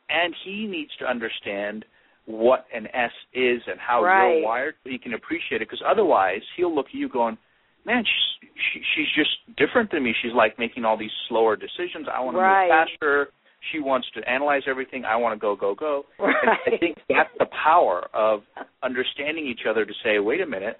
And 0.09 0.33
he 0.45 0.67
needs 0.67 0.91
to 0.99 1.05
understand 1.05 1.85
what 2.25 2.65
an 2.73 2.87
S 2.87 3.11
is 3.33 3.61
and 3.67 3.79
how 3.79 4.03
right. 4.03 4.35
you're 4.35 4.45
wired 4.45 4.75
so 4.83 4.89
he 4.89 4.97
can 4.97 5.13
appreciate 5.13 5.61
it. 5.61 5.67
Because 5.69 5.83
otherwise, 5.89 6.41
he'll 6.55 6.73
look 6.73 6.87
at 6.87 6.93
you 6.93 7.09
going, 7.09 7.37
man, 7.85 8.03
she's, 8.03 8.49
she, 8.73 8.81
she's 8.95 9.07
just 9.15 9.57
different 9.57 9.91
than 9.91 10.03
me. 10.03 10.13
She's 10.21 10.33
like 10.35 10.59
making 10.59 10.85
all 10.85 10.97
these 10.97 11.11
slower 11.27 11.55
decisions. 11.55 12.07
I 12.13 12.21
want 12.21 12.35
to 12.35 12.41
right. 12.41 12.67
move 12.67 12.87
faster. 12.87 13.27
She 13.71 13.79
wants 13.79 14.07
to 14.15 14.29
analyze 14.29 14.63
everything. 14.67 15.05
I 15.05 15.15
want 15.17 15.35
to 15.35 15.39
go, 15.39 15.55
go, 15.55 15.75
go. 15.75 16.03
Right. 16.19 16.35
And 16.41 16.51
I 16.51 16.77
think 16.77 16.97
that's 17.09 17.29
the 17.37 17.47
power 17.63 18.07
of 18.13 18.41
understanding 18.83 19.45
each 19.47 19.65
other 19.69 19.85
to 19.85 19.93
say, 20.03 20.19
wait 20.19 20.41
a 20.41 20.47
minute, 20.47 20.79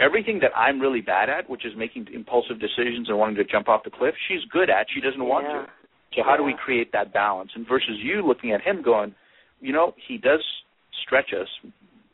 everything 0.00 0.38
that 0.40 0.50
I'm 0.56 0.80
really 0.80 1.00
bad 1.00 1.28
at, 1.28 1.48
which 1.48 1.64
is 1.64 1.72
making 1.76 2.06
impulsive 2.12 2.60
decisions 2.60 3.08
and 3.08 3.18
wanting 3.18 3.36
to 3.36 3.44
jump 3.44 3.68
off 3.68 3.82
the 3.84 3.90
cliff, 3.90 4.14
she's 4.28 4.44
good 4.50 4.70
at. 4.70 4.86
She 4.94 5.00
doesn't 5.00 5.24
want 5.24 5.46
yeah. 5.48 5.62
to. 5.62 5.66
So 6.16 6.22
how 6.24 6.32
yeah. 6.32 6.36
do 6.38 6.44
we 6.44 6.54
create 6.64 6.92
that 6.92 7.12
balance? 7.12 7.50
And 7.54 7.66
versus 7.68 7.98
you 8.02 8.26
looking 8.26 8.52
at 8.52 8.62
him 8.62 8.82
going, 8.82 9.14
you 9.60 9.72
know, 9.72 9.94
he 10.06 10.18
does 10.18 10.44
stretch 11.04 11.30
us, 11.38 11.48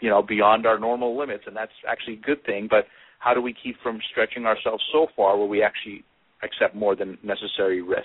you 0.00 0.10
know, 0.10 0.22
beyond 0.22 0.66
our 0.66 0.78
normal 0.78 1.16
limits, 1.18 1.44
and 1.46 1.56
that's 1.56 1.72
actually 1.88 2.14
a 2.14 2.20
good 2.20 2.44
thing. 2.44 2.68
But 2.68 2.86
how 3.18 3.34
do 3.34 3.40
we 3.40 3.54
keep 3.54 3.76
from 3.82 4.00
stretching 4.10 4.46
ourselves 4.46 4.82
so 4.92 5.06
far 5.14 5.36
where 5.38 5.46
we 5.46 5.62
actually 5.62 6.04
accept 6.42 6.74
more 6.74 6.96
than 6.96 7.18
necessary 7.22 7.82
risk? 7.82 8.04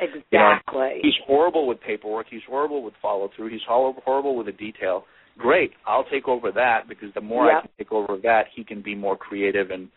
Exactly. 0.00 0.22
You 0.32 0.38
know, 0.38 0.88
he's 1.02 1.14
horrible 1.26 1.66
with 1.66 1.80
paperwork. 1.80 2.26
He's 2.30 2.42
horrible 2.48 2.82
with 2.82 2.94
follow 3.00 3.30
through. 3.34 3.50
He's 3.50 3.60
horrible 3.66 4.36
with 4.36 4.46
the 4.46 4.52
detail. 4.52 5.04
Great, 5.40 5.72
I'll 5.86 6.04
take 6.04 6.28
over 6.28 6.52
that 6.52 6.86
because 6.86 7.08
the 7.14 7.22
more 7.22 7.46
yep. 7.46 7.54
I 7.56 7.60
can 7.62 7.70
take 7.78 7.92
over 7.92 8.18
that, 8.22 8.44
he 8.54 8.62
can 8.62 8.82
be 8.82 8.94
more 8.94 9.16
creative 9.16 9.70
and 9.70 9.88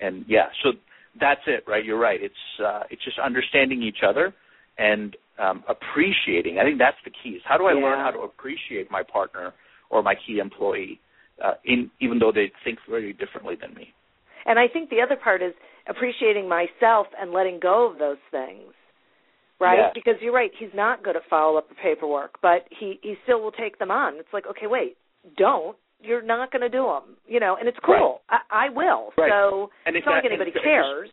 and 0.00 0.24
yeah. 0.28 0.48
So 0.62 0.72
that's 1.18 1.40
it, 1.46 1.64
right? 1.66 1.82
You're 1.82 1.98
right. 1.98 2.20
It's 2.22 2.34
uh, 2.62 2.82
it's 2.90 3.02
just 3.02 3.18
understanding 3.18 3.82
each 3.82 4.04
other 4.06 4.34
and 4.76 5.16
um, 5.38 5.64
appreciating. 5.66 6.58
I 6.58 6.64
think 6.64 6.78
that's 6.78 6.98
the 7.06 7.10
key. 7.10 7.30
Is 7.30 7.42
how 7.46 7.56
do 7.56 7.64
I 7.64 7.72
yeah. 7.72 7.80
learn 7.80 7.98
how 8.00 8.10
to 8.10 8.18
appreciate 8.18 8.90
my 8.90 9.02
partner 9.02 9.54
or 9.88 10.02
my 10.02 10.14
key 10.14 10.40
employee, 10.40 11.00
uh, 11.42 11.54
in 11.64 11.90
even 12.00 12.18
though 12.18 12.32
they 12.32 12.52
think 12.62 12.78
very 12.86 13.14
differently 13.14 13.54
than 13.58 13.72
me. 13.74 13.94
And 14.44 14.58
I 14.58 14.68
think 14.68 14.90
the 14.90 15.00
other 15.00 15.16
part 15.16 15.40
is 15.40 15.54
appreciating 15.88 16.50
myself 16.50 17.06
and 17.18 17.32
letting 17.32 17.60
go 17.62 17.90
of 17.90 17.98
those 17.98 18.20
things. 18.30 18.74
Right? 19.62 19.94
Because 19.94 20.14
you're 20.20 20.32
right, 20.32 20.50
he's 20.58 20.74
not 20.74 21.02
good 21.02 21.16
at 21.16 21.22
follow 21.30 21.56
up 21.56 21.68
the 21.68 21.74
paperwork, 21.74 22.38
but 22.42 22.66
he 22.78 22.98
he 23.02 23.14
still 23.24 23.40
will 23.40 23.52
take 23.52 23.78
them 23.78 23.90
on. 23.90 24.16
It's 24.16 24.32
like, 24.32 24.46
okay, 24.46 24.66
wait, 24.66 24.96
don't. 25.36 25.76
You're 26.00 26.22
not 26.22 26.50
going 26.50 26.62
to 26.62 26.68
do 26.68 26.82
them, 26.82 27.16
you 27.28 27.38
know, 27.38 27.56
and 27.58 27.68
it's 27.68 27.78
cool. 27.86 28.22
Right. 28.28 28.40
I, 28.50 28.66
I 28.66 28.68
will. 28.70 29.10
Right. 29.16 29.30
So 29.30 29.70
and 29.86 29.94
it's 29.94 30.04
not 30.04 30.16
like 30.16 30.24
anybody 30.24 30.50
cares. 30.50 31.10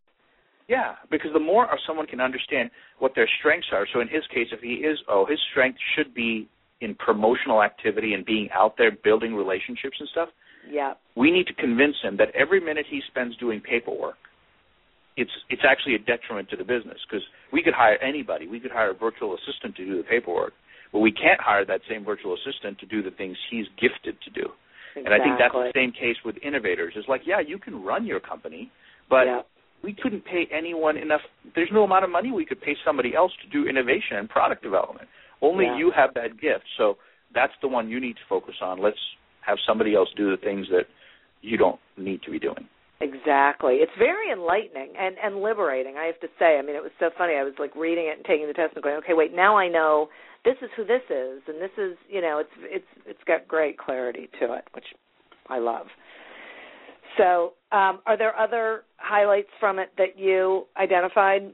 Yeah, 0.67 0.95
because 1.11 1.31
the 1.33 1.39
more 1.39 1.67
someone 1.87 2.07
can 2.07 2.19
understand 2.19 2.69
what 2.97 3.13
their 3.15 3.29
strengths 3.39 3.67
are. 3.71 3.85
So 3.93 4.01
in 4.01 4.07
his 4.07 4.23
case, 4.33 4.47
if 4.51 4.61
he 4.61 4.85
is 4.85 4.97
oh, 5.07 5.25
his 5.27 5.39
strength 5.51 5.77
should 5.95 6.13
be 6.13 6.47
in 6.81 6.95
promotional 6.95 7.61
activity 7.61 8.13
and 8.13 8.25
being 8.25 8.49
out 8.53 8.75
there 8.77 8.91
building 9.03 9.35
relationships 9.35 9.97
and 9.99 10.07
stuff, 10.09 10.29
yeah. 10.69 10.93
we 11.15 11.31
need 11.31 11.47
to 11.47 11.53
convince 11.53 11.95
him 12.01 12.17
that 12.17 12.29
every 12.33 12.59
minute 12.59 12.85
he 12.89 13.01
spends 13.09 13.35
doing 13.37 13.59
paperwork, 13.59 14.15
it's 15.19 15.35
it's 15.49 15.63
actually 15.67 15.95
a 15.95 15.99
detriment 15.99 16.49
to 16.49 16.55
the 16.55 16.63
business 16.63 16.97
because 17.03 17.23
we 17.51 17.61
could 17.61 17.73
hire 17.75 17.97
anybody. 17.99 18.47
We 18.47 18.59
could 18.59 18.71
hire 18.71 18.91
a 18.91 18.93
virtual 18.93 19.35
assistant 19.35 19.75
to 19.75 19.85
do 19.85 19.97
the 19.97 20.03
paperwork, 20.03 20.53
but 20.93 20.99
we 20.99 21.11
can't 21.11 21.39
hire 21.39 21.65
that 21.65 21.81
same 21.89 22.05
virtual 22.05 22.33
assistant 22.39 22.79
to 22.79 22.85
do 22.85 23.03
the 23.03 23.11
things 23.11 23.35
he's 23.51 23.67
gifted 23.75 24.15
to 24.23 24.29
do. 24.31 24.47
Exactly. 24.95 25.03
And 25.05 25.11
I 25.13 25.19
think 25.19 25.35
that's 25.37 25.53
the 25.53 25.71
same 25.75 25.91
case 25.91 26.15
with 26.23 26.35
innovators. 26.41 26.93
It's 26.95 27.07
like, 27.07 27.21
yeah, 27.25 27.41
you 27.45 27.59
can 27.59 27.83
run 27.83 28.05
your 28.05 28.19
company, 28.19 28.71
but 29.09 29.25
yeah. 29.25 29.41
we 29.83 29.93
couldn't 29.93 30.23
pay 30.25 30.47
anyone 30.55 30.97
enough. 30.97 31.21
There's 31.53 31.69
no 31.71 31.83
amount 31.83 32.05
of 32.05 32.09
money 32.09 32.31
we 32.31 32.45
could 32.45 32.61
pay 32.61 32.75
somebody 32.85 33.13
else 33.15 33.31
to 33.43 33.47
do 33.51 33.69
innovation 33.69 34.17
and 34.17 34.27
product 34.29 34.63
development. 34.63 35.07
Only 35.41 35.65
Yeah. 35.65 35.77
you 35.77 35.91
have 35.95 36.13
that 36.15 36.39
gift. 36.39 36.65
So 36.77 36.97
that's 37.35 37.53
the 37.61 37.67
one 37.67 37.89
you 37.89 37.99
need 37.99 38.15
to 38.15 38.25
focus 38.27 38.55
on. 38.61 38.79
Let's 38.79 38.99
have 39.41 39.57
somebody 39.67 39.95
else 39.95 40.09
do 40.15 40.31
the 40.31 40.37
things 40.37 40.67
that 40.69 40.87
you 41.41 41.57
don't 41.57 41.79
need 41.97 42.21
to 42.23 42.31
be 42.31 42.39
doing. 42.39 42.67
Exactly. 43.01 43.75
It's 43.75 43.91
very 43.97 44.31
enlightening 44.31 44.93
and 44.99 45.15
and 45.23 45.41
liberating. 45.41 45.95
I 45.97 46.05
have 46.05 46.19
to 46.19 46.27
say. 46.37 46.59
I 46.59 46.61
mean, 46.61 46.75
it 46.75 46.83
was 46.83 46.91
so 46.99 47.09
funny. 47.17 47.35
I 47.35 47.43
was 47.43 47.53
like 47.57 47.73
reading 47.75 48.07
it 48.07 48.17
and 48.17 48.25
taking 48.25 48.47
the 48.47 48.53
test 48.53 48.73
and 48.75 48.83
going, 48.83 48.97
okay, 48.97 49.13
wait, 49.13 49.33
now 49.33 49.57
I 49.57 49.69
know 49.69 50.09
this 50.43 50.55
is 50.61 50.69
who 50.75 50.83
this 50.83 51.03
is, 51.09 51.41
and 51.47 51.61
this 51.61 51.71
is, 51.77 51.97
you 52.09 52.21
know, 52.21 52.39
it's 52.39 52.49
it's 52.59 52.85
it's 53.05 53.23
got 53.25 53.47
great 53.47 53.77
clarity 53.77 54.29
to 54.41 54.53
it, 54.53 54.65
which 54.73 54.85
I 55.49 55.59
love. 55.59 55.87
So, 57.17 57.53
um, 57.71 57.99
are 58.05 58.17
there 58.17 58.37
other 58.37 58.83
highlights 58.97 59.49
from 59.59 59.79
it 59.79 59.91
that 59.97 60.17
you 60.17 60.65
identified? 60.77 61.53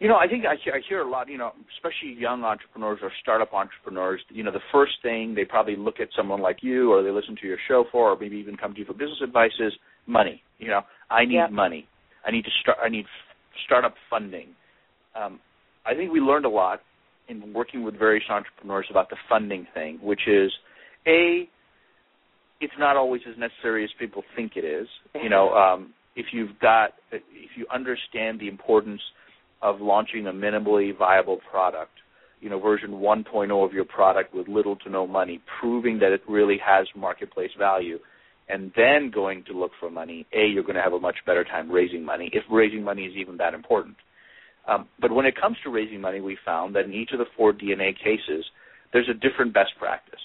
You 0.00 0.06
know, 0.06 0.16
I 0.16 0.28
think 0.28 0.44
I 0.46 0.54
hear, 0.62 0.74
I 0.74 0.80
hear 0.88 1.00
a 1.00 1.08
lot. 1.08 1.28
You 1.28 1.38
know, 1.38 1.52
especially 1.76 2.14
young 2.18 2.42
entrepreneurs 2.42 2.98
or 3.02 3.12
startup 3.22 3.52
entrepreneurs. 3.52 4.20
You 4.30 4.42
know, 4.42 4.52
the 4.52 4.60
first 4.72 4.94
thing 5.02 5.34
they 5.34 5.44
probably 5.44 5.76
look 5.76 6.00
at 6.00 6.08
someone 6.16 6.40
like 6.40 6.58
you, 6.60 6.92
or 6.92 7.04
they 7.04 7.10
listen 7.10 7.36
to 7.40 7.46
your 7.46 7.58
show 7.68 7.84
for, 7.90 8.10
or 8.10 8.18
maybe 8.18 8.36
even 8.36 8.56
come 8.56 8.74
to 8.74 8.80
you 8.80 8.84
for 8.84 8.94
business 8.94 9.20
advice 9.22 9.52
is 9.60 9.72
money. 10.08 10.42
You 10.58 10.68
know, 10.68 10.82
I 11.10 11.24
need 11.24 11.36
Yep. 11.36 11.50
money. 11.52 11.86
I 12.24 12.30
need 12.30 12.44
to 12.44 12.50
start. 12.60 12.78
I 12.82 12.88
need 12.88 13.04
f- 13.04 13.36
startup 13.64 13.94
funding. 14.10 14.48
Um, 15.14 15.40
I 15.86 15.94
think 15.94 16.12
we 16.12 16.20
learned 16.20 16.44
a 16.44 16.48
lot 16.48 16.82
in 17.28 17.52
working 17.52 17.84
with 17.84 17.94
various 17.96 18.24
entrepreneurs 18.28 18.86
about 18.90 19.10
the 19.10 19.16
funding 19.28 19.66
thing, 19.74 19.98
which 20.02 20.26
is 20.26 20.52
a 21.06 21.48
it's 22.60 22.74
not 22.78 22.96
always 22.96 23.22
as 23.28 23.36
necessary 23.38 23.84
as 23.84 23.90
people 24.00 24.24
think 24.34 24.56
it 24.56 24.64
is. 24.64 24.88
You 25.14 25.28
know, 25.28 25.54
um, 25.54 25.94
if 26.16 26.26
you've 26.32 26.58
got 26.58 26.94
if 27.12 27.50
you 27.56 27.66
understand 27.72 28.40
the 28.40 28.48
importance 28.48 29.00
of 29.62 29.80
launching 29.80 30.26
a 30.26 30.32
minimally 30.32 30.96
viable 30.96 31.38
product, 31.50 31.92
you 32.40 32.48
know, 32.48 32.58
version 32.58 32.90
1.0 32.90 33.64
of 33.64 33.72
your 33.72 33.84
product 33.84 34.34
with 34.34 34.48
little 34.48 34.76
to 34.76 34.90
no 34.90 35.06
money, 35.06 35.40
proving 35.60 35.98
that 36.00 36.12
it 36.12 36.22
really 36.28 36.58
has 36.64 36.86
marketplace 36.96 37.50
value, 37.58 37.98
and 38.48 38.72
then 38.76 39.10
going 39.12 39.44
to 39.44 39.52
look 39.52 39.72
for 39.78 39.90
money, 39.90 40.26
A, 40.32 40.46
you're 40.46 40.62
going 40.62 40.76
to 40.76 40.82
have 40.82 40.92
a 40.92 41.00
much 41.00 41.16
better 41.26 41.44
time 41.44 41.70
raising 41.70 42.04
money, 42.04 42.30
if 42.32 42.44
raising 42.50 42.82
money 42.82 43.04
is 43.04 43.14
even 43.16 43.36
that 43.36 43.54
important. 43.54 43.96
Um, 44.66 44.86
but 45.00 45.12
when 45.12 45.26
it 45.26 45.40
comes 45.40 45.56
to 45.64 45.70
raising 45.70 46.00
money, 46.00 46.20
we 46.20 46.36
found 46.44 46.74
that 46.74 46.84
in 46.84 46.92
each 46.92 47.10
of 47.12 47.18
the 47.18 47.26
four 47.36 47.52
DNA 47.52 47.96
cases, 47.96 48.44
there's 48.92 49.08
a 49.08 49.14
different 49.14 49.52
best 49.54 49.72
practice. 49.78 50.20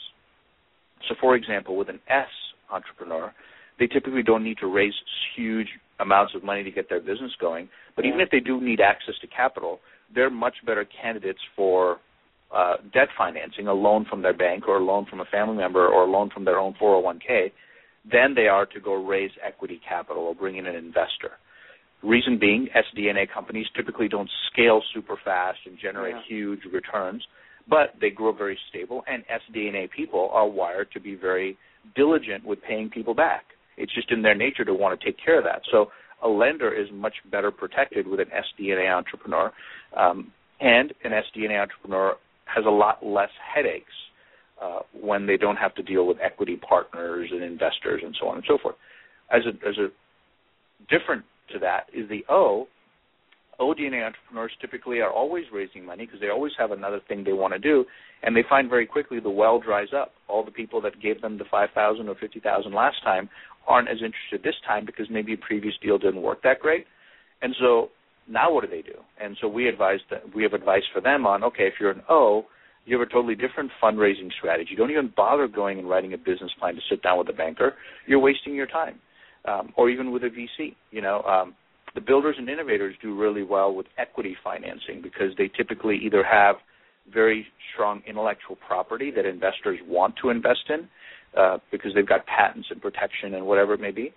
So, 1.07 1.15
for 1.19 1.36
example, 1.36 1.76
with 1.76 1.89
an 1.89 1.99
S 2.09 2.28
entrepreneur, 2.71 3.34
they 3.80 3.88
typically 3.88 4.24
don't 4.24 4.43
need 4.43 4.57
to 4.59 4.67
raise 4.67 4.93
huge 5.36 5.67
amounts 5.99 6.34
of 6.36 6.43
money 6.43 6.63
to 6.63 6.71
get 6.71 6.89
their 6.89 6.99
business 6.99 7.32
going. 7.39 7.69
But 7.95 8.05
even 8.05 8.19
if 8.19 8.30
they 8.30 8.39
do 8.39 8.61
need 8.61 8.80
access 8.80 9.15
to 9.21 9.28
capital, 9.28 9.80
they're 10.13 10.30
much 10.30 10.55
better 10.65 10.86
candidates 11.01 11.39
for 11.55 11.99
uh, 12.53 12.76
debt 12.93 13.07
financing, 13.17 13.67
a 13.67 13.74
loan 13.74 14.05
from 14.09 14.21
their 14.21 14.34
bank 14.34 14.67
or 14.67 14.78
a 14.78 14.84
loan 14.84 15.05
from 15.09 15.21
a 15.21 15.26
family 15.26 15.57
member 15.57 15.88
or 15.88 16.03
a 16.03 16.09
loan 16.11 16.30
from 16.30 16.45
their 16.45 16.59
own 16.59 16.76
401k, 16.82 17.51
than 18.10 18.36
they 18.36 18.47
are 18.47 18.66
to 18.66 18.80
go 18.80 18.93
raise 18.93 19.32
equity 19.45 19.80
capital 19.88 20.24
or 20.24 20.36
bring 20.36 20.58
in 20.58 20.66
an 20.66 20.76
investor. 20.76 21.39
Reason 22.01 22.38
being, 22.38 22.68
SDNA 22.76 23.32
companies 23.34 23.68
typically 23.76 24.10
don't 24.10 24.30
scale 24.51 24.82
super 24.93 25.16
fast 25.24 25.60
and 25.66 25.78
generate 25.80 26.16
Yeah. 26.16 26.22
huge 26.24 26.66
returns, 26.66 27.26
but 27.68 27.97
they 27.99 28.10
grow 28.10 28.34
very 28.34 28.58
stable, 28.68 29.06
and 29.08 29.24
SDNA 29.30 29.88
people 29.88 30.30
are 30.32 30.47
wired 30.47 30.91
to 30.91 30.99
be 30.99 31.16
very 31.16 31.58
diligent 31.95 32.43
with 32.43 32.62
paying 32.62 32.89
people 32.89 33.14
back. 33.14 33.45
It's 33.78 33.93
just 33.93 34.12
in 34.12 34.22
their 34.22 34.36
nature 34.36 34.66
to 34.66 34.74
want 34.74 34.99
to 34.99 35.06
take 35.06 35.18
care 35.18 35.38
of 35.38 35.45
that. 35.45 35.64
So 35.72 35.91
a 36.22 36.28
lender 36.28 36.72
is 36.74 36.91
much 36.91 37.16
better 37.32 37.51
protected 37.51 38.06
with 38.06 38.20
an 38.20 38.30
SDNA 38.32 38.89
entrepreneur, 38.93 39.54
um, 39.93 40.32
and 40.60 40.93
an 41.04 41.14
SDNA 41.14 41.58
entrepreneur 41.62 42.18
has 42.45 42.66
a 42.66 42.70
lot 42.70 43.06
less 43.06 43.32
headaches 43.39 43.93
uh, 44.64 44.80
when 44.99 45.26
they 45.28 45.38
don't 45.38 45.57
have 45.57 45.76
to 45.76 45.84
deal 45.84 46.07
with 46.07 46.18
equity 46.24 46.55
partners 46.55 47.30
and 47.32 47.43
investors 47.43 48.01
and 48.03 48.16
so 48.20 48.28
on 48.28 48.36
and 48.36 48.45
so 48.47 48.57
forth. 48.61 48.76
As 49.32 49.41
a, 49.45 49.68
as 49.68 49.78
a 49.78 49.88
different 50.89 51.24
to 51.51 51.59
that 51.59 51.88
is 51.93 52.07
the 52.09 52.24
O. 52.30 52.68
ODNA 53.59 54.03
entrepreneurs 54.03 54.51
typically 54.59 54.99
are 54.99 55.11
always 55.11 55.45
raising 55.53 55.86
money 55.86 56.05
because 56.05 56.20
they 56.20 56.30
always 56.30 56.53
have 56.57 56.72
another 56.72 56.99
thing 57.07 57.24
they 57.24 57.34
want 57.34 57.53
to 57.53 57.59
do, 57.59 57.86
and 58.24 58.36
they 58.36 58.43
find 58.49 58.68
very 58.70 58.86
quickly 58.86 59.20
the 59.20 59.30
well 59.30 59.59
dries 59.59 59.89
up. 59.95 60.11
All 60.28 60.43
the 60.43 60.51
people 60.51 60.82
that 60.82 60.99
gave 61.01 61.22
them 61.22 61.38
the 61.38 61.45
five 61.51 61.70
thousand 61.76 62.09
or 62.09 62.16
fifty 62.16 62.39
thousand 62.39 62.74
last 62.74 62.97
time 63.03 63.30
aren't 63.68 63.89
as 63.89 63.97
interested 63.97 64.41
this 64.43 64.59
time 64.68 64.86
because 64.86 65.05
maybe 65.09 65.34
a 65.34 65.38
previous 65.38 65.76
deal 65.82 65.97
didn't 65.99 66.24
work 66.24 66.41
that 66.43 66.59
great, 66.59 66.86
and 67.41 67.55
so 67.59 67.89
now 68.28 68.51
what 68.51 68.64
do 68.64 68.70
they 68.70 68.82
do? 68.82 68.97
And 69.22 69.38
so 69.39 69.47
we 69.47 69.68
advise 69.68 69.99
that 70.09 70.36
we 70.36 70.41
have 70.43 70.53
advice 70.53 70.84
for 70.91 70.99
them 70.99 71.28
on 71.28 71.43
okay, 71.43 71.68
if 71.68 71.76
you're 71.80 71.91
an 71.91 72.01
O, 72.09 72.45
you 72.86 72.99
have 72.99 73.07
a 73.07 73.11
totally 73.11 73.36
different 73.36 73.71
fundraising 73.81 74.31
strategy. 74.38 74.75
Don't 74.75 74.91
even 74.91 75.11
bother 75.15 75.47
going 75.47 75.79
and 75.79 75.89
writing 75.89 76.13
a 76.13 76.17
business 76.17 76.51
plan 76.59 76.75
to 76.75 76.81
sit 76.89 77.01
down 77.01 77.17
with 77.17 77.29
a 77.29 77.34
banker. 77.34 77.75
You're 78.07 78.19
wasting 78.19 78.55
your 78.55 78.67
time, 78.67 78.99
um, 79.45 79.73
or 79.77 79.89
even 79.89 80.11
with 80.11 80.23
a 80.23 80.29
VC. 80.29 80.75
You 80.91 81.01
know, 81.01 81.21
um, 81.23 81.55
the 81.95 82.01
builders 82.01 82.36
and 82.38 82.49
innovators 82.49 82.95
do 83.01 83.15
really 83.17 83.43
well 83.43 83.73
with 83.73 83.86
equity 83.97 84.36
financing 84.43 85.01
because 85.01 85.31
they 85.38 85.49
typically 85.55 85.97
either 86.03 86.23
have 86.23 86.55
very 87.11 87.45
strong 87.73 88.01
intellectual 88.07 88.57
property 88.65 89.11
that 89.11 89.25
investors 89.25 89.79
want 89.88 90.15
to 90.21 90.29
invest 90.29 90.69
in 90.69 90.88
uh, 91.38 91.57
because 91.71 91.91
they've 91.93 92.07
got 92.07 92.25
patents 92.25 92.67
and 92.71 92.81
protection 92.81 93.36
and 93.36 93.45
whatever 93.45 93.73
it 93.73 93.81
may 93.81 93.91
be, 93.91 94.13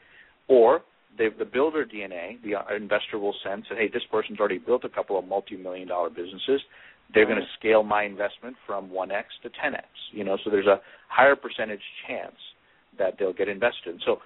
or 0.49 0.83
the 1.19 1.45
builder 1.45 1.85
DNA. 1.85 2.43
The 2.43 2.57
uh, 2.57 2.77
investor 2.77 3.19
will 3.19 3.35
sense 3.45 3.65
that 3.71 3.79
hey, 3.79 3.89
this 3.93 4.03
person's 4.11 4.39
already 4.39 4.59
built 4.59 4.85
a 4.85 4.89
couple 4.89 5.19
of 5.19 5.27
multi-million 5.27 5.89
dollar 5.89 6.11
businesses. 6.11 6.61
They're 7.15 7.27
going 7.27 7.39
to 7.39 7.47
scale 7.59 7.83
my 7.83 8.05
investment 8.05 8.57
from 8.67 8.91
1x 8.91 9.25
to 9.43 9.49
10x. 9.49 9.85
You 10.13 10.25
know, 10.25 10.37
so 10.45 10.51
there's 10.51 10.67
a 10.67 10.81
higher 11.09 11.37
percentage 11.37 11.81
chance 12.07 12.37
that 12.99 13.15
they'll 13.19 13.33
get 13.33 13.49
invested. 13.49 14.01
So 14.05 14.19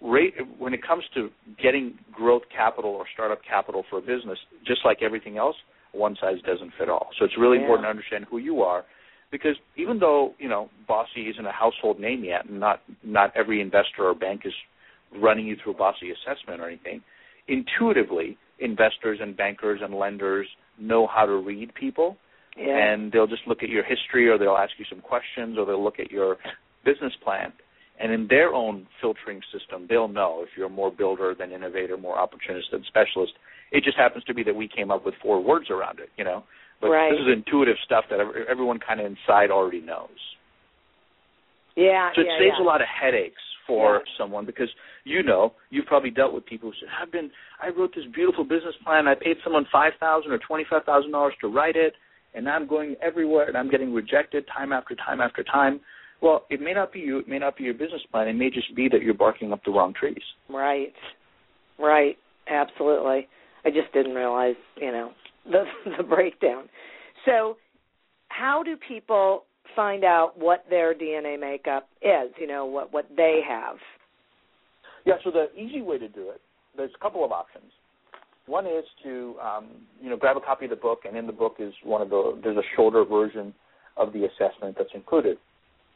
rate 0.00 0.34
when 0.58 0.74
it 0.74 0.86
comes 0.86 1.04
to 1.14 1.30
getting 1.62 1.94
growth 2.12 2.42
capital 2.54 2.90
or 2.90 3.04
startup 3.12 3.40
capital 3.48 3.84
for 3.88 3.98
a 3.98 4.02
business, 4.02 4.38
just 4.66 4.80
like 4.84 4.98
everything 5.02 5.38
else, 5.38 5.56
one 5.92 6.16
size 6.20 6.36
doesn't 6.46 6.72
fit 6.78 6.88
all. 6.88 7.10
So 7.18 7.24
it's 7.24 7.36
really 7.36 7.56
Yeah. 7.58 7.62
important 7.62 7.86
to 7.86 7.90
understand 7.90 8.26
who 8.26 8.38
you 8.38 8.62
are, 8.62 8.84
because 9.30 9.56
even 9.76 9.98
though 9.98 10.34
you 10.38 10.48
know 10.48 10.70
BOSI 10.88 11.28
isn't 11.30 11.46
a 11.46 11.52
household 11.52 11.98
name 11.98 12.24
yet, 12.24 12.44
and 12.46 12.60
not 12.60 12.80
not 13.02 13.32
every 13.34 13.60
investor 13.60 14.04
or 14.04 14.14
bank 14.14 14.46
is 14.46 14.54
running 15.14 15.46
you 15.46 15.56
through 15.56 15.72
a 15.72 15.76
BOSI 15.76 16.10
assessment 16.12 16.60
or 16.60 16.68
anything, 16.68 17.02
intuitively 17.48 18.38
investors 18.62 19.18
and 19.20 19.36
bankers 19.36 19.80
and 19.82 19.94
lenders 19.94 20.46
know 20.78 21.06
how 21.06 21.26
to 21.26 21.36
read 21.36 21.74
people 21.74 22.16
Yeah. 22.56 22.76
and 22.76 23.10
they'll 23.12 23.26
just 23.26 23.46
look 23.46 23.62
at 23.62 23.68
your 23.68 23.84
history 23.84 24.28
or 24.28 24.38
they'll 24.38 24.56
ask 24.56 24.72
you 24.78 24.84
some 24.88 25.00
questions 25.00 25.58
or 25.58 25.66
they'll 25.66 25.82
look 25.82 25.98
at 25.98 26.10
your 26.10 26.36
business 26.84 27.12
plan 27.24 27.52
and 28.00 28.10
in 28.12 28.26
their 28.28 28.52
own 28.54 28.86
filtering 29.00 29.40
system 29.52 29.86
they'll 29.88 30.08
know 30.08 30.40
if 30.42 30.50
you're 30.56 30.68
more 30.68 30.90
builder 30.90 31.34
than 31.38 31.52
innovator 31.52 31.96
more 31.96 32.18
opportunist 32.18 32.68
than 32.72 32.82
specialist 32.88 33.32
it 33.70 33.82
just 33.84 33.96
happens 33.96 34.24
to 34.24 34.34
be 34.34 34.42
that 34.42 34.54
we 34.54 34.68
came 34.68 34.90
up 34.90 35.04
with 35.04 35.14
four 35.22 35.42
words 35.42 35.70
around 35.70 35.98
it 36.00 36.10
you 36.16 36.24
know 36.24 36.42
but 36.80 36.88
Right. 36.90 37.12
this 37.12 37.20
is 37.20 37.28
intuitive 37.32 37.76
stuff 37.84 38.04
that 38.10 38.18
everyone 38.50 38.78
kind 38.78 38.98
of 39.00 39.06
inside 39.06 39.50
already 39.50 39.80
knows 39.80 40.18
yeah. 41.76 42.10
so 42.14 42.20
it 42.20 42.26
yeah, 42.28 42.38
saves 42.38 42.56
yeah. 42.58 42.64
a 42.64 42.66
lot 42.66 42.80
of 42.80 42.88
headaches 42.88 43.42
for 43.66 43.96
Yeah. 43.96 44.12
someone 44.18 44.44
because 44.46 44.68
you 45.04 45.22
know 45.22 45.54
you've 45.70 45.86
probably 45.86 46.10
dealt 46.10 46.32
with 46.32 46.44
people 46.46 46.70
who 46.70 46.76
said 46.80 46.88
I've 47.00 47.12
been 47.12 47.30
I 47.62 47.68
wrote 47.68 47.94
this 47.94 48.04
beautiful 48.14 48.44
business 48.44 48.74
plan 48.84 49.06
I 49.08 49.14
paid 49.14 49.36
someone 49.44 49.66
five 49.72 49.92
thousand 50.00 50.32
or 50.32 50.38
twenty 50.38 50.64
five 50.68 50.84
thousand 50.84 51.12
dollars 51.12 51.34
to 51.40 51.48
write 51.48 51.76
it 51.76 51.94
and 52.34 52.44
now 52.44 52.56
I'm 52.56 52.66
going 52.66 52.96
everywhere 53.02 53.46
and 53.48 53.56
I'm 53.56 53.70
getting 53.70 53.92
rejected 53.92 54.46
time 54.48 54.72
after 54.72 54.94
time 54.94 55.20
after 55.20 55.42
time. 55.44 55.80
Well, 56.22 56.46
it 56.50 56.60
may 56.60 56.72
not 56.72 56.92
be 56.92 57.00
you, 57.00 57.18
it 57.18 57.28
may 57.28 57.38
not 57.38 57.56
be 57.56 57.64
your 57.64 57.74
business 57.74 58.00
plan. 58.10 58.28
It 58.28 58.34
may 58.34 58.48
just 58.48 58.74
be 58.74 58.88
that 58.88 59.02
you're 59.02 59.12
barking 59.12 59.52
up 59.52 59.60
the 59.64 59.72
wrong 59.72 59.92
trees. 59.92 60.22
Right. 60.48 60.94
Right. 61.78 62.16
Absolutely. 62.48 63.28
I 63.64 63.70
just 63.70 63.92
didn't 63.92 64.14
realize, 64.14 64.54
you 64.80 64.92
know, 64.92 65.10
the 65.50 65.64
the 65.98 66.02
breakdown. 66.04 66.68
So, 67.24 67.56
how 68.28 68.62
do 68.62 68.76
people 68.76 69.44
find 69.74 70.04
out 70.04 70.38
what 70.38 70.64
their 70.70 70.94
DNA 70.94 71.38
makeup 71.38 71.88
is? 72.00 72.32
You 72.40 72.46
know, 72.46 72.66
what 72.66 72.92
what 72.92 73.06
they 73.16 73.40
have. 73.46 73.76
Yeah, 75.04 75.14
so 75.24 75.30
the 75.30 75.52
easy 75.60 75.82
way 75.82 75.98
to 75.98 76.08
do 76.08 76.30
it, 76.30 76.40
there's 76.76 76.92
a 76.94 77.02
couple 77.02 77.24
of 77.24 77.32
options. 77.32 77.72
One 78.46 78.66
is 78.66 78.84
to 79.04 79.36
um, 79.42 79.68
you 80.00 80.10
know 80.10 80.16
grab 80.16 80.36
a 80.36 80.40
copy 80.40 80.66
of 80.66 80.70
the 80.70 80.76
book, 80.76 81.00
and 81.04 81.16
in 81.16 81.26
the 81.26 81.32
book 81.32 81.56
is 81.58 81.72
one 81.84 82.02
of 82.02 82.10
the 82.10 82.38
there's 82.42 82.56
a 82.56 82.66
shorter 82.76 83.04
version 83.04 83.54
of 83.96 84.12
the 84.12 84.24
assessment 84.24 84.76
that's 84.78 84.94
included. 84.94 85.38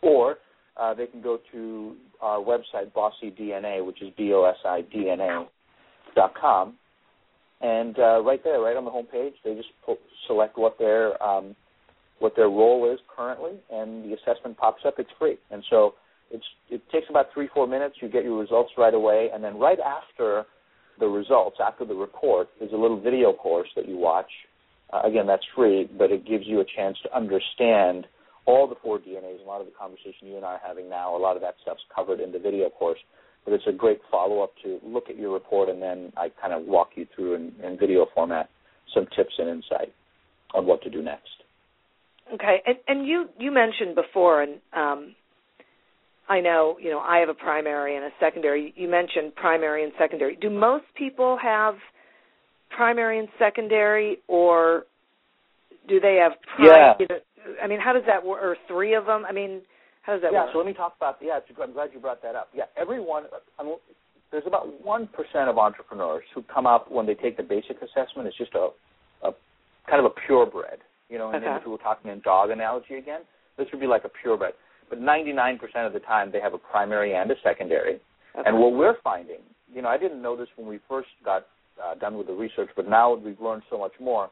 Or 0.03 0.37
uh, 0.77 0.95
they 0.95 1.07
can 1.07 1.23
go 1.23 1.39
to 1.53 1.97
our 2.21 2.39
website, 2.39 2.93
BOSI 2.95 3.39
DNA, 3.39 3.85
which 3.85 4.03
is 4.03 4.13
B-O-S-I-D-N-A 4.17 5.47
dot 6.15 6.35
com, 6.39 6.75
and 7.61 7.99
uh, 7.99 8.23
right 8.23 8.43
there, 8.45 8.61
right 8.61 8.77
on 8.77 8.85
the 8.85 8.91
home 8.91 9.07
page, 9.07 9.33
they 9.45 9.55
just 9.55 9.69
po- 9.85 9.99
select 10.27 10.59
what 10.59 10.79
their 10.79 11.21
um, 11.23 11.57
what 12.19 12.35
their 12.37 12.49
role 12.49 12.91
is 12.93 12.99
currently, 13.15 13.53
and 13.71 14.05
the 14.05 14.15
assessment 14.15 14.57
pops 14.57 14.83
up. 14.87 14.95
It's 14.99 15.11
free, 15.19 15.37
and 15.51 15.63
so 15.69 15.95
it's 16.31 16.45
it 16.71 16.83
takes 16.91 17.07
about 17.11 17.27
three 17.33 17.49
four 17.53 17.67
minutes. 17.67 17.97
You 18.01 18.09
get 18.09 18.25
your 18.25 18.39
results 18.39 18.73
right 18.79 18.95
away, 18.95 19.31
and 19.33 19.43
then 19.43 19.59
right 19.59 19.79
after 19.81 20.45
the 20.99 21.07
results, 21.07 21.59
after 21.65 21.85
the 21.85 21.95
report, 21.95 22.49
is 22.61 22.73
a 22.73 22.77
little 22.77 23.01
video 23.01 23.33
course 23.33 23.69
that 23.77 23.89
you 23.89 23.97
watch. 23.97 24.31
Uh, 24.93 25.03
again, 25.05 25.27
that's 25.27 25.45
free, 25.55 25.89
but 25.99 26.11
it 26.11 26.27
gives 26.27 26.47
you 26.47 26.61
a 26.61 26.65
chance 26.77 26.97
to 27.03 27.15
understand 27.15 28.07
all 28.47 28.67
the 28.69 28.77
four 28.83 28.99
DNAs. 28.99 29.43
A 29.43 29.47
lot 29.47 29.61
of 29.61 29.67
the 29.67 29.73
conversation 29.79 30.29
you 30.29 30.37
and 30.37 30.45
I 30.45 30.55
are 30.55 30.61
having 30.65 30.89
now, 30.89 31.17
a 31.17 31.19
lot 31.19 31.37
of 31.37 31.43
that 31.43 31.57
stuff's 31.63 31.83
covered 31.95 32.21
in 32.21 32.33
the 32.33 32.39
video 32.39 32.71
course. 32.71 32.99
But 33.45 33.55
it's 33.55 33.67
a 33.69 33.73
great 33.73 34.01
follow 34.11 34.43
up 34.43 34.55
to 34.65 34.81
look 34.83 35.11
at 35.11 35.17
your 35.17 35.33
report, 35.33 35.69
and 35.69 35.83
then 35.83 36.13
I 36.17 36.31
kind 36.41 36.53
of 36.53 36.65
walk 36.67 36.91
you 36.95 37.07
through 37.15 37.35
in, 37.35 37.53
in 37.63 37.79
video 37.79 38.07
format 38.15 38.49
some 38.95 39.07
tips 39.17 39.35
and 39.39 39.49
insight 39.49 39.93
on 40.55 40.67
what 40.67 40.83
to 40.83 40.91
do 40.91 41.03
next. 41.03 41.29
Okay, 42.35 42.63
and, 42.67 42.77
and 42.89 43.07
you 43.07 43.29
you 43.39 43.53
mentioned 43.53 43.95
before, 43.95 44.43
and 44.43 44.55
um, 44.73 45.15
I 46.29 46.41
know 46.41 46.77
you 46.81 46.91
know 46.91 46.99
I 46.99 47.19
have 47.19 47.29
a 47.29 47.35
primary 47.35 47.97
and 47.97 48.05
a 48.05 48.11
secondary. 48.19 48.75
You 48.77 48.89
mentioned 48.89 49.35
primary 49.37 49.85
and 49.85 49.93
secondary. 49.99 50.37
Do 50.37 50.51
most 50.51 50.85
people 50.97 51.39
have 51.41 51.75
primary 52.75 53.19
and 53.21 53.29
secondary, 53.39 54.19
or 54.27 54.85
do 55.89 56.01
they 56.01 56.19
have? 56.23 56.33
yeah. 56.61 56.95
You 56.99 57.07
know, 57.09 57.17
I 57.63 57.69
mean, 57.69 57.79
how 57.81 57.93
does 57.93 58.03
that 58.07 58.25
work? 58.25 58.43
Or 58.43 58.57
three 58.67 58.95
of 58.95 59.07
them? 59.07 59.25
I 59.29 59.33
mean, 59.33 59.63
how 60.03 60.15
does 60.15 60.23
that 60.23 60.33
yeah, 60.33 60.45
work? 60.45 60.51
so 60.53 60.59
let 60.59 60.67
me 60.67 60.73
talk 60.73 60.95
about 60.97 61.19
yeah. 61.23 61.39
I'm 61.63 61.73
glad 61.73 61.91
you 61.93 62.01
brought 62.01 62.23
that 62.23 62.35
up. 62.35 62.49
Yeah, 62.53 62.65
everyone. 62.77 63.25
I 63.59 63.63
mean, 63.63 63.77
there's 64.33 64.47
about 64.47 64.85
one 64.85 65.09
percent 65.09 65.49
of 65.49 65.59
entrepreneurs 65.59 66.25
who 66.35 66.43
come 66.53 66.67
up 66.67 66.91
when 66.91 67.07
they 67.07 67.15
take 67.15 67.37
the 67.37 67.45
basic 67.45 67.77
assessment. 67.77 68.27
It's 68.27 68.37
just 68.37 68.55
a, 68.55 68.71
a 69.23 69.33
kind 69.89 70.05
of 70.05 70.07
a 70.07 70.15
purebred. 70.27 70.81
You 71.09 71.19
know, 71.19 71.31
and 71.31 71.45
Okay. 71.45 71.57
if 71.57 71.65
we 71.65 71.73
were 71.73 71.79
talking 71.79 72.11
in 72.11 72.21
dog 72.21 72.51
analogy 72.51 72.95
again, 72.97 73.21
this 73.57 73.67
would 73.73 73.81
be 73.81 73.87
like 73.87 74.05
a 74.05 74.09
purebred. 74.09 74.55
But 74.89 75.01
99% 75.01 75.59
of 75.87 75.93
the 75.93 76.01
time, 76.01 76.31
they 76.31 76.41
have 76.41 76.55
a 76.55 76.59
primary 76.59 77.15
and 77.15 77.31
a 77.31 77.35
secondary. 77.43 78.01
Okay. 78.37 78.49
And 78.49 78.59
what 78.59 78.73
we're 78.73 78.97
finding, 79.03 79.41
you 79.73 79.83
know, 79.83 79.89
I 79.89 79.99
didn't 79.99 80.21
know 80.23 80.37
this 80.37 80.49
when 80.57 80.69
we 80.69 80.79
first 80.89 81.09
got 81.25 81.47
uh, 81.83 81.95
done 81.95 82.17
with 82.17 82.27
the 82.27 82.33
research, 82.33 82.71
but 82.77 82.89
now 82.89 83.15
we've 83.15 83.41
learned 83.41 83.63
so 83.71 83.79
much 83.79 83.93
more. 84.01 84.31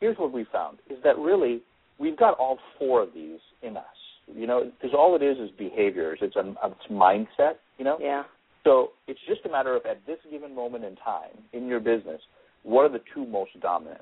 Here's 0.00 0.16
what 0.18 0.32
we 0.32 0.44
found: 0.52 0.78
is 0.90 0.98
that 1.04 1.16
really 1.18 1.62
we've 1.98 2.16
got 2.16 2.36
all 2.38 2.58
four 2.78 3.02
of 3.02 3.14
these 3.14 3.38
in 3.62 3.76
us. 3.76 3.84
You 4.26 4.46
know, 4.46 4.70
because 4.80 4.94
all 4.96 5.14
it 5.16 5.22
is 5.22 5.36
is 5.38 5.50
behaviors. 5.58 6.18
It's 6.22 6.36
a 6.36 6.54
it's 6.64 6.90
mindset. 6.90 7.54
You 7.78 7.84
know. 7.84 7.98
yeah. 8.00 8.24
So 8.64 8.92
it's 9.06 9.20
just 9.28 9.44
a 9.44 9.50
matter 9.50 9.76
of 9.76 9.84
at 9.84 10.04
this 10.06 10.16
given 10.30 10.54
moment 10.54 10.84
in 10.84 10.96
time 10.96 11.36
in 11.52 11.66
your 11.66 11.80
business, 11.80 12.20
what 12.62 12.82
are 12.82 12.88
the 12.88 13.02
two 13.14 13.26
most 13.26 13.50
dominant? 13.60 14.00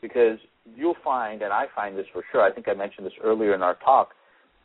Because 0.00 0.38
you'll 0.76 0.96
find, 1.04 1.42
and 1.42 1.52
I 1.52 1.66
find 1.74 1.96
this 1.96 2.06
for 2.12 2.22
sure. 2.30 2.42
I 2.42 2.52
think 2.52 2.68
I 2.68 2.74
mentioned 2.74 3.06
this 3.06 3.12
earlier 3.22 3.54
in 3.54 3.62
our 3.62 3.76
talk. 3.84 4.10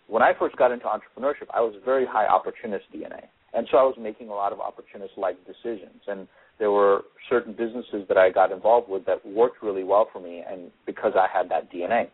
When 0.07 0.23
I 0.23 0.31
first 0.37 0.55
got 0.55 0.71
into 0.71 0.85
entrepreneurship, 0.85 1.47
I 1.53 1.61
was 1.61 1.75
very 1.83 2.05
high 2.05 2.27
opportunist 2.27 2.85
DNA, 2.93 3.23
and 3.53 3.67
so 3.69 3.77
I 3.77 3.83
was 3.83 3.95
making 3.99 4.29
a 4.29 4.33
lot 4.33 4.53
of 4.53 4.59
opportunist-like 4.59 5.37
decisions. 5.45 6.01
And 6.07 6.27
there 6.59 6.71
were 6.71 7.01
certain 7.29 7.53
businesses 7.53 8.07
that 8.07 8.17
I 8.17 8.29
got 8.29 8.51
involved 8.51 8.89
with 8.89 9.05
that 9.05 9.25
worked 9.25 9.61
really 9.61 9.83
well 9.83 10.07
for 10.11 10.19
me, 10.19 10.43
and 10.49 10.71
because 10.85 11.13
I 11.15 11.27
had 11.31 11.49
that 11.49 11.71
DNA. 11.71 12.07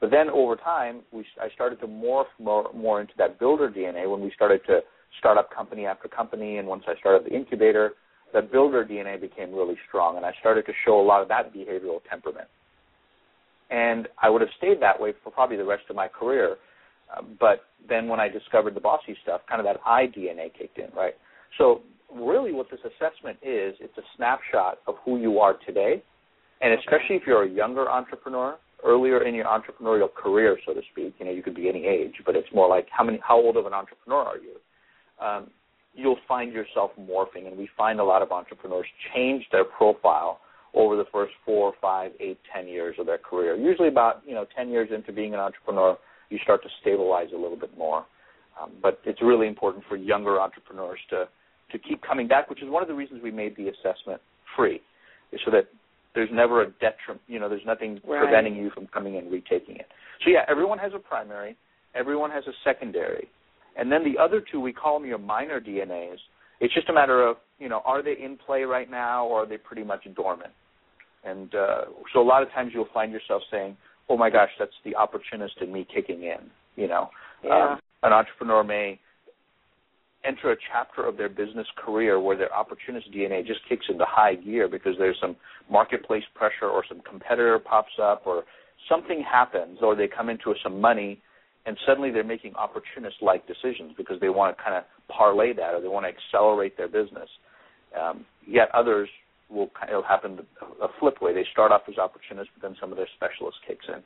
But 0.00 0.10
then 0.10 0.28
over 0.28 0.56
time, 0.56 1.00
we, 1.12 1.24
I 1.40 1.48
started 1.54 1.80
to 1.80 1.86
morph 1.86 2.26
more, 2.38 2.70
more 2.74 3.00
into 3.00 3.14
that 3.16 3.38
builder 3.38 3.70
DNA 3.70 4.10
when 4.10 4.20
we 4.20 4.30
started 4.34 4.60
to 4.66 4.80
start 5.18 5.38
up 5.38 5.54
company 5.54 5.86
after 5.86 6.08
company, 6.08 6.58
and 6.58 6.68
once 6.68 6.84
I 6.86 6.98
started 6.98 7.30
the 7.30 7.34
incubator, 7.34 7.92
that 8.34 8.52
builder 8.52 8.84
DNA 8.84 9.20
became 9.20 9.54
really 9.54 9.76
strong, 9.88 10.16
and 10.16 10.26
I 10.26 10.32
started 10.40 10.66
to 10.66 10.72
show 10.84 11.00
a 11.00 11.06
lot 11.06 11.22
of 11.22 11.28
that 11.28 11.54
behavioral 11.54 12.00
temperament. 12.10 12.48
And 13.74 14.06
I 14.22 14.30
would 14.30 14.40
have 14.40 14.50
stayed 14.56 14.80
that 14.82 15.00
way 15.00 15.14
for 15.24 15.30
probably 15.30 15.56
the 15.56 15.64
rest 15.64 15.82
of 15.90 15.96
my 15.96 16.06
career. 16.06 16.56
Uh, 17.14 17.22
but 17.40 17.64
then 17.88 18.06
when 18.06 18.20
I 18.20 18.28
discovered 18.28 18.74
the 18.76 18.80
BOSI 18.80 19.16
stuff, 19.24 19.40
kind 19.48 19.60
of 19.60 19.66
that 19.66 19.80
I 19.84 20.06
DNA 20.06 20.52
kicked 20.56 20.78
in, 20.78 20.90
right? 20.96 21.14
So 21.58 21.80
really 22.14 22.52
what 22.52 22.70
this 22.70 22.78
assessment 22.80 23.38
is, 23.42 23.74
it's 23.80 23.98
a 23.98 24.06
snapshot 24.16 24.78
of 24.86 24.94
who 25.04 25.18
you 25.18 25.40
are 25.40 25.54
today, 25.66 26.02
and 26.60 26.72
especially 26.78 27.16
if 27.16 27.22
you're 27.26 27.42
a 27.42 27.50
younger 27.50 27.90
entrepreneur, 27.90 28.56
earlier 28.84 29.24
in 29.24 29.34
your 29.34 29.46
entrepreneurial 29.46 30.12
career, 30.12 30.56
so 30.64 30.74
to 30.74 30.80
speak, 30.92 31.14
you 31.18 31.24
know, 31.24 31.32
you 31.32 31.42
could 31.42 31.54
be 31.54 31.68
any 31.68 31.86
age, 31.86 32.14
but 32.24 32.36
it's 32.36 32.48
more 32.54 32.68
like 32.68 32.86
how 32.90 33.02
many, 33.02 33.18
how 33.26 33.36
old 33.36 33.56
of 33.56 33.66
an 33.66 33.72
entrepreneur 33.72 34.22
are 34.22 34.36
you? 34.38 34.56
Um, 35.24 35.50
you'll 35.94 36.18
find 36.28 36.52
yourself 36.52 36.92
morphing, 37.00 37.48
and 37.48 37.56
we 37.56 37.68
find 37.76 37.98
a 37.98 38.04
lot 38.04 38.22
of 38.22 38.30
entrepreneurs 38.30 38.86
change 39.14 39.44
their 39.50 39.64
profile 39.64 40.38
over 40.74 40.96
the 40.96 41.04
first 41.12 41.32
four, 41.44 41.72
five, 41.80 42.12
eight, 42.20 42.38
ten 42.54 42.66
years 42.66 42.96
of 42.98 43.06
their 43.06 43.18
career. 43.18 43.56
Usually, 43.56 43.88
about 43.88 44.22
you 44.26 44.34
know, 44.34 44.46
ten 44.56 44.68
years 44.68 44.90
into 44.94 45.12
being 45.12 45.34
an 45.34 45.40
entrepreneur, 45.40 45.96
you 46.30 46.38
start 46.42 46.62
to 46.62 46.68
stabilize 46.80 47.28
a 47.34 47.38
little 47.38 47.56
bit 47.56 47.76
more. 47.78 48.04
Um, 48.60 48.72
but 48.82 49.00
it's 49.04 49.20
really 49.20 49.48
important 49.48 49.84
for 49.88 49.96
younger 49.96 50.40
entrepreneurs 50.40 50.98
to 51.10 51.28
to 51.72 51.78
keep 51.78 52.02
coming 52.02 52.28
back, 52.28 52.48
which 52.50 52.62
is 52.62 52.68
one 52.68 52.82
of 52.82 52.88
the 52.88 52.94
reasons 52.94 53.20
we 53.22 53.30
made 53.30 53.56
the 53.56 53.68
assessment 53.68 54.20
free, 54.56 54.80
so 55.44 55.50
that 55.50 55.68
there's 56.14 56.30
never 56.32 56.62
a 56.62 56.66
detriment. 56.66 57.20
You 57.26 57.40
know, 57.40 57.48
there's 57.48 57.66
nothing 57.66 58.00
Right. 58.04 58.20
preventing 58.20 58.54
you 58.54 58.70
from 58.70 58.86
coming 58.88 59.16
and 59.16 59.30
retaking 59.30 59.76
it. 59.76 59.86
So 60.24 60.30
yeah, 60.30 60.44
everyone 60.48 60.78
has 60.78 60.92
a 60.94 60.98
primary, 60.98 61.56
everyone 61.94 62.30
has 62.30 62.44
a 62.46 62.52
secondary, 62.62 63.28
and 63.76 63.90
then 63.90 64.04
the 64.04 64.16
other 64.22 64.40
two 64.40 64.60
we 64.60 64.72
call 64.72 64.98
them 64.98 65.08
your 65.08 65.18
minor 65.18 65.60
DNAs. 65.60 66.18
It's 66.60 66.72
just 66.72 66.88
a 66.88 66.92
matter 66.92 67.22
of 67.26 67.38
you 67.58 67.68
know, 67.68 67.82
are 67.84 68.02
they 68.02 68.16
in 68.20 68.36
play 68.36 68.62
right 68.64 68.90
now, 68.90 69.26
or 69.26 69.42
are 69.42 69.46
they 69.46 69.58
pretty 69.58 69.84
much 69.84 70.06
dormant? 70.14 70.52
And 71.24 71.54
uh, 71.54 71.82
so 72.12 72.20
a 72.20 72.22
lot 72.22 72.42
of 72.42 72.50
times 72.50 72.72
you'll 72.74 72.88
find 72.92 73.12
yourself 73.12 73.42
saying, 73.50 73.76
"Oh 74.08 74.16
my 74.16 74.30
gosh, 74.30 74.50
that's 74.58 74.72
the 74.84 74.94
opportunist 74.96 75.54
in 75.60 75.72
me 75.72 75.86
kicking 75.92 76.22
in." 76.22 76.50
You 76.76 76.88
know, 76.88 77.10
Yeah. 77.42 77.72
um, 77.72 77.80
an 78.02 78.12
entrepreneur 78.12 78.62
may 78.64 78.98
enter 80.24 80.52
a 80.52 80.56
chapter 80.72 81.06
of 81.06 81.16
their 81.16 81.28
business 81.28 81.66
career 81.76 82.18
where 82.18 82.36
their 82.36 82.52
opportunist 82.54 83.10
DNA 83.12 83.46
just 83.46 83.60
kicks 83.68 83.86
into 83.88 84.04
high 84.06 84.34
gear 84.34 84.68
because 84.68 84.94
there's 84.98 85.18
some 85.20 85.36
marketplace 85.70 86.24
pressure 86.34 86.66
or 86.66 86.82
some 86.88 87.00
competitor 87.00 87.58
pops 87.58 87.92
up 88.02 88.22
or 88.26 88.44
something 88.88 89.22
happens 89.22 89.78
or 89.82 89.94
they 89.94 90.08
come 90.08 90.28
into 90.28 90.54
some 90.62 90.80
money 90.80 91.20
and 91.66 91.76
suddenly 91.86 92.10
they're 92.10 92.24
making 92.24 92.54
opportunist 92.56 93.16
like 93.22 93.46
decisions 93.46 93.92
because 93.96 94.20
they 94.20 94.28
want 94.28 94.56
to 94.56 94.62
kind 94.62 94.76
of 94.76 94.84
parlay 95.08 95.52
that 95.52 95.74
or 95.74 95.80
they 95.80 95.88
want 95.88 96.04
to 96.04 96.12
accelerate 96.12 96.76
their 96.76 96.88
business. 96.88 97.28
Um, 97.98 98.24
yet 98.46 98.68
others 98.74 99.08
will 99.50 99.70
of 99.92 100.04
happen 100.04 100.40
a 100.82 100.88
flip 100.98 101.20
way. 101.20 101.34
They 101.34 101.46
start 101.52 101.72
off 101.72 101.82
as 101.88 101.98
opportunists, 101.98 102.52
but 102.54 102.66
then 102.66 102.76
some 102.80 102.90
of 102.90 102.96
their 102.96 103.08
specialist 103.16 103.58
kicks 103.66 103.86
in. 103.88 104.02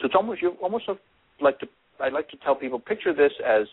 So 0.00 0.06
it's 0.06 0.14
almost 0.14 0.42
you 0.42 0.56
almost 0.62 0.84
like 1.40 1.58
to 1.60 1.66
I 2.00 2.08
like 2.08 2.28
to 2.30 2.36
tell 2.38 2.54
people 2.54 2.78
picture 2.78 3.12
this 3.12 3.32
as 3.44 3.66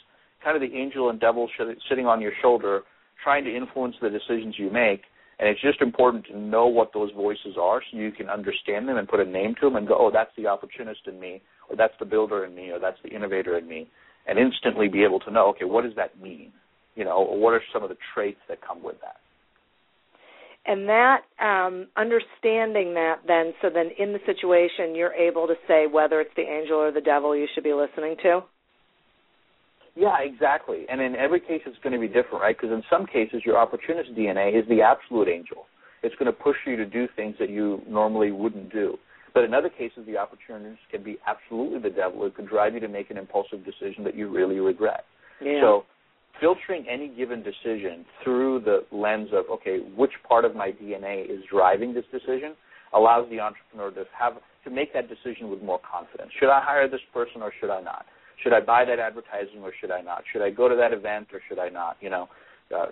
kind 0.43 0.55
of 0.55 0.61
the 0.61 0.75
angel 0.75 1.09
and 1.09 1.19
devil 1.19 1.49
sitting 1.89 2.05
on 2.05 2.21
your 2.21 2.31
shoulder, 2.41 2.81
trying 3.23 3.43
to 3.45 3.55
influence 3.55 3.95
the 4.01 4.09
decisions 4.09 4.55
you 4.57 4.69
make. 4.69 5.01
And 5.37 5.49
it's 5.49 5.61
just 5.61 5.81
important 5.81 6.25
to 6.27 6.37
know 6.37 6.67
what 6.67 6.93
those 6.93 7.11
voices 7.11 7.57
are 7.59 7.81
so 7.81 7.97
you 7.97 8.11
can 8.11 8.29
understand 8.29 8.87
them 8.87 8.97
and 8.97 9.07
put 9.07 9.19
a 9.19 9.25
name 9.25 9.53
to 9.59 9.67
them 9.67 9.75
and 9.75 9.87
go, 9.87 9.95
oh, 9.99 10.09
that's 10.11 10.31
the 10.37 10.47
opportunist 10.47 11.01
in 11.07 11.19
me, 11.19 11.41
or 11.69 11.75
that's 11.75 11.93
the 11.99 12.05
builder 12.05 12.45
in 12.45 12.55
me, 12.55 12.71
or 12.71 12.79
that's 12.79 12.99
the 13.03 13.09
innovator 13.09 13.57
in 13.57 13.67
me, 13.67 13.89
and 14.27 14.39
instantly 14.39 14.87
be 14.87 15.03
able 15.03 15.19
to 15.19 15.31
know, 15.31 15.49
okay, 15.49 15.65
what 15.65 15.83
does 15.83 15.95
that 15.97 16.21
mean? 16.21 16.53
You 16.95 17.03
know, 17.03 17.17
or 17.17 17.37
what 17.37 17.53
are 17.53 17.61
some 17.73 17.83
of 17.83 17.89
the 17.89 17.97
traits 18.13 18.39
that 18.47 18.65
come 18.65 18.81
with 18.81 18.95
that? 19.01 19.17
And 20.67 20.89
that 20.89 21.21
um, 21.39 21.87
understanding 21.95 22.95
that, 22.95 23.17
then, 23.27 23.53
so 23.61 23.69
then 23.69 23.91
in 23.99 24.13
the 24.13 24.19
situation, 24.25 24.95
you're 24.95 25.13
able 25.13 25.45
to 25.47 25.53
say 25.67 25.85
whether 25.85 26.19
it's 26.21 26.33
the 26.35 26.41
angel 26.41 26.77
or 26.77 26.91
the 26.91 27.01
devil 27.01 27.35
you 27.35 27.47
should 27.53 27.63
be 27.63 27.73
listening 27.73 28.15
to. 28.23 28.41
Yeah, 29.95 30.17
exactly. 30.21 30.85
And 30.89 30.99
in 31.01 31.15
every 31.15 31.39
case, 31.39 31.61
it's 31.65 31.77
going 31.83 31.93
to 31.93 31.99
be 31.99 32.07
different, 32.07 32.41
right? 32.41 32.55
Because 32.59 32.73
in 32.73 32.83
some 32.89 33.05
cases, 33.05 33.43
your 33.45 33.57
opportunist 33.57 34.13
DNA 34.15 34.59
is 34.59 34.67
the 34.67 34.81
absolute 34.81 35.29
angel. 35.29 35.65
It's 36.03 36.15
going 36.15 36.25
to 36.25 36.37
push 36.37 36.57
you 36.67 36.75
to 36.75 36.85
do 36.85 37.07
things 37.15 37.35
that 37.39 37.49
you 37.49 37.81
normally 37.87 38.31
wouldn't 38.31 38.71
do. 38.71 38.97
But 39.33 39.43
in 39.43 39.53
other 39.53 39.69
cases, 39.69 40.05
the 40.05 40.17
opportunist 40.17 40.79
can 40.91 41.03
be 41.03 41.17
absolutely 41.27 41.79
the 41.79 41.95
devil. 41.95 42.25
It 42.25 42.35
could 42.35 42.47
drive 42.47 42.73
you 42.73 42.79
to 42.79 42.87
make 42.87 43.11
an 43.11 43.17
impulsive 43.17 43.63
decision 43.65 44.03
that 44.03 44.15
you 44.15 44.29
really 44.29 44.59
regret. 44.59 45.03
Yeah. 45.41 45.61
So 45.61 45.83
filtering 46.39 46.85
any 46.89 47.07
given 47.07 47.43
decision 47.43 48.05
through 48.23 48.61
the 48.61 48.85
lens 48.91 49.29
of 49.33 49.45
okay, 49.51 49.79
which 49.95 50.11
part 50.27 50.45
of 50.45 50.55
my 50.55 50.71
DNA 50.71 51.29
is 51.29 51.39
driving 51.49 51.93
this 51.93 52.05
decision 52.11 52.55
allows 52.93 53.29
the 53.29 53.39
entrepreneur 53.39 53.91
to 53.91 54.05
have 54.17 54.33
to 54.63 54.69
make 54.69 54.93
that 54.93 55.07
decision 55.09 55.49
with 55.49 55.61
more 55.61 55.79
confidence. 55.79 56.31
Should 56.39 56.49
I 56.49 56.61
hire 56.61 56.89
this 56.89 57.01
person 57.13 57.41
or 57.41 57.51
should 57.59 57.69
I 57.69 57.81
not? 57.81 58.05
Should 58.43 58.53
I 58.53 58.59
buy 58.59 58.85
that 58.85 58.99
advertising 58.99 59.61
or 59.61 59.71
should 59.79 59.91
I 59.91 60.01
not? 60.01 60.23
Should 60.31 60.41
I 60.41 60.49
go 60.49 60.67
to 60.67 60.75
that 60.75 60.91
event 60.91 61.27
or 61.33 61.39
should 61.47 61.59
I 61.59 61.69
not? 61.69 61.97
You 62.01 62.09
know, 62.09 62.27
uh, 62.75 62.87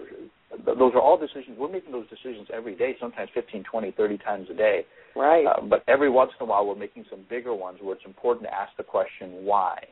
those 0.65 0.93
are 0.93 1.01
all 1.01 1.17
decisions. 1.17 1.57
We're 1.57 1.71
making 1.71 1.91
those 1.91 2.07
decisions 2.09 2.47
every 2.53 2.75
day, 2.75 2.95
sometimes 2.99 3.29
15, 3.33 3.63
20, 3.69 3.91
30 3.91 4.17
times 4.19 4.47
a 4.51 4.53
day. 4.53 4.85
Right. 5.15 5.45
Uh, 5.45 5.61
but 5.61 5.83
every 5.87 6.09
once 6.09 6.31
in 6.39 6.45
a 6.45 6.49
while, 6.49 6.65
we're 6.65 6.75
making 6.75 7.05
some 7.09 7.25
bigger 7.29 7.53
ones 7.53 7.79
where 7.81 7.95
it's 7.95 8.05
important 8.05 8.45
to 8.45 8.53
ask 8.53 8.75
the 8.77 8.83
question 8.83 9.45
why 9.45 9.83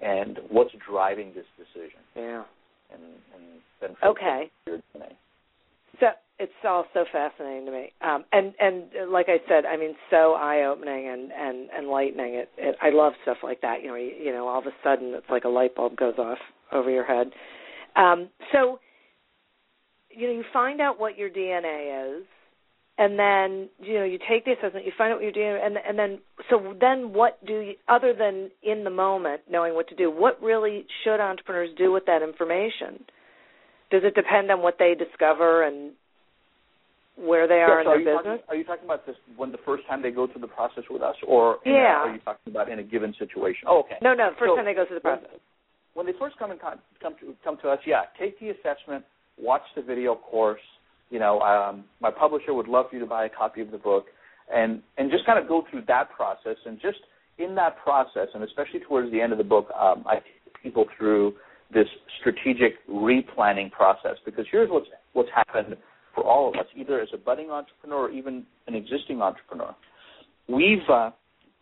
and 0.00 0.38
what's 0.48 0.72
driving 0.88 1.32
this 1.34 1.46
decision. 1.58 2.00
Yeah. 2.16 2.44
And, 2.92 3.02
and 3.34 3.60
then 3.80 3.96
okay. 4.04 4.50
So 6.00 6.06
it's 6.38 6.52
all 6.64 6.86
so 6.94 7.04
fascinating 7.12 7.66
to 7.66 7.72
me, 7.72 7.92
um, 8.00 8.24
and 8.32 8.54
and 8.58 8.84
uh, 9.02 9.10
like 9.10 9.26
I 9.28 9.38
said, 9.48 9.66
I 9.66 9.76
mean, 9.76 9.94
so 10.08 10.34
eye 10.34 10.64
opening 10.64 11.08
and 11.08 11.30
and 11.32 11.68
enlightening. 11.78 12.34
It, 12.34 12.50
it 12.56 12.76
I 12.80 12.90
love 12.90 13.12
stuff 13.22 13.38
like 13.42 13.60
that. 13.60 13.82
You 13.82 13.88
know, 13.88 13.94
you, 13.96 14.12
you 14.18 14.32
know, 14.32 14.48
all 14.48 14.58
of 14.58 14.66
a 14.66 14.74
sudden 14.82 15.12
it's 15.14 15.28
like 15.28 15.44
a 15.44 15.48
light 15.48 15.74
bulb 15.74 15.96
goes 15.96 16.14
off 16.18 16.38
over 16.72 16.90
your 16.90 17.04
head. 17.04 17.30
Um, 17.96 18.28
so, 18.52 18.78
you 20.10 20.28
know, 20.28 20.32
you 20.32 20.44
find 20.52 20.80
out 20.80 20.98
what 20.98 21.18
your 21.18 21.28
DNA 21.28 22.18
is, 22.18 22.24
and 23.00 23.18
then 23.18 23.70
you 23.80 23.94
know 23.94 24.04
you 24.04 24.18
take 24.28 24.44
the 24.44 24.52
assessment, 24.52 24.84
you 24.84 24.92
find 24.96 25.10
out 25.10 25.20
what 25.20 25.24
your 25.24 25.32
DNA, 25.32 25.64
and 25.64 25.76
and 25.88 25.98
then 25.98 26.18
so 26.50 26.74
then 26.78 27.14
what 27.14 27.44
do 27.46 27.54
you, 27.60 27.74
other 27.88 28.12
than 28.12 28.50
in 28.62 28.84
the 28.84 28.90
moment 28.90 29.40
knowing 29.50 29.74
what 29.74 29.88
to 29.88 29.96
do, 29.96 30.10
what 30.10 30.40
really 30.42 30.84
should 31.02 31.18
entrepreneurs 31.18 31.70
do 31.78 31.90
with 31.90 32.04
that 32.06 32.22
information? 32.22 33.02
Does 33.90 34.02
it 34.04 34.14
depend 34.14 34.50
on 34.50 34.60
what 34.60 34.76
they 34.78 34.94
discover 34.94 35.66
and 35.66 35.92
where 37.16 37.48
they 37.48 37.54
are 37.54 37.80
in 37.80 37.86
their 37.86 37.94
are 37.94 38.20
business? 38.20 38.40
Talking, 38.44 38.48
are 38.48 38.56
you 38.56 38.64
talking 38.64 38.84
about 38.84 39.06
this 39.06 39.16
when 39.34 39.50
the 39.50 39.58
first 39.64 39.86
time 39.88 40.02
they 40.02 40.10
go 40.10 40.26
through 40.26 40.42
the 40.42 40.52
process 40.52 40.84
with 40.90 41.00
us, 41.00 41.16
or 41.26 41.56
yeah. 41.64 42.04
A, 42.04 42.08
are 42.08 42.12
you 42.12 42.20
talking 42.20 42.52
about 42.52 42.70
in 42.70 42.80
a 42.80 42.84
given 42.84 43.14
situation? 43.18 43.64
Oh, 43.66 43.80
okay. 43.80 43.96
No, 44.02 44.12
no, 44.12 44.30
first 44.38 44.50
so 44.50 44.56
time 44.56 44.66
they 44.66 44.74
go 44.74 44.84
through 44.84 44.96
the 44.96 45.00
process. 45.00 45.40
When, 45.94 46.04
when 46.04 46.06
they 46.06 46.18
first 46.18 46.36
come 46.38 46.50
and 46.50 46.60
come 46.60 46.76
to 47.02 47.34
come 47.42 47.56
to 47.62 47.70
us, 47.70 47.78
yeah, 47.86 48.02
take 48.20 48.38
the 48.40 48.50
assessment, 48.50 49.06
watch 49.40 49.64
the 49.74 49.80
video 49.80 50.14
course. 50.14 50.60
You 51.10 51.18
know, 51.18 51.40
um, 51.40 51.84
my 52.00 52.10
publisher 52.10 52.54
would 52.54 52.68
love 52.68 52.86
for 52.88 52.96
you 52.96 53.00
to 53.00 53.06
buy 53.06 53.26
a 53.26 53.28
copy 53.28 53.60
of 53.60 53.70
the 53.70 53.78
book, 53.78 54.06
and 54.52 54.82
and 54.96 55.10
just 55.10 55.26
kind 55.26 55.38
of 55.38 55.48
go 55.48 55.64
through 55.70 55.82
that 55.88 56.10
process, 56.10 56.56
and 56.64 56.80
just 56.80 56.98
in 57.38 57.54
that 57.56 57.76
process, 57.82 58.28
and 58.34 58.44
especially 58.44 58.80
towards 58.80 59.10
the 59.10 59.20
end 59.20 59.32
of 59.32 59.38
the 59.38 59.44
book, 59.44 59.68
um, 59.78 60.04
I 60.06 60.16
take 60.16 60.62
people 60.62 60.86
through 60.96 61.34
this 61.72 61.86
strategic 62.20 62.86
replanning 62.88 63.70
process 63.70 64.16
because 64.24 64.44
here's 64.50 64.70
what's 64.70 64.88
what's 65.12 65.30
happened 65.34 65.76
for 66.14 66.24
all 66.24 66.48
of 66.48 66.54
us, 66.54 66.66
either 66.76 67.00
as 67.00 67.08
a 67.14 67.16
budding 67.16 67.50
entrepreneur 67.50 68.06
or 68.06 68.10
even 68.10 68.44
an 68.66 68.74
existing 68.74 69.22
entrepreneur. 69.22 69.74
We've 70.48 70.88
uh, 70.92 71.10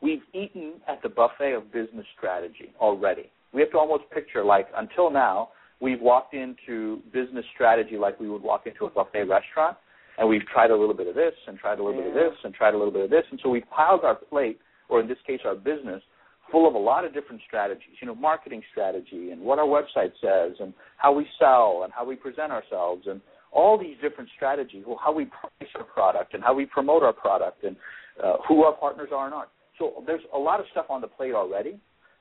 we've 0.03 0.23
eaten 0.33 0.75
at 0.89 1.03
the 1.03 1.09
buffet 1.09 1.53
of 1.53 1.73
business 1.73 2.07
strategy 2.17 2.73
already. 2.81 3.31
We 3.53 3.61
have 3.61 3.71
to 3.73 3.79
almost 3.79 4.05
picture 4.13 4.45
like 4.45 4.69
until 4.77 5.11
now 5.11 5.51
we've 5.81 6.01
walked 6.01 6.35
into 6.35 7.01
business 7.13 7.45
strategy 7.55 7.97
like 7.97 8.19
we 8.19 8.29
would 8.29 8.43
walk 8.43 8.67
into 8.67 8.85
a 8.87 8.91
buffet 8.91 9.25
restaurant, 9.25 9.77
and 10.19 10.29
we've 10.29 10.47
tried 10.47 10.71
a 10.71 10.77
little 10.77 10.95
bit 10.95 11.07
of 11.07 11.15
this 11.15 11.35
and 11.47 11.59
tried 11.59 11.79
a 11.79 11.83
little 11.83 12.01
yeah. 12.01 12.09
bit 12.09 12.17
of 12.17 12.33
this 12.33 12.39
and 12.45 12.55
tried 12.55 12.75
a 12.75 12.79
little 12.79 12.93
bit 12.93 13.05
of 13.05 13.11
this, 13.11 13.25
and 13.31 13.41
so 13.43 13.49
we've 13.49 13.69
piled 13.71 14.05
our 14.05 14.15
plate, 14.15 14.59
or 14.89 15.01
in 15.01 15.09
this 15.09 15.19
case 15.27 15.41
our 15.45 15.55
business, 15.55 16.03
full 16.51 16.67
of 16.67 16.75
a 16.75 16.79
lot 16.79 17.05
of 17.05 17.13
different 17.13 17.41
strategies. 17.47 17.95
You 18.01 18.07
know, 18.09 18.15
marketing 18.15 18.63
strategy 18.71 19.31
and 19.31 19.41
what 19.41 19.59
our 19.59 19.67
website 19.67 20.13
says 20.21 20.57
and 20.61 20.73
how 20.97 21.13
we 21.13 21.27
sell 21.39 21.83
and 21.85 21.93
how 21.93 22.05
we 22.05 22.17
present 22.17 22.51
ourselves 22.53 23.07
and 23.07 23.21
all 23.53 23.79
these 23.79 23.97
different 24.03 24.31
strategies, 24.35 24.85
well, 24.87 25.01
how 25.03 25.13
we 25.13 25.27
price 25.27 25.71
our 25.77 25.85
product 25.85 26.35
and 26.35 26.43
how 26.43 26.55
we 26.55 26.67
promote 26.67 27.03
our 27.03 27.13
product 27.13 27.65
and 27.65 27.77
uh, 28.23 28.37
who 28.47 28.65
our 28.65 28.73
partners 28.73 29.09
are 29.15 29.27
and 29.27 29.35
aren't. 29.35 29.51
So 29.79 30.03
there's 30.07 30.23
a 30.35 30.39
lot 30.39 30.61
of 30.61 30.67
stuff 30.73 30.87
on 30.91 31.01
the 31.01 31.07
plate 31.07 31.35
already. 31.35 31.79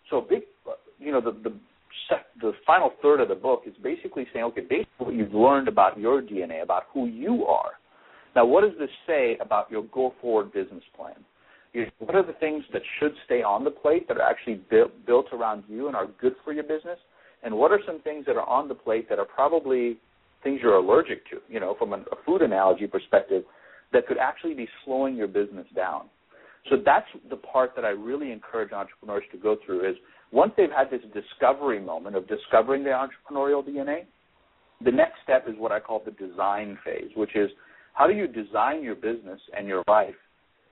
So 0.10 0.22
big, 0.22 0.44
you 1.00 1.12
know, 1.12 1.20
the 1.20 1.32
the 1.32 1.54
the 2.42 2.54
final 2.66 2.92
third 3.02 3.20
of 3.20 3.28
the 3.28 3.36
book 3.36 3.64
is 3.66 3.74
basically 3.84 4.28
saying, 4.34 4.46
okay, 4.46 4.62
based 4.62 4.88
on 5.00 5.08
what 5.08 5.16
you've 5.16 5.34
learned 5.34 5.68
about 5.68 6.00
your 6.00 6.22
DNA, 6.22 6.64
about 6.64 6.84
who 6.94 7.08
you 7.08 7.46
are. 7.46 7.72
Now, 8.36 8.46
what 8.46 8.62
does 8.62 8.78
this 8.80 8.90
say 9.06 9.38
about 9.42 9.70
your 9.72 9.84
go 9.94 10.14
forward 10.22 10.54
business 10.54 10.84
plan? 10.96 11.16
What 12.00 12.16
are 12.16 12.26
the 12.26 12.34
things 12.34 12.64
that 12.74 12.82
should 13.00 13.14
stay 13.26 13.44
on 13.44 13.64
the 13.64 13.72
plate 13.72 14.08
that 14.08 14.18
are 14.18 14.30
actually 14.30 14.62
built, 14.70 14.92
built 15.06 15.28
around 15.32 15.64
you 15.68 15.88
and 15.88 15.96
are 15.96 16.08
good 16.20 16.36
for 16.44 16.54
your 16.54 16.64
business? 16.64 16.98
And 17.44 17.56
what 17.56 17.72
are 17.72 17.80
some 17.86 18.02
things 18.02 18.26
that 18.26 18.36
are 18.36 18.48
on 18.48 18.68
the 18.68 18.74
plate 18.74 19.10
that 19.10 19.20
are 19.20 19.26
probably 19.26 19.98
things 20.44 20.60
you're 20.62 20.76
allergic 20.76 21.30
to, 21.30 21.38
you 21.48 21.60
know, 21.60 21.76
from 21.78 21.94
a 21.94 22.04
food 22.26 22.42
analogy 22.42 22.88
perspective, 22.88 23.44
that 23.94 24.08
could 24.08 24.18
actually 24.18 24.54
be 24.54 24.68
slowing 24.84 25.16
your 25.16 25.28
business 25.28 25.66
down. 25.76 26.10
So 26.70 26.78
that's 26.84 27.08
the 27.30 27.38
part 27.38 27.74
that 27.76 27.86
I 27.86 27.90
really 27.90 28.32
encourage 28.32 28.72
entrepreneurs 28.72 29.24
to 29.32 29.38
go 29.38 29.58
through 29.66 29.90
is 29.90 29.96
once 30.32 30.52
they've 30.58 30.72
had 30.72 30.90
this 30.90 31.02
discovery 31.14 31.80
moment 31.80 32.16
of 32.16 32.28
discovering 32.28 32.84
their 32.84 32.96
entrepreneurial 32.96 33.66
DNA, 33.68 34.06
the 34.84 34.92
next 34.92 35.16
step 35.24 35.46
is 35.48 35.56
what 35.58 35.72
I 35.72 35.80
call 35.80 36.04
the 36.04 36.12
design 36.12 36.78
phase, 36.84 37.10
which 37.16 37.36
is 37.36 37.50
how 37.94 38.08
do 38.08 38.14
you 38.14 38.28
design 38.28 38.84
your 38.84 38.96
business 38.96 39.40
and 39.58 39.68
your 39.68 39.84
life 39.88 40.16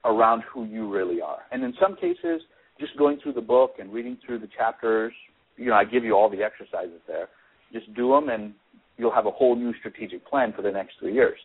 around 0.04 0.44
who 0.52 0.64
you 0.64 0.88
really 0.88 1.20
are? 1.20 1.40
And 1.50 1.64
in 1.64 1.74
some 1.80 1.96
cases, 1.96 2.42
just 2.78 2.96
going 2.96 3.18
through 3.22 3.32
the 3.32 3.40
book 3.40 3.74
and 3.80 3.92
reading 3.92 4.18
through 4.24 4.38
the 4.40 4.48
chapters, 4.56 5.12
you 5.56 5.66
know, 5.66 5.74
I 5.74 5.84
give 5.84 6.04
you 6.04 6.12
all 6.12 6.30
the 6.30 6.42
exercises 6.42 7.00
there. 7.08 7.28
Just 7.72 7.92
do 7.94 8.10
them 8.10 8.28
and 8.28 8.52
you'll 8.98 9.14
have 9.14 9.26
a 9.26 9.30
whole 9.30 9.56
new 9.56 9.74
strategic 9.78 10.26
plan 10.28 10.52
for 10.54 10.62
the 10.62 10.70
next 10.70 10.94
three 11.00 11.14
years. 11.14 11.38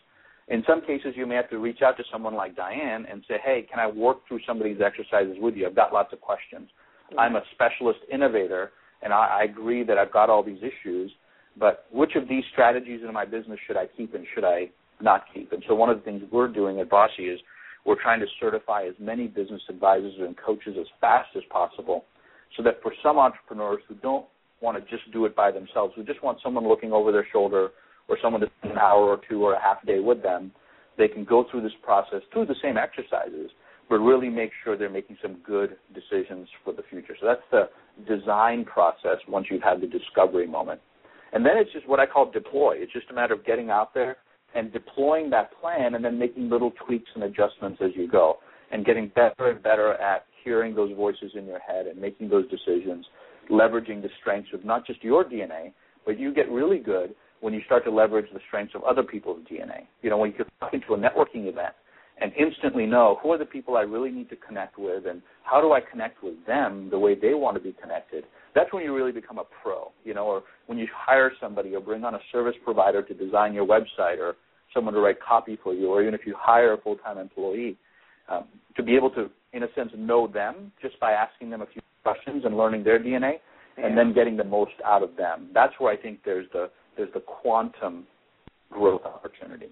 In 0.49 0.64
some 0.68 0.82
cases, 0.82 1.14
you 1.16 1.26
may 1.26 1.36
have 1.36 1.49
to 1.49 1.59
reach 1.59 1.82
out 1.82 1.97
to 1.97 2.03
someone 2.12 2.36
like 2.36 2.55
Diane 2.55 3.05
and 3.09 3.24
say, 3.28 3.36
hey, 3.43 3.66
can 3.70 3.80
I 3.80 3.88
work 3.88 4.28
through 4.28 4.39
some 4.45 4.57
of 4.57 4.66
these 4.66 4.82
exercises 4.86 5.38
with 5.39 5.55
you? 5.55 5.66
I've 5.66 5.76
got 5.76 5.93
lots 5.93 6.12
of 6.14 6.20
questions. 6.20 6.70
I'm 7.18 7.36
a 7.36 7.41
specialist 7.53 7.99
innovator, 8.12 8.72
and 9.01 9.14
I, 9.14 9.41
I 9.41 9.43
agree 9.43 9.84
that 9.84 9.97
I've 9.97 10.12
got 10.12 10.30
all 10.30 10.43
these 10.43 10.59
issues, 10.59 11.12
but 11.57 11.86
which 11.91 12.16
of 12.16 12.28
these 12.28 12.43
strategies 12.51 13.01
in 13.05 13.14
my 13.14 13.26
business 13.26 13.59
should 13.68 13.78
I 13.78 13.88
keep 13.97 14.14
and 14.14 14.26
should 14.34 14.43
I 14.43 14.70
not 15.01 15.26
keep? 15.34 15.51
And 15.51 15.64
so 15.68 15.76
one 15.76 15.89
of 15.89 15.97
the 15.97 16.03
things 16.03 16.24
we're 16.32 16.47
doing 16.47 16.80
at 16.80 16.89
BOSI 16.89 17.34
is 17.34 17.39
we're 17.86 18.01
trying 18.01 18.20
to 18.20 18.28
certify 18.39 18.84
as 18.84 18.93
many 18.99 19.28
business 19.28 19.62
advisors 19.70 20.14
and 20.20 20.36
coaches 20.38 20.76
as 20.80 20.86
fast 20.99 21.30
as 21.36 21.43
possible 21.49 22.05
so 22.55 22.64
that 22.64 22.82
for 22.82 22.93
some 23.01 23.18
entrepreneurs 23.18 23.82
who 23.88 23.95
don't 23.95 24.26
want 24.62 24.78
to 24.78 24.91
just 24.95 25.12
do 25.12 25.26
it 25.26 25.36
by 25.36 25.51
themselves, 25.51 25.93
who 25.95 26.03
just 26.03 26.24
want 26.24 26.38
someone 26.43 26.68
looking 26.68 26.91
over 26.91 27.12
their 27.12 27.28
shoulder 27.32 27.70
or 28.07 28.18
someone 28.22 28.41
to 28.41 28.47
spend 28.59 28.74
an 28.74 28.80
hour 28.80 29.07
or 29.07 29.20
two 29.28 29.43
or 29.43 29.53
a 29.53 29.62
half 29.62 29.84
day 29.86 29.99
with 29.99 30.22
them, 30.22 30.51
they 30.97 31.07
can 31.07 31.26
go 31.26 31.45
through 31.49 31.62
this 31.62 31.72
process 31.82 32.22
through 32.32 32.45
the 32.45 32.55
same 32.62 32.78
exercises, 32.78 33.49
but 33.91 33.97
really 33.97 34.29
make 34.29 34.51
sure 34.63 34.77
they're 34.77 34.89
making 34.89 35.17
some 35.21 35.35
good 35.45 35.75
decisions 35.93 36.47
for 36.63 36.71
the 36.71 36.81
future. 36.89 37.13
So 37.19 37.27
that's 37.27 37.41
the 37.51 37.69
design 38.07 38.63
process 38.63 39.17
once 39.27 39.47
you've 39.51 39.61
had 39.61 39.81
the 39.81 39.87
discovery 39.87 40.47
moment. 40.47 40.79
And 41.33 41.45
then 41.45 41.57
it's 41.57 41.73
just 41.73 41.89
what 41.89 41.99
I 41.99 42.05
call 42.05 42.31
deploy. 42.31 42.75
It's 42.77 42.93
just 42.93 43.09
a 43.09 43.13
matter 43.13 43.33
of 43.33 43.45
getting 43.45 43.69
out 43.69 43.93
there 43.93 44.15
and 44.55 44.71
deploying 44.71 45.29
that 45.31 45.51
plan 45.59 45.95
and 45.95 46.05
then 46.05 46.17
making 46.17 46.49
little 46.49 46.71
tweaks 46.87 47.09
and 47.15 47.25
adjustments 47.25 47.79
as 47.83 47.91
you 47.93 48.07
go 48.09 48.37
and 48.71 48.85
getting 48.85 49.11
better 49.13 49.49
and 49.49 49.61
better 49.61 49.95
at 49.95 50.25
hearing 50.41 50.73
those 50.73 50.95
voices 50.95 51.33
in 51.35 51.45
your 51.45 51.59
head 51.59 51.85
and 51.85 51.99
making 51.99 52.29
those 52.29 52.45
decisions 52.49 53.05
leveraging 53.51 54.01
the 54.01 54.09
strengths 54.21 54.51
of 54.53 54.63
not 54.63 54.87
just 54.87 55.03
your 55.03 55.25
DNA, 55.25 55.73
but 56.05 56.17
you 56.17 56.33
get 56.33 56.49
really 56.49 56.79
good 56.79 57.13
when 57.41 57.53
you 57.53 57.59
start 57.65 57.83
to 57.83 57.91
leverage 57.91 58.27
the 58.31 58.39
strengths 58.47 58.73
of 58.73 58.83
other 58.85 59.03
people's 59.03 59.41
DNA. 59.51 59.85
You 60.01 60.09
know, 60.09 60.17
when 60.17 60.31
you 60.31 60.45
walk 60.61 60.73
into 60.73 60.93
a 60.93 60.97
networking 60.97 61.49
event 61.49 61.73
and 62.22 62.32
instantly 62.39 62.86
know 62.86 63.17
who 63.22 63.32
are 63.32 63.38
the 63.38 63.45
people 63.45 63.76
I 63.76 63.82
really 63.82 64.11
need 64.11 64.30
to 64.30 64.36
connect 64.36 64.78
with 64.78 65.07
and 65.07 65.22
how 65.43 65.59
do 65.59 65.74
I 65.74 65.80
connect 65.82 66.24
with 66.24 66.36
them 66.45 66.89
the 66.91 66.99
way 66.99 67.15
they 67.15 67.34
want 67.34 67.57
to 67.57 67.63
be 67.63 67.76
connected, 67.82 68.26
that's 68.53 68.72
when 68.72 68.84
you 68.84 68.95
really 68.95 69.11
become 69.11 69.39
a 69.39 69.43
pro, 69.61 69.91
you 70.05 70.13
know, 70.13 70.26
or 70.26 70.43
when 70.67 70.78
you 70.78 70.88
hire 70.95 71.32
somebody 71.41 71.76
or 71.76 71.82
bring 71.82 72.03
on 72.03 72.15
a 72.15 72.19
service 72.32 72.55
provider 72.63 73.01
to 73.01 73.13
design 73.13 73.53
your 73.53 73.65
website 73.65 74.19
or 74.19 74.36
someone 74.74 74.93
to 74.93 74.99
write 74.99 75.17
copy 75.19 75.57
for 75.63 75.74
you, 75.74 75.89
or 75.89 76.01
even 76.01 76.13
if 76.13 76.22
you 76.26 76.36
hire 76.38 76.74
a 76.74 76.78
full-time 76.78 77.17
employee, 77.17 77.76
um, 78.30 78.45
to 78.78 78.84
be 78.84 78.95
able 78.95 79.09
to, 79.09 79.30
in 79.53 79.63
a 79.63 79.67
sense, 79.76 79.91
know 79.97 80.28
them 80.28 80.72
just 80.82 80.99
by 80.99 81.11
asking 81.11 81.49
them 81.49 81.61
a 81.61 81.65
few 81.65 81.82
questions 82.03 82.43
and 82.45 82.55
learning 82.55 82.84
their 82.84 82.99
DNA, 82.99 83.34
yeah. 83.78 83.88
and 83.88 83.97
then 83.97 84.13
getting 84.13 84.38
the 84.38 84.43
most 84.43 84.72
out 84.86 85.03
of 85.03 85.15
them. 85.17 85.49
That's 85.53 85.74
where 85.80 85.91
I 85.91 85.97
think 85.97 86.19
there's 86.24 86.47
the 86.53 86.69
there's 86.97 87.11
the 87.13 87.22
quantum 87.22 88.05
growth 88.69 89.01
opportunity. 89.05 89.69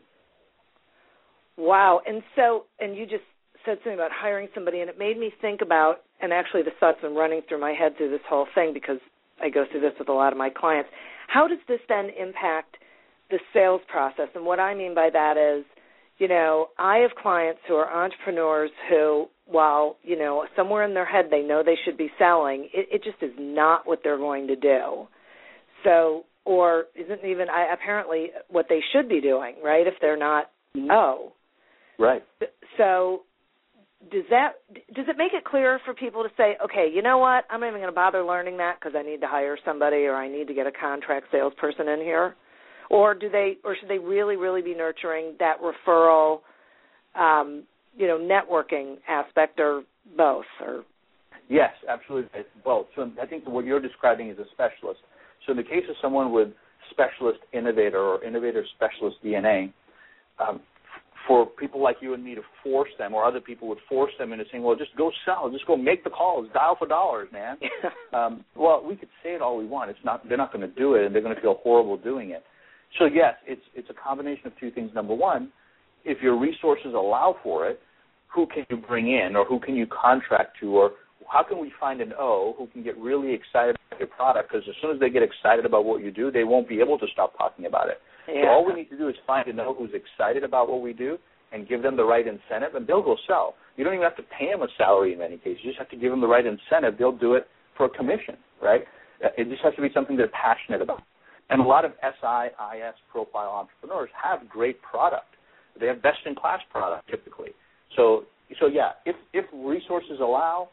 Wow, 1.60 2.00
and 2.08 2.24
so 2.36 2.64
and 2.80 2.96
you 2.96 3.06
just 3.06 3.24
said 3.66 3.78
something 3.84 3.94
about 3.94 4.12
hiring 4.14 4.48
somebody, 4.56 4.80
and 4.80 4.90
it 4.90 4.98
made 4.98 5.20
me 5.20 5.32
think 5.42 5.62
about, 5.62 5.98
and 6.22 6.32
actually 6.32 6.64
the 6.64 6.72
thoughts 6.80 7.00
been 7.02 7.16
running 7.16 7.42
through 7.48 7.60
my 7.60 7.74
head 7.74 7.98
through 7.98 8.10
this 8.10 8.22
whole 8.30 8.48
thing 8.56 8.72
because 8.74 8.98
I 9.42 9.50
go 9.50 9.66
through 9.70 9.82
this 9.82 9.92
with 10.00 10.08
a 10.08 10.14
lot 10.14 10.32
of 10.32 10.38
my 10.38 10.50
clients. 10.50 10.90
How 11.28 11.48
does 11.48 11.60
this 11.68 11.82
then 11.90 12.10
impact 12.18 12.78
the 13.30 13.40
sales 13.54 13.82
process? 13.90 14.30
And 14.36 14.46
what 14.46 14.60
I 14.60 14.74
mean 14.74 14.96
by 14.96 15.10
that 15.12 15.36
is, 15.36 15.66
you 16.18 16.30
know, 16.30 16.70
I 16.80 17.00
have 17.00 17.12
clients 17.22 17.60
who 17.68 17.76
are 17.76 17.92
entrepreneurs 17.92 18.72
who 18.90 19.28
while 19.50 19.98
you 20.04 20.18
know 20.18 20.46
somewhere 20.56 20.84
in 20.84 20.94
their 20.94 21.06
head 21.06 21.26
they 21.32 21.42
know 21.42 21.64
they 21.66 21.78
should 21.84 21.98
be 21.98 22.10
selling 22.18 22.70
it, 22.74 22.88
it 22.92 23.04
just 23.04 23.22
is 23.22 23.36
not 23.40 23.88
what 23.88 24.00
they're 24.04 24.18
going 24.18 24.48
to 24.48 24.56
do 24.56 25.08
so 25.84 26.24
or 26.46 26.86
isn't 26.96 27.26
even 27.26 27.50
I, 27.50 27.74
apparently 27.74 28.28
what 28.48 28.68
they 28.70 28.80
should 28.94 29.10
be 29.10 29.22
doing 29.22 29.56
right 29.64 29.88
if 29.88 29.96
they're 30.02 30.18
not 30.18 30.52
mm-hmm. 30.78 30.92
oh 30.92 31.34
right 32.00 32.24
so 32.78 33.22
does 34.12 34.24
that 34.30 34.54
does 34.96 35.06
it 35.08 35.18
make 35.18 35.34
it 35.34 35.44
clearer 35.44 35.80
for 35.86 35.94
people 35.94 36.24
to 36.24 36.30
say 36.38 36.56
okay 36.64 36.90
you 36.94 37.02
know 37.02 37.18
what 37.18 37.44
i'm 37.50 37.60
not 37.60 37.68
even 37.68 37.80
going 37.80 37.92
to 37.92 37.96
bother 37.96 38.24
learning 38.24 38.58
that 38.58 38.78
because 38.80 38.96
i 38.98 39.04
need 39.04 39.22
to 39.22 39.28
hire 39.28 39.58
somebody 39.66 40.06
or 40.06 40.16
i 40.16 40.28
need 40.30 40.48
to 40.48 40.54
get 40.54 40.66
a 40.66 40.72
contract 40.72 41.28
salesperson 41.32 41.88
in 41.90 42.00
here 42.00 42.36
or 42.90 43.14
do 43.14 43.30
they, 43.30 43.58
or 43.64 43.76
should 43.80 43.90
they 43.90 44.00
really, 44.00 44.36
really 44.36 44.62
be 44.62 44.74
nurturing 44.74 45.36
that 45.40 45.58
referral, 45.62 46.40
um, 47.16 47.64
you 47.96 48.08
know, 48.08 48.18
networking 48.18 48.96
aspect, 49.08 49.60
or 49.60 49.84
both, 50.18 50.46
or? 50.62 50.84
Yes, 51.50 51.72
absolutely, 51.88 52.42
both. 52.64 52.88
So 52.96 53.12
I 53.22 53.26
think 53.26 53.48
what 53.48 53.66
you're 53.66 53.80
describing 53.80 54.30
is 54.30 54.38
a 54.40 54.46
specialist. 54.52 55.00
So 55.46 55.52
in 55.52 55.58
the 55.58 55.64
case 55.64 55.84
of 55.90 55.96
someone 56.02 56.32
with 56.32 56.50
specialist 56.92 57.40
innovator 57.54 58.00
or 58.00 58.24
innovator 58.24 58.64
specialist 58.76 59.18
DNA, 59.24 59.72
um, 60.40 60.62
for 61.30 61.46
people 61.46 61.80
like 61.80 61.98
you 62.02 62.16
and 62.16 62.24
me 62.24 62.34
to 62.34 62.42
force 62.64 62.90
them, 62.98 63.14
or 63.14 63.24
other 63.24 63.40
people 63.40 63.68
would 63.68 63.78
force 63.88 64.12
them 64.18 64.34
into 64.34 64.46
saying, 64.52 64.64
"Well, 64.64 64.76
just 64.76 64.96
go 64.98 65.12
sell, 65.26 65.48
just 65.52 65.68
go 65.68 65.78
make 65.78 66.04
the 66.04 66.10
calls, 66.10 66.48
dial 66.56 66.76
for 66.76 66.88
dollars, 66.88 67.30
man." 67.32 67.58
um, 68.14 68.44
well, 68.56 68.84
we 68.84 68.96
could 68.96 69.10
say 69.22 69.36
it 69.36 69.42
all 69.42 69.56
we 69.56 69.68
want. 69.68 69.92
It's 69.92 70.00
not. 70.04 70.28
They're 70.28 70.40
not 70.40 70.52
going 70.52 70.68
to 70.68 70.76
do 70.76 70.96
it, 70.96 71.06
and 71.06 71.14
they're 71.14 71.22
going 71.22 71.36
to 71.36 71.42
feel 71.42 71.60
horrible 71.62 71.98
doing 71.98 72.32
it. 72.32 72.44
So 72.98 73.06
yes, 73.06 73.36
it's 73.46 73.62
it's 73.76 73.92
a 73.92 73.94
combination 73.94 74.48
of 74.48 74.54
two 74.60 74.72
things. 74.72 74.90
Number 74.96 75.14
one, 75.14 75.52
if 76.04 76.20
your 76.20 76.36
resources 76.36 76.96
allow 76.96 77.36
for 77.44 77.70
it, 77.70 77.80
who 78.28 78.48
can 78.48 78.66
you 78.72 78.78
bring 78.78 79.12
in, 79.12 79.36
or 79.36 79.46
who 79.46 79.60
can 79.60 79.76
you 79.76 79.86
contract 79.86 80.58
to, 80.62 80.76
or 80.76 80.92
how 81.32 81.44
can 81.44 81.60
we 81.60 81.72
find 81.80 82.02
an 82.02 82.12
O 82.18 82.56
who 82.58 82.66
can 82.66 82.82
get 82.82 82.98
really 82.98 83.34
excited 83.34 83.78
about 83.88 84.00
your 84.00 84.08
product? 84.08 84.52
Because 84.52 84.68
as 84.68 84.74
soon 84.82 84.96
as 84.96 85.00
they 85.00 85.12
get 85.12 85.22
excited 85.22 85.64
about 85.64 85.86
what 85.86 86.04
you 86.04 86.10
do, 86.10 86.32
they 86.32 86.44
won't 86.44 86.68
be 86.68 86.80
able 86.80 86.98
to 86.98 87.06
stop 87.14 87.38
talking 87.38 87.68
about 87.68 87.88
it. 87.88 88.02
Yeah. 88.28 88.44
So 88.44 88.48
all 88.50 88.66
we 88.66 88.74
need 88.74 88.90
to 88.90 88.98
do 88.98 89.08
is 89.08 89.16
find 89.26 89.48
an 89.48 89.56
know 89.56 89.74
who's 89.74 89.92
excited 89.94 90.44
about 90.44 90.70
what 90.70 90.82
we 90.82 90.94
do 90.94 91.18
and 91.52 91.68
give 91.68 91.82
them 91.82 91.98
the 91.98 92.04
right 92.04 92.26
incentive, 92.28 92.76
and 92.76 92.86
they'll 92.86 93.02
go 93.02 93.18
sell. 93.28 93.56
You 93.76 93.84
don't 93.84 93.94
even 93.94 94.04
have 94.04 94.18
to 94.18 94.24
pay 94.38 94.52
them 94.52 94.62
a 94.62 94.68
salary 94.78 95.14
in 95.14 95.20
many 95.20 95.38
cases. 95.38 95.60
You 95.64 95.72
just 95.72 95.80
have 95.80 95.90
to 95.90 95.98
give 95.98 96.12
them 96.12 96.22
the 96.22 96.28
right 96.28 96.46
incentive. 96.46 96.96
They'll 96.98 97.18
do 97.18 97.34
it 97.34 97.48
for 97.76 97.86
a 97.86 97.90
commission, 97.90 98.38
right? 98.62 98.84
It 99.38 99.50
just 99.50 99.62
has 99.64 99.74
to 99.76 99.82
be 99.82 99.90
something 99.94 100.16
they're 100.16 100.30
passionate 100.30 100.82
about. 100.82 101.02
And 101.50 101.62
a 101.62 101.64
lot 101.64 101.86
of 101.86 101.92
SIIS 102.04 102.94
profile 103.12 103.50
entrepreneurs 103.50 104.10
have 104.22 104.48
great 104.48 104.82
product. 104.82 105.26
They 105.80 105.88
have 105.88 106.02
best 106.02 106.20
in 106.26 106.36
class 106.36 106.60
product 106.72 107.10
typically. 107.10 107.50
So 107.96 108.26
so 108.60 108.68
yeah, 108.68 108.92
if 109.06 109.16
if 109.34 109.46
resources 109.54 110.20
allow, 110.20 110.70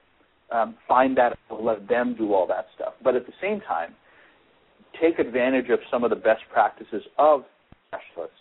um, 0.51 0.77
find 0.87 1.17
that 1.17 1.39
and 1.51 1.65
let 1.65 1.89
them 1.89 2.15
do 2.19 2.35
all 2.35 2.47
that 2.49 2.67
stuff. 2.75 2.95
But 3.03 3.17
at 3.17 3.27
the 3.27 3.33
same 3.41 3.61
time, 3.61 3.95
take 5.01 5.19
advantage 5.19 5.69
of 5.71 5.79
some 5.91 6.05
of 6.05 6.11
the 6.11 6.17
best 6.17 6.43
practices 6.53 7.03
of 7.19 7.45
specialists. 7.89 8.37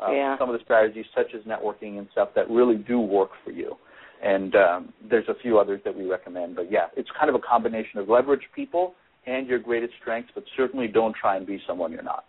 Uh, 0.00 0.12
yeah. 0.12 0.38
Some 0.38 0.50
of 0.50 0.58
the 0.58 0.64
strategies, 0.64 1.06
such 1.14 1.28
as 1.34 1.42
networking 1.42 1.98
and 1.98 2.06
stuff, 2.12 2.30
that 2.34 2.50
really 2.50 2.76
do 2.76 3.00
work 3.00 3.30
for 3.44 3.50
you. 3.50 3.74
And 4.22 4.54
um, 4.54 4.92
there's 5.08 5.28
a 5.28 5.34
few 5.42 5.58
others 5.58 5.80
that 5.84 5.96
we 5.96 6.06
recommend. 6.06 6.56
But 6.56 6.70
yeah, 6.70 6.86
it's 6.96 7.08
kind 7.18 7.28
of 7.28 7.34
a 7.34 7.38
combination 7.38 7.98
of 7.98 8.08
leverage 8.08 8.42
people 8.54 8.94
and 9.26 9.46
your 9.46 9.58
greatest 9.58 9.94
strengths, 10.00 10.30
but 10.34 10.44
certainly 10.56 10.86
don't 10.86 11.14
try 11.14 11.36
and 11.36 11.46
be 11.46 11.60
someone 11.66 11.92
you're 11.92 12.02
not. 12.02 12.24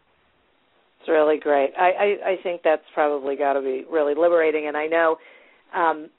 It's 0.99 1.09
really 1.09 1.39
great. 1.39 1.71
I, 1.77 1.91
I, 1.91 2.31
I 2.31 2.35
think 2.43 2.61
that's 2.63 2.81
probably 2.93 3.35
got 3.35 3.53
to 3.53 3.61
be 3.61 3.85
really 3.91 4.13
liberating. 4.17 4.67
And 4.67 4.75
I 4.75 4.87
know, 4.87 5.17
um, 5.75 6.09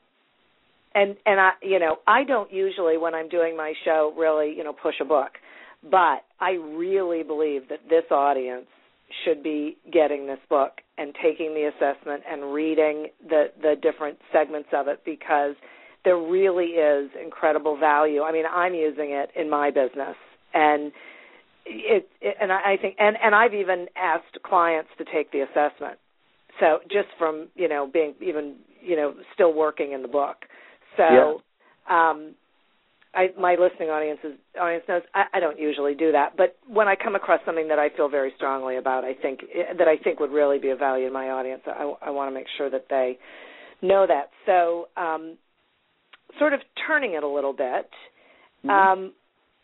and 0.94 1.16
and 1.26 1.40
I, 1.40 1.50
you 1.62 1.78
know, 1.78 1.96
I 2.06 2.24
don't 2.24 2.52
usually 2.52 2.96
when 2.96 3.14
I'm 3.14 3.28
doing 3.28 3.56
my 3.56 3.74
show 3.84 4.14
really, 4.16 4.54
you 4.56 4.64
know, 4.64 4.72
push 4.72 4.94
a 5.00 5.04
book, 5.04 5.32
but 5.82 6.24
I 6.40 6.52
really 6.52 7.22
believe 7.22 7.68
that 7.68 7.80
this 7.88 8.04
audience 8.10 8.66
should 9.24 9.42
be 9.42 9.76
getting 9.92 10.26
this 10.26 10.38
book 10.50 10.80
and 10.98 11.14
taking 11.22 11.54
the 11.54 11.70
assessment 11.74 12.22
and 12.30 12.52
reading 12.52 13.08
the 13.28 13.46
the 13.62 13.74
different 13.80 14.18
segments 14.32 14.68
of 14.72 14.88
it 14.88 15.00
because 15.04 15.54
there 16.04 16.18
really 16.18 16.72
is 16.76 17.10
incredible 17.22 17.76
value. 17.78 18.22
I 18.22 18.32
mean, 18.32 18.44
I'm 18.50 18.74
using 18.74 19.10
it 19.10 19.30
in 19.34 19.48
my 19.50 19.70
business 19.70 20.16
and 20.54 20.92
it, 21.66 22.08
it 22.20 22.36
and 22.40 22.52
I 22.52 22.76
think 22.80 22.96
and 22.98 23.16
and 23.22 23.34
I've 23.34 23.54
even 23.54 23.86
asked 23.96 24.38
clients 24.44 24.90
to 24.98 25.04
take 25.04 25.32
the 25.32 25.40
assessment. 25.40 25.98
So 26.60 26.78
just 26.90 27.08
from, 27.18 27.48
you 27.54 27.68
know, 27.68 27.88
being 27.92 28.14
even, 28.20 28.56
you 28.82 28.96
know, 28.96 29.14
still 29.34 29.52
working 29.54 29.92
in 29.92 30.02
the 30.02 30.08
book. 30.08 30.44
So 30.96 31.40
Yeah. 31.88 32.10
um 32.10 32.34
I, 33.18 33.30
my 33.36 33.56
listening 33.58 33.90
audience 33.90 34.20
is, 34.22 34.34
audience 34.60 34.84
knows 34.88 35.02
I, 35.12 35.24
I 35.34 35.40
don't 35.40 35.58
usually 35.58 35.94
do 35.94 36.12
that, 36.12 36.36
but 36.36 36.56
when 36.68 36.86
I 36.86 36.94
come 36.94 37.16
across 37.16 37.40
something 37.44 37.66
that 37.66 37.78
I 37.78 37.88
feel 37.96 38.08
very 38.08 38.32
strongly 38.36 38.76
about, 38.76 39.02
I 39.04 39.12
think 39.12 39.40
that 39.76 39.88
I 39.88 39.96
think 39.96 40.20
would 40.20 40.30
really 40.30 40.58
be 40.60 40.68
of 40.70 40.78
value 40.78 41.08
to 41.08 41.12
my 41.12 41.30
audience. 41.30 41.62
I, 41.66 41.92
I 42.00 42.10
want 42.10 42.30
to 42.30 42.34
make 42.34 42.46
sure 42.56 42.70
that 42.70 42.86
they 42.88 43.18
know 43.82 44.06
that. 44.06 44.30
So, 44.46 44.88
um, 44.96 45.36
sort 46.38 46.52
of 46.52 46.60
turning 46.86 47.14
it 47.14 47.24
a 47.24 47.28
little 47.28 47.52
bit, 47.52 47.90
Mhm. 48.64 48.70
um, 48.70 49.12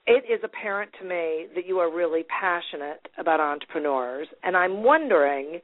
it 0.07 0.25
is 0.29 0.41
apparent 0.43 0.91
to 1.01 1.05
me 1.05 1.47
that 1.55 1.65
you 1.65 1.79
are 1.79 1.91
really 1.91 2.25
passionate 2.25 3.07
about 3.19 3.39
entrepreneurs, 3.39 4.29
and 4.43 4.57
I'm 4.57 4.83
wondering 4.83 5.61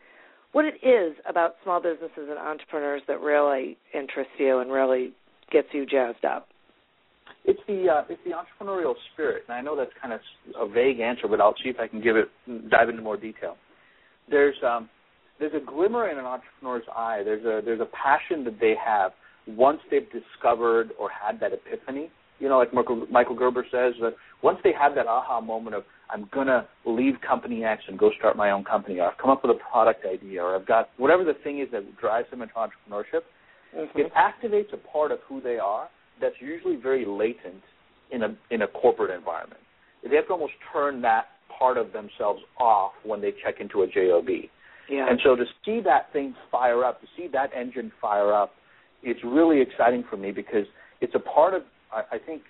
what 0.53 0.65
it 0.65 0.75
is 0.83 1.17
about 1.27 1.57
small 1.65 1.81
businesses 1.81 2.29
and 2.29 2.39
entrepreneurs 2.39 3.03
that 3.07 3.21
really 3.21 3.77
interests 3.93 4.33
you 4.39 4.59
and 4.59 4.71
really 4.71 5.13
gets 5.51 5.69
you 5.73 5.87
jazzed 5.87 6.25
up. 6.25 6.49
It's 7.45 7.61
the 7.67 7.89
uh, 7.89 8.05
it's 8.09 8.21
the 8.25 8.33
entrepreneurial 8.33 8.95
spirit, 9.13 9.45
and 9.49 9.57
I 9.57 9.61
know 9.63 9.75
that's 9.75 9.91
kind 10.01 10.13
of 10.13 10.21
a 10.59 10.71
vague 10.71 11.01
answer, 11.01 11.27
but 11.27 11.41
I'll 11.41 11.55
see 11.63 11.71
if 11.71 11.81
I 11.81 11.89
can 11.89 12.03
give 12.03 12.17
it 12.17 12.29
dive 12.71 12.89
into 12.89 13.03
more 13.03 13.17
detail. 13.17 13.57
There's 14.29 14.57
um, 14.67 14.89
there's 15.39 15.55
a 15.55 15.65
glimmer 15.65 16.11
in 16.11 16.19
an 16.19 16.27
entrepreneur's 16.27 16.85
eye. 16.95 17.23
There's 17.25 17.45
a 17.45 17.65
there's 17.65 17.81
a 17.81 17.89
passion 17.97 18.45
that 18.45 18.61
they 18.61 18.75
have 18.85 19.13
once 19.47 19.81
they've 19.91 20.07
discovered 20.13 20.91
or 20.99 21.09
had 21.11 21.41
that 21.41 21.53
epiphany. 21.53 22.11
You 22.39 22.49
know, 22.49 22.59
like 22.59 22.73
Michael, 22.73 23.07
Michael 23.11 23.37
Gerber 23.37 23.67
says 23.71 23.95
that 24.01 24.15
once 24.43 24.59
they 24.63 24.73
have 24.79 24.95
that 24.95 25.07
aha 25.07 25.41
moment 25.41 25.77
of 25.77 25.85
I'm 26.11 26.29
gonna 26.33 26.69
leave 26.85 27.15
company 27.27 27.65
X 27.65 27.83
and 27.89 27.99
go 27.99 28.11
start 28.19 28.37
my 28.37 28.51
own 28.51 28.65
company, 28.65 28.99
or 28.99 29.11
I've 29.11 29.19
come 29.19 29.31
up 29.31 29.43
with 29.43 29.57
a 29.57 29.71
product 29.71 30.05
idea, 30.05 30.43
or 30.43 30.57
I've 30.57 30.67
got 30.67 30.91
whatever 30.99 31.25
the 31.25 31.35
thing 31.43 31.61
is 31.61 31.69
that 31.73 31.97
drives 31.99 32.31
them 32.31 32.43
into 32.43 32.55
entrepreneurship, 32.55 33.23
it 33.73 34.13
activates 34.15 34.73
a 34.73 34.77
part 34.77 35.11
of 35.11 35.21
who 35.27 35.41
they 35.41 35.59
are 35.59 35.89
that's 36.21 36.37
usually 36.41 36.77
very 36.77 37.05
latent 37.05 37.63
in 38.11 38.23
a 38.23 38.37
in 38.51 38.63
a 38.63 38.67
corporate 38.67 39.11
environment. 39.11 39.61
They 40.03 40.17
have 40.17 40.27
to 40.29 40.33
almost 40.33 40.55
turn 40.73 41.03
that 41.03 41.27
part 41.59 41.77
of 41.77 41.93
themselves 41.93 42.41
off 42.59 42.93
when 43.05 43.21
they 43.21 43.33
check 43.45 43.61
into 43.61 43.83
a 43.83 43.87
job. 43.87 44.27
Yeah. 44.89 45.09
And 45.09 45.21
so 45.23 45.37
to 45.37 45.45
see 45.65 45.81
that 45.85 46.13
thing 46.13 46.35
fire 46.51 46.85
up, 46.85 47.01
to 47.01 47.07
see 47.17 47.29
that 47.33 47.51
engine 47.55 47.93
fire 48.01 48.33
up, 48.33 48.53
it's 49.03 49.21
really 49.25 49.61
exciting 49.61 50.05
for 50.09 50.17
me 50.17 50.33
because 50.33 50.65
it's 51.01 51.15
a 51.15 51.19
part 51.21 51.55
of 51.55 51.63
I, 51.93 52.17
I 52.17 52.19
think 52.19 52.43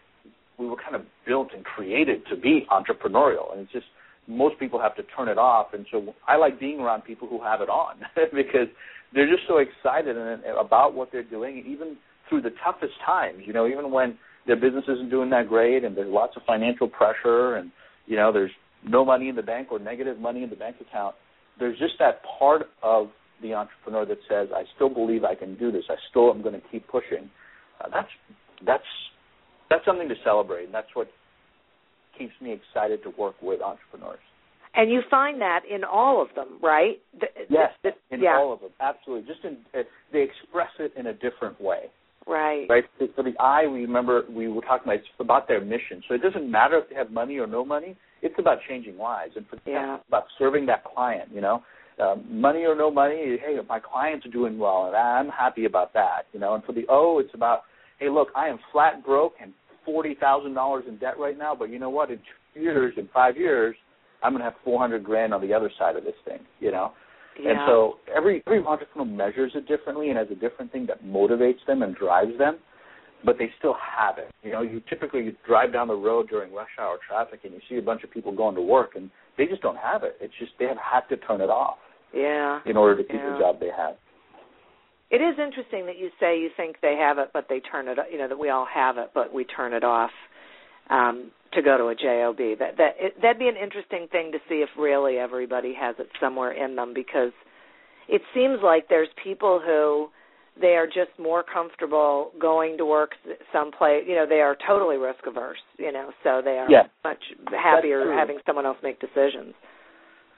we 0.58 0.66
were 0.66 0.76
kind 0.76 0.94
of 0.94 1.02
built 1.26 1.48
and 1.54 1.64
created 1.64 2.22
to 2.30 2.36
be 2.36 2.66
entrepreneurial, 2.70 3.52
and 3.52 3.62
it's 3.62 3.72
just 3.72 3.86
most 4.28 4.58
people 4.58 4.80
have 4.80 4.94
to 4.96 5.02
turn 5.16 5.28
it 5.28 5.38
off. 5.38 5.68
And 5.72 5.86
so 5.90 6.14
I 6.26 6.36
like 6.36 6.60
being 6.60 6.80
around 6.80 7.02
people 7.02 7.26
who 7.28 7.42
have 7.42 7.60
it 7.60 7.68
on 7.68 7.96
because 8.34 8.68
they're 9.12 9.28
just 9.28 9.42
so 9.48 9.58
excited 9.58 10.16
and, 10.16 10.42
about 10.58 10.94
what 10.94 11.10
they're 11.10 11.22
doing, 11.24 11.64
even 11.66 11.96
through 12.30 12.40
the 12.40 12.54
toughest 12.64 12.94
times. 13.04 13.42
You 13.44 13.52
know, 13.52 13.66
even 13.66 13.90
when 13.90 14.16
their 14.46 14.56
business 14.56 14.84
isn't 14.88 15.10
doing 15.10 15.28
that 15.30 15.48
great 15.48 15.84
and 15.84 15.94
there's 15.94 16.10
lots 16.10 16.32
of 16.36 16.42
financial 16.46 16.88
pressure 16.88 17.56
and 17.56 17.70
you 18.06 18.16
know 18.16 18.32
there's 18.32 18.50
no 18.88 19.04
money 19.04 19.28
in 19.28 19.36
the 19.36 19.42
bank 19.42 19.68
or 19.70 19.78
negative 19.78 20.18
money 20.18 20.42
in 20.42 20.48
the 20.48 20.56
bank 20.56 20.76
account. 20.80 21.14
There's 21.58 21.78
just 21.78 21.94
that 21.98 22.22
part 22.38 22.62
of 22.82 23.08
the 23.42 23.52
entrepreneur 23.52 24.06
that 24.06 24.18
says, 24.28 24.48
"I 24.54 24.64
still 24.76 24.88
believe 24.88 25.24
I 25.24 25.34
can 25.34 25.56
do 25.58 25.70
this. 25.70 25.84
I 25.90 25.96
still 26.08 26.30
am 26.30 26.40
going 26.40 26.54
to 26.54 26.66
keep 26.72 26.88
pushing." 26.88 27.28
Uh, 27.80 27.88
that's 27.92 28.08
that's 28.64 28.84
that's 29.68 29.84
something 29.84 30.08
to 30.08 30.14
celebrate, 30.24 30.64
and 30.64 30.74
that's 30.74 30.94
what 30.94 31.08
keeps 32.18 32.32
me 32.40 32.52
excited 32.52 33.02
to 33.02 33.10
work 33.10 33.34
with 33.42 33.60
entrepreneurs. 33.60 34.20
And 34.74 34.90
you 34.90 35.00
find 35.10 35.40
that 35.40 35.60
in 35.68 35.82
all 35.82 36.22
of 36.22 36.28
them, 36.36 36.58
right? 36.62 37.00
The, 37.18 37.26
Yes, 37.48 37.72
the, 37.82 37.90
in 38.10 38.20
yeah. 38.20 38.36
all 38.36 38.52
of 38.52 38.60
them, 38.60 38.70
absolutely. 38.80 39.26
Just 39.26 39.44
in 39.44 39.56
uh, 39.74 39.82
they 40.12 40.22
express 40.22 40.70
it 40.78 40.92
in 40.96 41.08
a 41.08 41.12
different 41.12 41.60
way. 41.60 41.90
Right. 42.30 42.66
right? 42.68 42.84
For 42.96 43.08
for 43.16 43.22
the 43.24 43.34
eye, 43.40 43.66
we 43.66 43.80
remember 43.80 44.22
we 44.30 44.46
were 44.46 44.60
talking 44.60 44.84
about 44.84 44.98
it's 45.00 45.08
about 45.18 45.48
their 45.48 45.60
mission. 45.60 46.02
So 46.06 46.14
it 46.14 46.22
doesn't 46.22 46.48
matter 46.48 46.78
if 46.78 46.88
they 46.88 46.94
have 46.94 47.10
money 47.10 47.38
or 47.38 47.46
no 47.46 47.64
money. 47.64 47.96
It's 48.22 48.34
about 48.38 48.58
changing 48.68 48.96
lives, 48.98 49.32
and 49.36 49.46
for 49.48 49.56
them, 49.56 49.74
Yeah. 49.74 49.94
it's 49.96 50.08
about 50.08 50.26
serving 50.38 50.66
that 50.66 50.84
client. 50.84 51.30
You 51.32 51.40
know, 51.40 51.62
um, 51.98 52.24
money 52.30 52.64
or 52.64 52.76
no 52.76 52.90
money. 52.90 53.36
Hey, 53.38 53.58
my 53.68 53.80
client's 53.80 54.26
are 54.26 54.30
doing 54.30 54.58
well, 54.58 54.86
and 54.86 54.96
I'm 54.96 55.28
happy 55.28 55.64
about 55.64 55.92
that. 55.94 56.26
You 56.32 56.38
know, 56.38 56.54
and 56.54 56.62
for 56.64 56.72
the 56.72 56.86
O, 56.88 57.18
it's 57.18 57.34
about 57.34 57.64
hey, 57.98 58.08
look, 58.08 58.28
I 58.36 58.48
am 58.48 58.58
flat 58.70 59.04
broke 59.04 59.34
and 59.40 59.52
forty 59.84 60.14
thousand 60.14 60.54
dollars 60.54 60.84
in 60.86 60.98
debt 60.98 61.18
right 61.18 61.36
now, 61.36 61.54
but 61.54 61.68
you 61.70 61.80
know 61.80 61.90
what? 61.90 62.10
In 62.10 62.20
two 62.54 62.60
years, 62.60 62.94
in 62.96 63.08
five 63.12 63.36
years, 63.36 63.74
I'm 64.22 64.32
going 64.32 64.40
to 64.40 64.44
have 64.44 64.58
four 64.62 64.78
hundred 64.78 65.02
grand 65.02 65.34
on 65.34 65.40
the 65.40 65.52
other 65.52 65.70
side 65.78 65.96
of 65.96 66.04
this 66.04 66.14
thing. 66.24 66.40
You 66.60 66.70
know. 66.70 66.92
Yeah. 67.38 67.50
And 67.50 67.58
so 67.66 67.94
every 68.14 68.42
every 68.46 68.64
entrepreneur 68.64 69.04
measures 69.06 69.52
it 69.54 69.66
differently 69.68 70.08
and 70.10 70.18
has 70.18 70.28
a 70.30 70.34
different 70.34 70.72
thing 70.72 70.86
that 70.86 71.04
motivates 71.04 71.64
them 71.66 71.82
and 71.82 71.94
drives 71.94 72.36
them, 72.38 72.58
but 73.24 73.38
they 73.38 73.50
still 73.58 73.74
have 73.74 74.18
it. 74.18 74.30
You 74.42 74.52
know, 74.52 74.62
you 74.62 74.80
typically 74.88 75.24
you 75.24 75.34
drive 75.46 75.72
down 75.72 75.88
the 75.88 75.94
road 75.94 76.28
during 76.28 76.52
rush 76.52 76.68
hour 76.78 76.98
traffic 77.06 77.40
and 77.44 77.52
you 77.52 77.60
see 77.68 77.76
a 77.76 77.82
bunch 77.82 78.02
of 78.04 78.10
people 78.10 78.32
going 78.32 78.54
to 78.56 78.62
work 78.62 78.92
and 78.96 79.10
they 79.38 79.46
just 79.46 79.62
don't 79.62 79.78
have 79.78 80.02
it. 80.02 80.16
It's 80.20 80.34
just 80.38 80.52
they 80.58 80.66
have 80.66 80.76
had 80.78 81.02
to 81.08 81.16
turn 81.18 81.40
it 81.40 81.50
off 81.50 81.78
yeah. 82.12 82.60
in 82.66 82.76
order 82.76 82.96
to 82.96 83.02
keep 83.04 83.20
Yeah. 83.20 83.32
the 83.34 83.38
job 83.38 83.60
they 83.60 83.70
have. 83.74 83.94
It 85.10 85.20
is 85.20 85.38
interesting 85.38 85.86
that 85.86 85.98
you 85.98 86.10
say 86.20 86.38
you 86.38 86.50
think 86.56 86.76
they 86.82 86.96
have 86.96 87.18
it, 87.18 87.30
but 87.32 87.46
they 87.48 87.58
turn 87.60 87.88
it. 87.88 87.98
Off. 87.98 88.06
You 88.12 88.18
know 88.18 88.28
that 88.28 88.38
we 88.38 88.48
all 88.50 88.66
have 88.72 88.96
it, 88.96 89.10
but 89.12 89.32
we 89.32 89.44
turn 89.44 89.72
it 89.72 89.82
off. 89.84 90.10
um, 90.90 91.30
to 91.52 91.62
go 91.62 91.76
to 91.76 91.86
a 91.86 91.94
job. 91.94 92.36
That 92.38 92.76
that 92.78 92.94
it, 92.98 93.14
that'd 93.22 93.38
be 93.38 93.48
an 93.48 93.56
interesting 93.56 94.06
thing 94.10 94.32
to 94.32 94.38
see 94.48 94.56
if 94.56 94.68
really 94.78 95.16
everybody 95.16 95.74
has 95.78 95.96
it 95.98 96.08
somewhere 96.20 96.52
in 96.52 96.76
them 96.76 96.92
because 96.94 97.32
it 98.08 98.22
seems 98.34 98.60
like 98.62 98.88
there's 98.88 99.08
people 99.22 99.60
who 99.64 100.08
they 100.60 100.74
are 100.74 100.86
just 100.86 101.16
more 101.18 101.42
comfortable 101.42 102.32
going 102.40 102.76
to 102.76 102.84
work 102.84 103.12
someplace. 103.52 104.04
You 104.06 104.16
know, 104.16 104.26
they 104.28 104.40
are 104.40 104.56
totally 104.66 104.96
risk 104.96 105.20
averse. 105.26 105.58
You 105.78 105.92
know, 105.92 106.10
so 106.22 106.40
they 106.44 106.58
are 106.58 106.70
yeah. 106.70 106.84
much 107.04 107.22
happier 107.50 108.12
having 108.12 108.38
someone 108.46 108.66
else 108.66 108.78
make 108.82 109.00
decisions. 109.00 109.54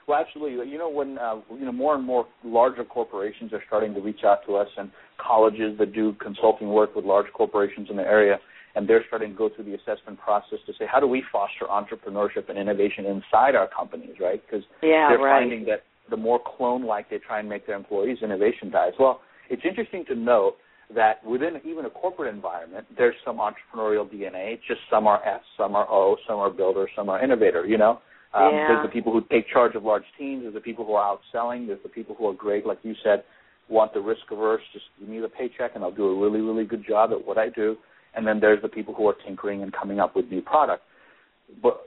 Well, 0.08 0.20
absolutely. 0.20 0.68
You 0.68 0.78
know, 0.78 0.88
when 0.88 1.18
uh, 1.18 1.40
you 1.50 1.64
know 1.64 1.72
more 1.72 1.94
and 1.94 2.04
more 2.04 2.26
larger 2.44 2.84
corporations 2.84 3.52
are 3.52 3.62
starting 3.66 3.94
to 3.94 4.00
reach 4.00 4.24
out 4.24 4.38
to 4.46 4.56
us, 4.56 4.68
and 4.76 4.90
colleges 5.18 5.78
that 5.78 5.94
do 5.94 6.14
consulting 6.20 6.68
work 6.68 6.96
with 6.96 7.04
large 7.04 7.26
corporations 7.32 7.88
in 7.88 7.96
the 7.96 8.02
area, 8.02 8.38
and 8.74 8.88
they're 8.88 9.04
starting 9.06 9.32
to 9.32 9.36
go 9.36 9.50
through 9.54 9.64
the 9.64 9.74
assessment 9.74 10.18
process 10.18 10.58
to 10.66 10.72
say, 10.78 10.86
how 10.90 11.00
do 11.00 11.06
we 11.06 11.22
foster 11.30 11.66
entrepreneurship 11.66 12.48
and 12.48 12.58
innovation 12.58 13.04
inside 13.06 13.54
our 13.54 13.68
companies, 13.68 14.14
right? 14.20 14.42
Because 14.44 14.64
yeah, 14.82 15.08
they're 15.10 15.18
right. 15.18 15.40
finding 15.40 15.64
that 15.66 15.82
the 16.10 16.16
more 16.16 16.40
clone-like 16.56 17.10
they 17.10 17.18
try 17.18 17.40
and 17.40 17.48
make 17.48 17.66
their 17.66 17.76
employees, 17.76 18.18
innovation 18.22 18.70
dies. 18.70 18.92
Well, 18.98 19.20
it's 19.50 19.62
interesting 19.64 20.04
to 20.06 20.14
note 20.14 20.54
that 20.94 21.24
within 21.24 21.60
even 21.64 21.84
a 21.84 21.90
corporate 21.90 22.32
environment, 22.34 22.86
there's 22.96 23.14
some 23.24 23.38
entrepreneurial 23.38 24.06
DNA. 24.08 24.54
It's 24.54 24.62
just 24.66 24.80
some 24.90 25.06
are 25.06 25.22
S, 25.26 25.40
some 25.56 25.74
are 25.74 25.86
O, 25.90 26.16
some 26.26 26.38
are 26.38 26.50
builder, 26.50 26.86
some 26.96 27.08
are 27.08 27.22
innovator. 27.22 27.66
You 27.66 27.78
know, 27.78 28.00
um, 28.34 28.50
yeah. 28.52 28.68
there's 28.68 28.86
the 28.86 28.92
people 28.92 29.12
who 29.12 29.22
take 29.30 29.48
charge 29.50 29.74
of 29.74 29.84
large 29.84 30.04
teams. 30.18 30.42
There's 30.42 30.54
the 30.54 30.60
people 30.60 30.84
who 30.84 30.94
are 30.94 31.16
outselling. 31.16 31.66
There's 31.66 31.82
the 31.82 31.88
people 31.88 32.14
who 32.14 32.28
are 32.28 32.34
great, 32.34 32.66
like 32.66 32.78
you 32.82 32.94
said, 33.02 33.24
want 33.68 33.94
the 33.94 34.00
risk 34.00 34.22
averse. 34.30 34.62
Just 34.72 34.84
give 34.98 35.08
me 35.08 35.20
the 35.20 35.28
paycheck, 35.28 35.72
and 35.74 35.84
I'll 35.84 35.92
do 35.92 36.06
a 36.06 36.20
really, 36.20 36.40
really 36.40 36.64
good 36.64 36.84
job 36.86 37.10
at 37.12 37.26
what 37.26 37.38
I 37.38 37.48
do. 37.48 37.76
And 38.14 38.26
then 38.26 38.40
there's 38.40 38.60
the 38.62 38.68
people 38.68 38.94
who 38.94 39.08
are 39.08 39.16
tinkering 39.26 39.62
and 39.62 39.72
coming 39.72 40.00
up 40.00 40.14
with 40.14 40.26
new 40.30 40.42
product. 40.42 40.82
But 41.62 41.82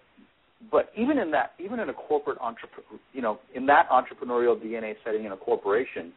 but 0.71 0.89
even 0.97 1.19
in 1.19 1.31
that, 1.31 1.51
even 1.63 1.79
in 1.79 1.89
a 1.89 1.93
corporate 1.93 2.37
entrepreneur, 2.41 2.99
you 3.13 3.21
know, 3.21 3.39
in 3.53 3.65
that 3.67 3.87
entrepreneurial 3.89 4.59
DNA 4.59 4.93
setting 5.03 5.25
in 5.25 5.31
a 5.31 5.37
corporation, 5.37 6.11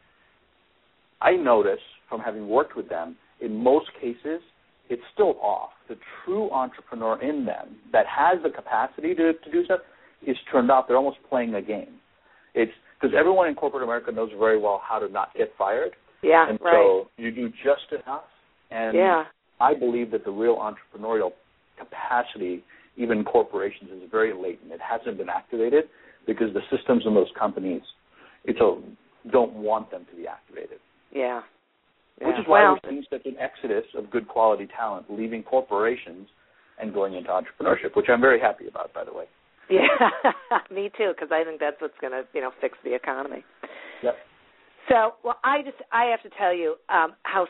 I 1.20 1.32
notice 1.32 1.80
from 2.08 2.20
having 2.20 2.48
worked 2.48 2.76
with 2.76 2.88
them, 2.88 3.16
in 3.40 3.54
most 3.62 3.90
cases, 4.00 4.40
it's 4.88 5.02
still 5.12 5.36
off. 5.42 5.70
The 5.88 5.96
true 6.24 6.50
entrepreneur 6.50 7.20
in 7.20 7.44
them 7.44 7.76
that 7.92 8.06
has 8.06 8.42
the 8.42 8.50
capacity 8.50 9.14
to, 9.14 9.34
to 9.34 9.52
do 9.52 9.64
stuff 9.64 9.80
is 10.26 10.36
turned 10.50 10.70
off. 10.70 10.86
They're 10.88 10.96
almost 10.96 11.18
playing 11.28 11.54
a 11.54 11.62
game. 11.62 11.98
It's 12.54 12.72
because 12.98 13.14
everyone 13.18 13.48
in 13.48 13.54
corporate 13.54 13.82
America 13.82 14.10
knows 14.10 14.30
very 14.38 14.58
well 14.58 14.80
how 14.86 14.98
to 14.98 15.08
not 15.08 15.28
get 15.36 15.52
fired. 15.58 15.94
Yeah, 16.22 16.48
and 16.48 16.58
right. 16.60 16.74
so 16.74 17.08
you 17.16 17.30
do 17.30 17.48
just 17.48 17.92
enough. 17.92 18.24
And 18.70 18.96
yeah. 18.96 19.24
I 19.60 19.74
believe 19.74 20.10
that 20.12 20.24
the 20.24 20.30
real 20.30 20.56
entrepreneurial 20.56 21.32
capacity, 21.78 22.64
even 22.96 23.24
corporations, 23.24 23.90
is 23.90 24.10
very 24.10 24.32
latent. 24.32 24.72
It 24.72 24.80
hasn't 24.80 25.18
been 25.18 25.28
activated 25.28 25.84
because 26.26 26.48
the 26.54 26.60
systems 26.76 27.04
in 27.06 27.14
those 27.14 27.30
companies, 27.38 27.82
it's 28.44 28.60
a, 28.60 28.80
don't 29.30 29.54
want 29.54 29.90
them 29.90 30.06
to 30.10 30.16
be 30.16 30.26
activated. 30.26 30.78
Yeah. 31.12 31.42
yeah. 32.20 32.26
Which 32.26 32.36
is 32.38 32.44
why 32.46 32.62
we're 32.70 32.90
seeing 32.90 33.04
such 33.10 33.26
an 33.26 33.36
exodus 33.38 33.84
of 33.96 34.10
good 34.10 34.28
quality 34.28 34.68
talent 34.76 35.06
leaving 35.10 35.42
corporations 35.42 36.28
and 36.80 36.94
going 36.94 37.14
into 37.14 37.30
entrepreneurship, 37.30 37.96
which 37.96 38.06
I'm 38.08 38.20
very 38.20 38.40
happy 38.40 38.68
about, 38.68 38.92
by 38.94 39.04
the 39.04 39.12
way. 39.12 39.24
Yeah, 39.70 39.80
me 40.74 40.90
too, 40.96 41.12
because 41.14 41.28
I 41.30 41.44
think 41.44 41.60
that's 41.60 41.80
what's 41.80 41.98
going 42.00 42.12
to, 42.12 42.22
you 42.32 42.40
know, 42.40 42.52
fix 42.60 42.78
the 42.84 42.94
economy. 42.94 43.44
Yep. 44.02 44.14
So, 44.88 45.14
well, 45.22 45.36
I 45.44 45.62
just 45.62 45.76
I 45.92 46.04
have 46.04 46.22
to 46.22 46.30
tell 46.38 46.54
you 46.54 46.76
um, 46.88 47.12
how 47.24 47.46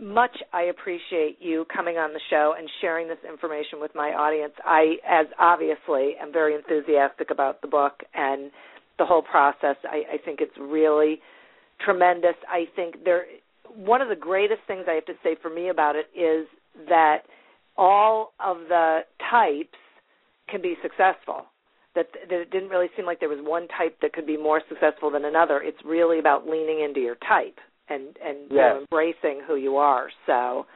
much 0.00 0.36
I 0.52 0.62
appreciate 0.62 1.38
you 1.40 1.64
coming 1.74 1.96
on 1.96 2.12
the 2.12 2.20
show 2.30 2.54
and 2.58 2.68
sharing 2.80 3.08
this 3.08 3.18
information 3.28 3.80
with 3.80 3.92
my 3.94 4.08
audience. 4.08 4.54
I, 4.64 4.96
as 5.08 5.26
obviously, 5.38 6.14
am 6.20 6.32
very 6.32 6.54
enthusiastic 6.54 7.30
about 7.30 7.62
the 7.62 7.68
book 7.68 8.02
and 8.14 8.50
the 8.98 9.04
whole 9.04 9.22
process. 9.22 9.76
I, 9.84 10.14
I 10.14 10.16
think 10.24 10.40
it's 10.40 10.56
really 10.58 11.20
tremendous. 11.84 12.34
I 12.48 12.64
think 12.74 13.04
there 13.04 13.24
one 13.74 14.02
of 14.02 14.08
the 14.08 14.16
greatest 14.16 14.60
things 14.66 14.84
I 14.86 14.94
have 14.94 15.06
to 15.06 15.14
say 15.22 15.36
for 15.40 15.48
me 15.48 15.70
about 15.70 15.96
it 15.96 16.06
is 16.18 16.46
that 16.88 17.22
all 17.76 18.32
of 18.38 18.58
the 18.68 19.00
types 19.30 19.78
can 20.48 20.60
be 20.60 20.76
successful. 20.82 21.46
That, 21.94 22.06
that 22.28 22.40
it 22.40 22.50
didn't 22.50 22.70
really 22.70 22.88
seem 22.96 23.04
like 23.04 23.20
there 23.20 23.28
was 23.28 23.40
one 23.42 23.68
type 23.68 23.98
that 24.00 24.14
could 24.14 24.26
be 24.26 24.36
more 24.36 24.62
successful 24.68 25.10
than 25.10 25.26
another. 25.26 25.60
It's 25.62 25.78
really 25.84 26.18
about 26.18 26.46
leaning 26.46 26.82
into 26.82 27.00
your 27.00 27.16
type 27.16 27.58
and 27.88 28.16
and 28.24 28.38
yes. 28.50 28.76
embracing 28.80 29.40
who 29.46 29.56
you 29.56 29.76
are. 29.76 30.08
So 30.26 30.66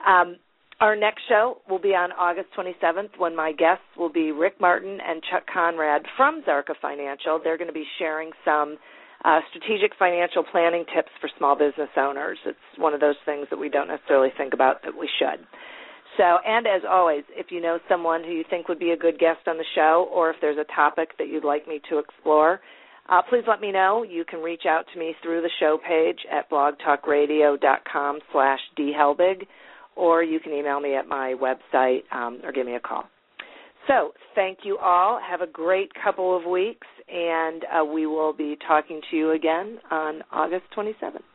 Um, 0.08 0.38
our 0.82 0.96
next 0.96 1.22
show 1.30 1.58
will 1.70 1.80
be 1.80 1.96
on 1.96 2.12
August 2.12 2.50
27th 2.58 3.18
when 3.18 3.36
my 3.36 3.54
guests 3.54 3.86
will 3.98 4.12
be 4.12 4.32
Rick 4.32 4.60
Martin 4.60 5.00
and 5.08 5.22
Chuck 5.32 5.44
Conrad 5.52 6.02
from 6.18 6.42
Szarka 6.44 6.74
Financial. 6.82 7.40
They're 7.42 7.58
going 7.58 7.70
to 7.70 7.74
be 7.74 7.86
sharing 7.98 8.32
some 8.44 8.78
uh, 9.24 9.40
strategic 9.50 9.92
financial 9.98 10.44
planning 10.44 10.84
tips 10.94 11.10
for 11.22 11.30
small 11.38 11.56
business 11.56 11.90
owners. 11.96 12.38
It's 12.46 12.58
one 12.78 12.94
of 12.94 13.00
those 13.00 13.16
things 13.26 13.48
that 13.52 13.58
we 13.58 13.70
don't 13.70 13.88
necessarily 13.88 14.30
think 14.38 14.54
about 14.54 14.84
that 14.84 14.98
we 14.98 15.10
should. 15.18 15.46
So, 16.18 16.24
and 16.46 16.66
as 16.66 16.82
always, 16.90 17.24
if 17.32 17.48
you 17.50 17.62
know 17.62 17.80
someone 17.90 18.24
who 18.24 18.32
you 18.32 18.44
think 18.50 18.70
would 18.70 18.80
be 18.80 18.92
a 18.92 18.98
good 18.98 19.20
guest 19.20 19.48
on 19.48 19.58
the 19.58 19.66
show, 19.76 20.10
or 20.14 20.30
if 20.30 20.38
there's 20.40 20.58
a 20.58 20.74
topic 20.74 21.10
that 21.18 21.28
you'd 21.28 21.44
like 21.44 21.68
me 21.68 21.82
to 21.90 21.98
explore, 22.00 22.62
uh, 23.10 23.22
please 23.30 23.44
let 23.48 23.60
me 23.60 23.72
know. 23.72 24.04
You 24.04 24.24
can 24.24 24.40
reach 24.40 24.64
out 24.68 24.86
to 24.94 25.00
me 25.00 25.14
through 25.22 25.42
the 25.42 25.50
show 25.60 25.78
page 25.86 26.20
at 26.32 26.50
blogtalkradio.com 26.50 28.20
slash 28.32 28.60
dhelbig, 28.80 29.46
or 29.96 30.24
you 30.24 30.40
can 30.40 30.54
email 30.54 30.80
me 30.80 30.96
at 30.96 31.08
my 31.08 31.36
website 31.40 32.04
um, 32.12 32.40
or 32.44 32.52
give 32.52 32.66
me 32.66 32.76
a 32.76 32.80
call. 32.80 33.04
So, 33.88 34.14
thank 34.34 34.60
you 34.64 34.78
all. 34.80 35.20
Have 35.20 35.42
a 35.42 35.48
great 35.48 35.92
couple 36.04 36.36
of 36.36 36.50
weeks, 36.50 36.88
and 37.08 37.64
uh, 37.66 37.86
we 37.86 38.08
will 38.08 38.34
be 38.34 38.58
talking 38.68 39.02
to 39.12 39.18
you 39.18 39.32
again 39.32 39.78
on 39.92 40.24
August 40.32 40.64
27th. 40.76 41.35